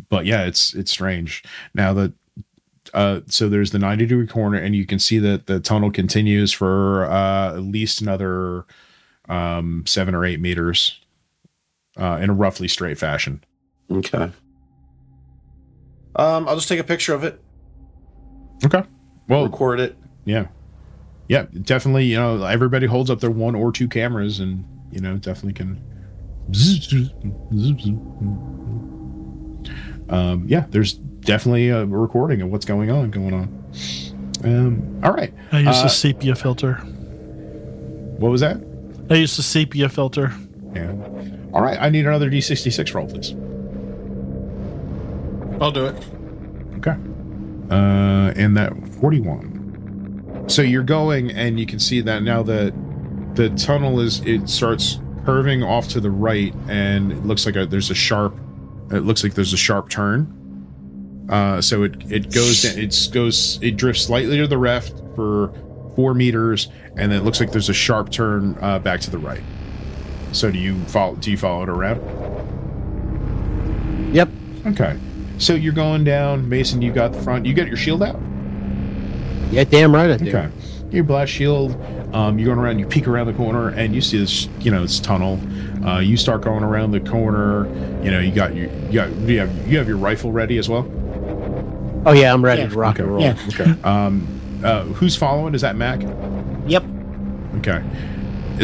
[0.09, 1.43] But yeah, it's it's strange.
[1.75, 2.13] Now that
[2.93, 6.53] uh so there's the 90 degree corner and you can see that the tunnel continues
[6.53, 8.67] for uh at least another
[9.29, 11.01] um 7 or 8 meters
[11.97, 13.43] uh in a roughly straight fashion.
[13.91, 14.31] Okay.
[16.17, 17.41] Um, I'll just take a picture of it,
[18.65, 18.83] Okay.
[19.29, 19.97] Well, record it.
[20.25, 20.47] yeah.
[21.27, 25.17] Yeah, definitely, you know, everybody holds up their one or two cameras and you know,
[25.17, 25.83] definitely can
[30.09, 33.65] um yeah, there's definitely a recording of what's going on going on.
[34.45, 35.33] Um all right.
[35.53, 36.75] I use Uh, the sepia filter.
[38.19, 38.59] What was that?
[39.11, 40.33] I use a sepia filter.
[40.75, 40.93] Yeah.
[41.53, 41.79] All right.
[41.81, 43.33] I need another D66 roll, please.
[45.61, 45.95] I'll do it.
[46.79, 46.97] Okay.
[47.71, 50.45] Uh, and that 41.
[50.49, 52.75] So you're going, and you can see that now that
[53.35, 57.65] the tunnel is, it starts curving off to the right, and it looks like a,
[57.67, 58.37] there's a sharp,
[58.95, 60.41] it looks like there's a sharp turn.
[61.29, 65.53] Uh, so it, it goes, down, it goes, it drifts slightly to the left for
[65.97, 69.19] four meters, and then it looks like there's a sharp turn uh, back to the
[69.19, 69.43] right.
[70.33, 71.15] So do you follow?
[71.17, 72.01] Do you follow it around?
[74.13, 74.29] Yep.
[74.67, 74.99] Okay.
[75.39, 76.83] So you're going down, Mason.
[76.83, 77.47] You got the front.
[77.47, 78.21] You got your shield out.
[79.51, 80.29] Yeah, damn right I do.
[80.29, 80.51] Okay.
[80.91, 81.73] Your blast shield.
[82.15, 82.79] Um, you're going around.
[82.81, 84.49] You peek around the corner, and you see this.
[84.61, 85.41] You know, this tunnel.
[85.87, 87.67] Uh, you start going around the corner.
[88.03, 88.71] You know, you got your.
[88.87, 89.15] You got.
[89.17, 89.69] You have.
[89.69, 90.91] You have your rifle ready as well.
[92.07, 92.69] Oh yeah, I'm ready Yeah.
[92.69, 93.03] to rock Okay.
[93.05, 93.23] and roll.
[93.23, 93.37] Yeah.
[93.49, 93.75] Okay.
[93.85, 95.55] Um, uh, who's following?
[95.55, 96.01] Is that Mac?
[96.67, 96.85] Yep.
[97.59, 97.83] Okay.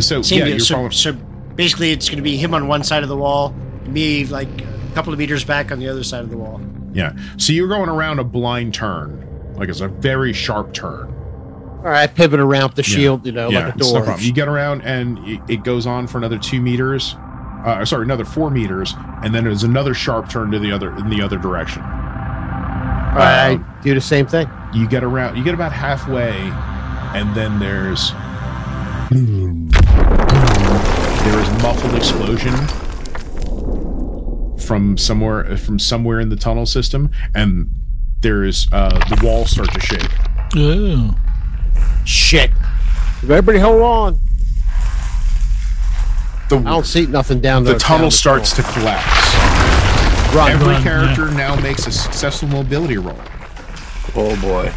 [0.00, 0.90] So Same yeah, you're So, following.
[0.92, 1.12] so
[1.56, 3.54] basically, it's going to be him on one side of the wall,
[3.86, 6.60] me like a couple of meters back on the other side of the wall.
[6.92, 7.12] Yeah.
[7.36, 11.12] So you're going around a blind turn, like it's a very sharp turn.
[11.82, 14.04] All right, pivot around the shield, you know, yeah, like a it's no door.
[14.04, 14.24] problem.
[14.26, 17.16] You get around and it, it goes on for another two meters.
[17.64, 21.08] Uh, sorry, another four meters, and then there's another sharp turn to the other in
[21.10, 21.82] the other direction.
[21.82, 24.48] All right, Um, do the same thing.
[24.74, 26.32] you get around, you get about halfway,
[27.18, 28.12] and then there's
[31.24, 32.54] there is muffled explosion
[34.58, 37.68] from somewhere from somewhere in the tunnel system, and
[38.20, 40.08] there's uh, the walls start to shake.
[40.56, 41.14] Oh.
[42.04, 42.50] Shit.
[43.22, 44.18] Everybody, hold on.
[46.48, 47.78] The, I don't see nothing down the there.
[47.78, 49.34] tunnel starts to collapse.
[50.34, 50.50] Run.
[50.52, 53.18] Every Run, character now makes a successful mobility roll.
[54.16, 54.72] Oh boy,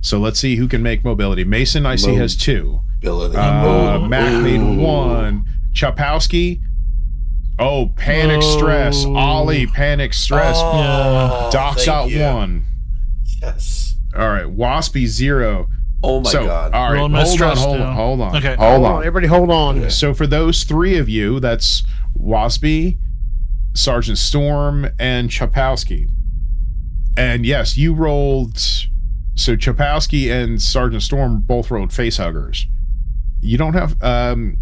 [0.00, 1.44] So let's see who can make mobility.
[1.44, 2.80] Mason, I see, has two.
[2.98, 3.36] ability.
[3.36, 5.44] Uh, Mac made one.
[5.72, 6.60] Chapowski.
[7.60, 8.56] Oh, panic Oh.
[8.58, 9.04] stress.
[9.04, 10.56] Ollie, panic stress.
[10.58, 12.22] Oh, Doc thank got you.
[12.22, 12.64] one.
[13.42, 13.94] Yes.
[14.18, 14.44] All right.
[14.46, 15.68] Waspy zero.
[16.02, 16.72] Oh my so, god.
[16.74, 17.10] all right.
[17.10, 18.36] My Hold on, hold on, hold on.
[18.36, 18.54] Okay.
[18.56, 18.98] Hold Hold on, on.
[19.04, 19.90] everybody, hold on.
[19.90, 21.82] So for those three of you, that's
[22.16, 22.98] Waspy,
[23.74, 26.08] Sergeant Storm, and Chapowski.
[27.16, 28.58] And yes, you rolled.
[29.34, 32.66] So Chapowski and Sergeant Storm both rolled face huggers.
[33.40, 34.00] You don't have.
[34.02, 34.56] um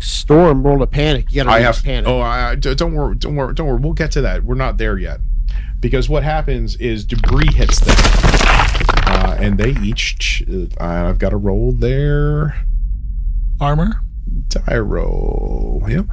[0.00, 1.26] Storm rolled a panic.
[1.30, 1.84] You gotta I roll have.
[1.84, 2.08] panic.
[2.08, 3.14] Oh, I, d- don't worry.
[3.14, 3.54] Don't worry.
[3.54, 3.78] Don't worry.
[3.78, 4.42] We'll get to that.
[4.42, 5.20] We're not there yet.
[5.78, 7.94] Because what happens is debris hits them,
[9.42, 10.18] and they each.
[10.18, 12.54] ch- Uh, I've got to roll their
[13.60, 14.00] Armor.
[14.48, 15.84] die roll.
[15.88, 16.06] Yep.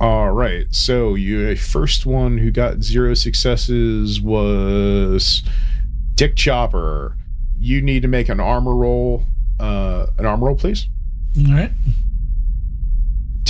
[0.00, 0.66] All right.
[0.70, 5.42] So you first one who got zero successes was
[6.14, 7.16] Dick Chopper.
[7.58, 9.24] You need to make an armor roll.
[9.58, 10.86] Uh, an armor roll, please.
[11.38, 11.72] All right.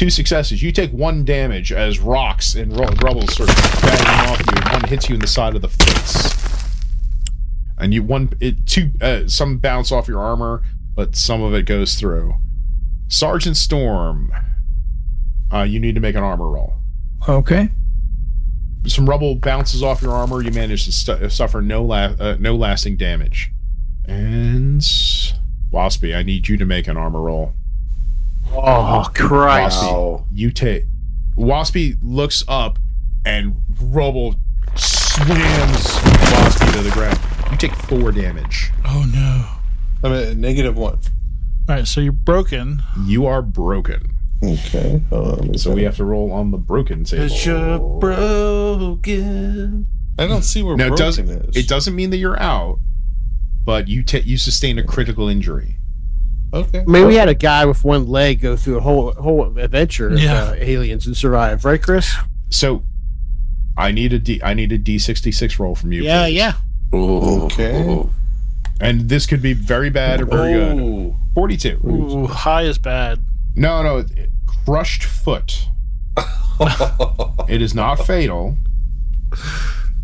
[0.06, 0.62] Two successes.
[0.62, 4.52] You take one damage as rocks and ru- rubble sort of banging off you.
[4.62, 6.62] and One hits you in the side of the face,
[7.76, 10.62] and you one it two uh, some bounce off your armor,
[10.94, 12.34] but some of it goes through.
[13.08, 14.32] Sergeant Storm,
[15.52, 16.74] uh, you need to make an armor roll.
[17.28, 17.70] Okay.
[18.86, 20.40] Some rubble bounces off your armor.
[20.40, 23.50] You manage to stu- suffer no la- uh, no lasting damage.
[24.04, 24.80] And
[25.72, 27.54] Waspy, I need you to make an armor roll.
[28.52, 29.80] Oh Christ!
[29.80, 30.84] Waspy, you take.
[31.36, 32.78] Waspy looks up,
[33.24, 34.36] and rubble
[34.74, 37.18] slams Waspy to the ground.
[37.50, 38.70] You take four damage.
[38.84, 40.08] Oh no!
[40.08, 40.98] I'm at negative one.
[41.68, 42.82] All right, so you're broken.
[43.04, 44.12] You are broken.
[44.44, 45.02] Okay.
[45.10, 47.22] Hold on, So we have to roll on the broken table.
[47.24, 49.86] Cause you're broken.
[50.18, 51.56] I don't see where Now, it broken doesn't is.
[51.56, 52.78] it doesn't mean that you're out,
[53.64, 55.78] but you ta you sustain a critical injury.
[56.54, 56.80] Okay.
[56.80, 60.08] I mean, we had a guy with one leg go through a whole whole adventure
[60.08, 60.44] of Yeah.
[60.50, 62.14] uh, aliens and survive, right, Chris?
[62.50, 62.84] So
[63.76, 66.02] I need a D I need a D sixty six roll from you.
[66.02, 66.34] yeah, please.
[66.36, 66.52] yeah.
[66.94, 68.04] Okay.
[68.80, 70.78] And this could be very bad or very good.
[70.80, 71.16] Oh.
[71.34, 71.80] Forty two.
[71.84, 73.20] Ooh, high is bad.
[73.54, 74.04] No, no,
[74.64, 75.66] crushed foot.
[77.48, 78.56] It is not fatal,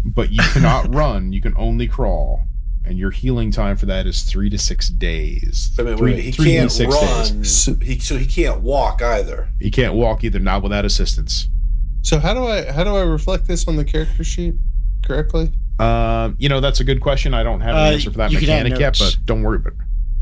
[0.05, 1.33] but you cannot run.
[1.33, 2.43] You can only crawl,
[2.85, 5.71] and your healing time for that is three to six days.
[5.79, 6.25] Wait, wait, Three- wait.
[6.25, 7.39] He three to can't six run.
[7.39, 7.51] days.
[7.51, 9.49] So he, so he can't walk either.
[9.61, 11.49] He can't walk either, not without assistance.
[12.03, 14.55] So how do I how do I reflect this on the character sheet
[15.05, 15.53] correctly?
[15.79, 17.35] Um, you know, that's a good question.
[17.35, 19.43] I don't have an Uh, answer for that you can add mechanic yet, but don't
[19.43, 19.79] worry about it.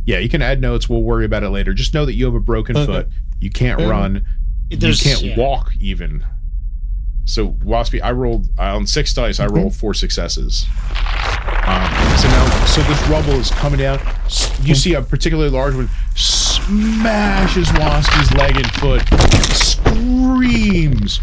[0.07, 0.89] Yeah, you can add notes.
[0.89, 1.73] We'll worry about it later.
[1.74, 2.87] Just know that you have a broken Okay.
[2.87, 3.09] foot.
[3.41, 4.24] You can't Fair run.
[4.70, 5.37] There's- you can't yeah.
[5.37, 6.24] walk even.
[7.25, 9.39] So Waspy, I rolled uh, on six dice.
[9.41, 10.67] I rolled four successes.
[11.65, 11.89] Um,
[12.19, 14.01] so now, so this rubble is coming down.
[14.63, 19.03] You see a particularly large one smashes Waspy's leg and foot.
[19.55, 21.21] Screams.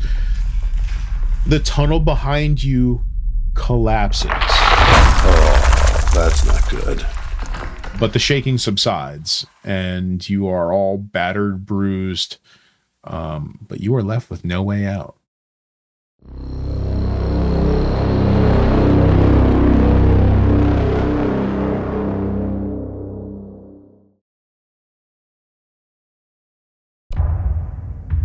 [1.45, 3.03] The tunnel behind you
[3.53, 7.05] collapses, Oh, That's not good.
[7.99, 12.37] but the shaking subsides, and you are all battered, bruised.
[13.03, 15.16] Um, but you are left with no way out.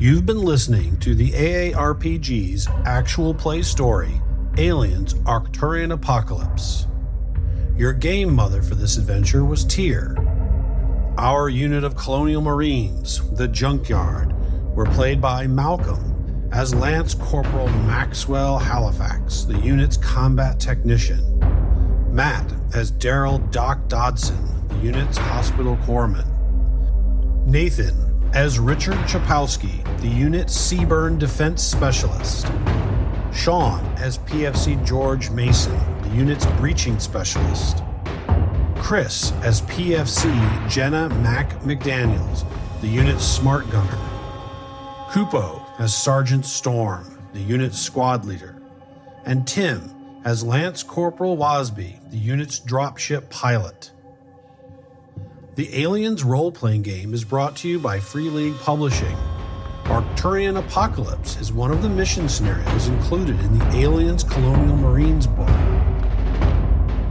[0.03, 4.20] You've been listening to the AARPG's actual play story,
[4.59, 6.89] Aliens Arcturian Apocalypse.
[7.77, 10.16] Your game mother for this adventure was Tyr.
[11.19, 14.35] Our unit of Colonial Marines, the Junkyard,
[14.74, 16.11] were played by Malcolm
[16.53, 21.41] as Lance Corporal Maxwell Halifax, the unit's combat technician.
[22.15, 26.27] Matt as Daryl Doc Dodson, the unit's hospital corpsman.
[27.47, 27.97] Nathan
[28.35, 32.47] as Richard Chapowski, the unit's CBRN Defense Specialist.
[33.33, 37.83] Sean as PFC George Mason, the unit's Breaching Specialist.
[38.77, 42.45] Chris as PFC Jenna Mac McDaniels,
[42.83, 43.99] the unit's Smart Gunner.
[45.09, 48.61] Kupo as Sergeant Storm, the unit's Squad Leader.
[49.24, 53.90] And Tim as Lance Corporal Waspy, the unit's Dropship Pilot.
[55.55, 59.16] The Aliens role playing game is brought to you by Free League Publishing.
[59.85, 65.51] Arcturian Apocalypse is one of the mission scenarios included in the Aliens Colonial Marines book.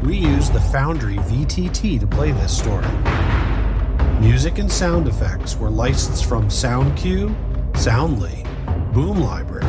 [0.03, 2.87] We use the Foundry VTT to play this story.
[4.19, 7.35] Music and sound effects were licensed from SoundCue,
[7.77, 8.43] Soundly,
[8.93, 9.63] Boom Library,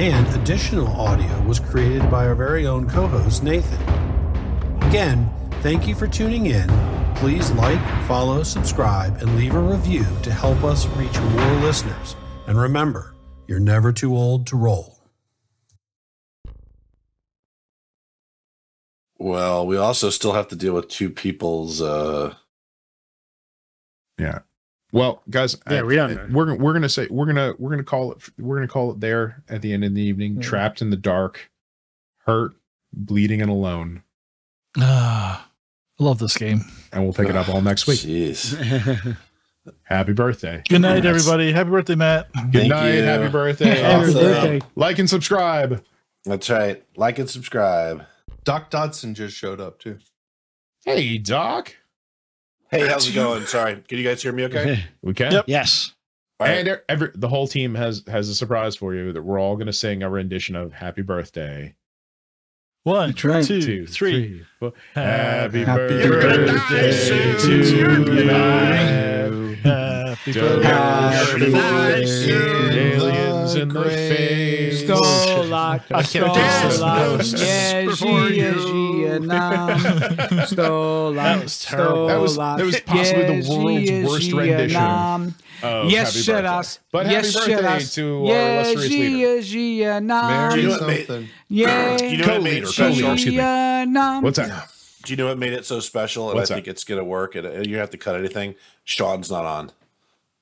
[0.00, 3.82] and additional audio was created by our very own co host Nathan.
[4.84, 5.30] Again,
[5.60, 6.66] thank you for tuning in.
[7.16, 12.16] Please like, follow, subscribe, and leave a review to help us reach more listeners.
[12.46, 13.14] And remember,
[13.46, 14.98] you're never too old to roll.
[19.18, 21.82] Well, we also still have to deal with two people's.
[21.82, 22.34] uh
[24.18, 24.38] Yeah.
[24.92, 26.26] Well, guys, Yeah, I- we don't I- know.
[26.30, 29.42] We're we're gonna say we're gonna we're gonna call it we're gonna call it there
[29.48, 30.40] at the end of the evening.
[30.40, 31.50] Trapped in the dark,
[32.24, 32.52] hurt,
[32.92, 34.02] bleeding, and alone.
[34.78, 35.48] Ah,
[36.00, 36.62] I love this game.
[36.92, 38.00] And we'll pick it up all next week.
[38.00, 39.16] Jeez.
[39.82, 40.62] Happy birthday!
[40.66, 41.52] Good night, everybody.
[41.52, 42.32] Happy birthday, Matt.
[42.32, 42.94] Good Thank night.
[42.94, 43.02] you.
[43.02, 43.66] Happy birthday!
[43.80, 44.14] Happy Awesome.
[44.14, 44.60] birthday.
[44.76, 45.84] Like and subscribe.
[46.24, 46.82] That's right.
[46.96, 48.06] Like and subscribe.
[48.44, 49.98] Doc Dodson just showed up too.
[50.86, 51.74] Hey, Doc.
[52.70, 53.46] Hey, how's it going?
[53.46, 53.82] Sorry.
[53.88, 54.84] Can you guys hear me okay?
[55.02, 55.32] We can.
[55.32, 55.44] Yep.
[55.48, 55.94] yes.
[56.40, 56.66] All right.
[56.68, 59.66] And every, the whole team has has a surprise for you that we're all going
[59.66, 61.74] to sing a rendition of "Happy Birthday."
[62.84, 63.44] One, That's right.
[63.44, 64.44] two, Two, three.
[64.60, 64.72] four.
[64.94, 68.12] Happy Happy birthday birthday to to you.
[68.14, 69.54] you.
[69.56, 71.50] Happy Don't birthday.
[71.50, 72.30] Happy
[72.78, 74.67] Aliens in the face.
[74.96, 79.06] Stola, I can't dance stola, this yeah, before gia, you.
[79.06, 80.46] gia, nam.
[80.46, 81.64] Stola, That was.
[81.66, 85.34] That was- that was possibly the yeah, world's gia, worst gia, rendition nam.
[85.62, 86.78] of Yes, shut us.
[86.92, 87.94] But yes, happy birthday us.
[87.94, 89.42] to our illustrious leader.
[89.42, 90.30] gia, gia, nam.
[90.50, 91.28] Mary you know something.
[91.48, 93.12] Yeah, Do you know what made it special?
[93.12, 93.40] excuse me.
[93.40, 94.22] gia, nam.
[94.22, 94.68] What's that?
[95.04, 96.28] Do you know what made it so special?
[96.30, 96.64] And What's I that?
[96.64, 97.34] think it's going to work.
[97.34, 98.54] And uh, you don't have to cut anything.
[98.84, 99.70] Sean's not on.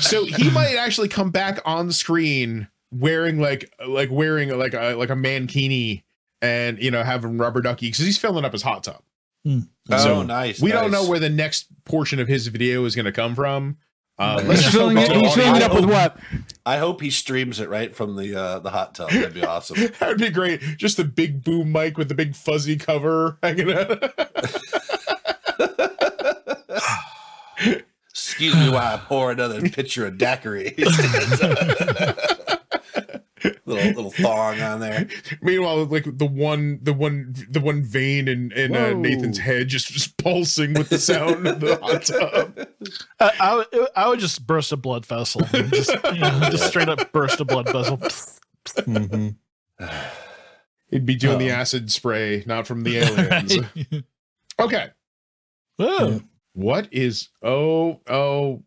[0.00, 4.94] So he might actually come back on the screen wearing like like wearing like a
[4.94, 6.02] like a mankini
[6.40, 9.02] and you know having rubber ducky because he's filling up his hot tub.
[9.46, 9.62] Oh,
[9.96, 10.60] So, nice.
[10.60, 13.78] We don't know where the next portion of his video is going to come from.
[14.18, 15.86] Uh, He's filling it- he's filling it up audio.
[15.86, 16.18] with what?
[16.66, 19.10] I hope he streams it right from the uh, the hot tub.
[19.10, 19.76] That'd be awesome.
[20.00, 20.60] That would be great.
[20.76, 24.12] Just the big boom mic with the big fuzzy cover hanging out.
[28.40, 30.74] Excuse me while I pour another pitcher of daiquiri.
[33.66, 35.08] little little thong on there.
[35.42, 39.88] Meanwhile, like the one, the one, the one vein in in uh, Nathan's head just,
[39.88, 42.68] just pulsing with the sound of the hot tub.
[43.18, 45.40] I, I, would- I would just burst a blood vessel.
[45.52, 48.00] Just, you know, just straight up burst a blood vessel.
[50.90, 51.54] He'd be doing the Oh.
[51.54, 54.02] acid spray, not from the aliens.
[54.60, 54.90] okay,
[55.76, 56.20] Whoa.
[56.58, 57.28] What is?
[57.42, 58.62] Oh, oh,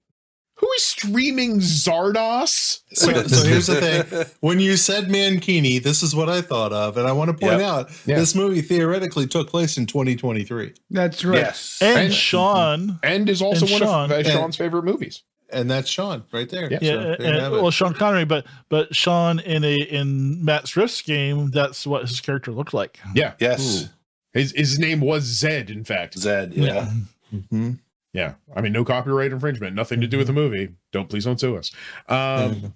[0.56, 2.82] who is streaming Zardoz?
[2.94, 6.98] So, so here's the thing: when you said Mankini, this is what I thought of,
[6.98, 7.62] and I want to point Yep.
[7.62, 8.16] out Yeah.
[8.18, 11.38] this movie theoretically took place in 2023, That's right.
[11.40, 11.80] Yes.
[11.82, 13.00] And, And- Sean.
[13.04, 14.06] And is also And one Sean.
[14.06, 15.24] of uh, And- Sean's favorite movies.
[15.52, 16.72] and that's Sean right there.
[16.72, 16.80] Yeah.
[16.82, 21.02] Yeah, So, there and- well, Sean Connery, but but Sean in a in Matt Swift's
[21.02, 23.00] game, that's what his character looked like.
[23.16, 23.34] Yeah.
[23.40, 23.90] Yes.
[24.34, 26.18] His his name was Zed, in fact.
[26.18, 26.54] Zed.
[26.54, 26.90] Yeah.
[27.34, 27.80] Mhm.
[28.14, 28.36] Yeah.
[28.56, 30.76] I mean, no copyright infringement, nothing to do with the movie.
[30.92, 31.72] Don't please don't sue us.
[32.10, 32.76] Um,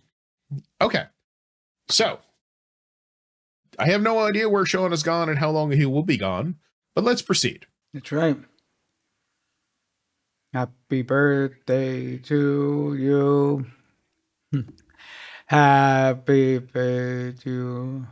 [0.80, 1.06] okay.
[1.90, 2.20] So
[3.78, 6.56] I have no idea where Sean has gone and how long he will be gone,
[6.94, 7.66] but let's proceed.
[7.94, 8.38] That's right.
[10.54, 13.66] Happy birthday to you.
[14.52, 14.70] Hmm.
[15.48, 18.08] Happy birthday to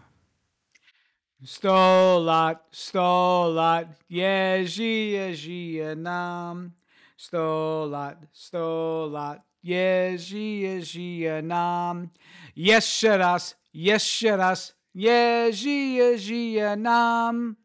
[1.45, 6.73] Stolat, stolat, yeji, yeji, nam.
[7.17, 12.11] Stolat, stolat, yeji, yeji, nam.
[12.55, 17.57] Yesheras, yesheras, yeji, yeji, nam.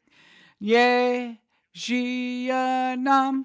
[0.61, 1.39] Ye,
[1.79, 3.45] Jianam.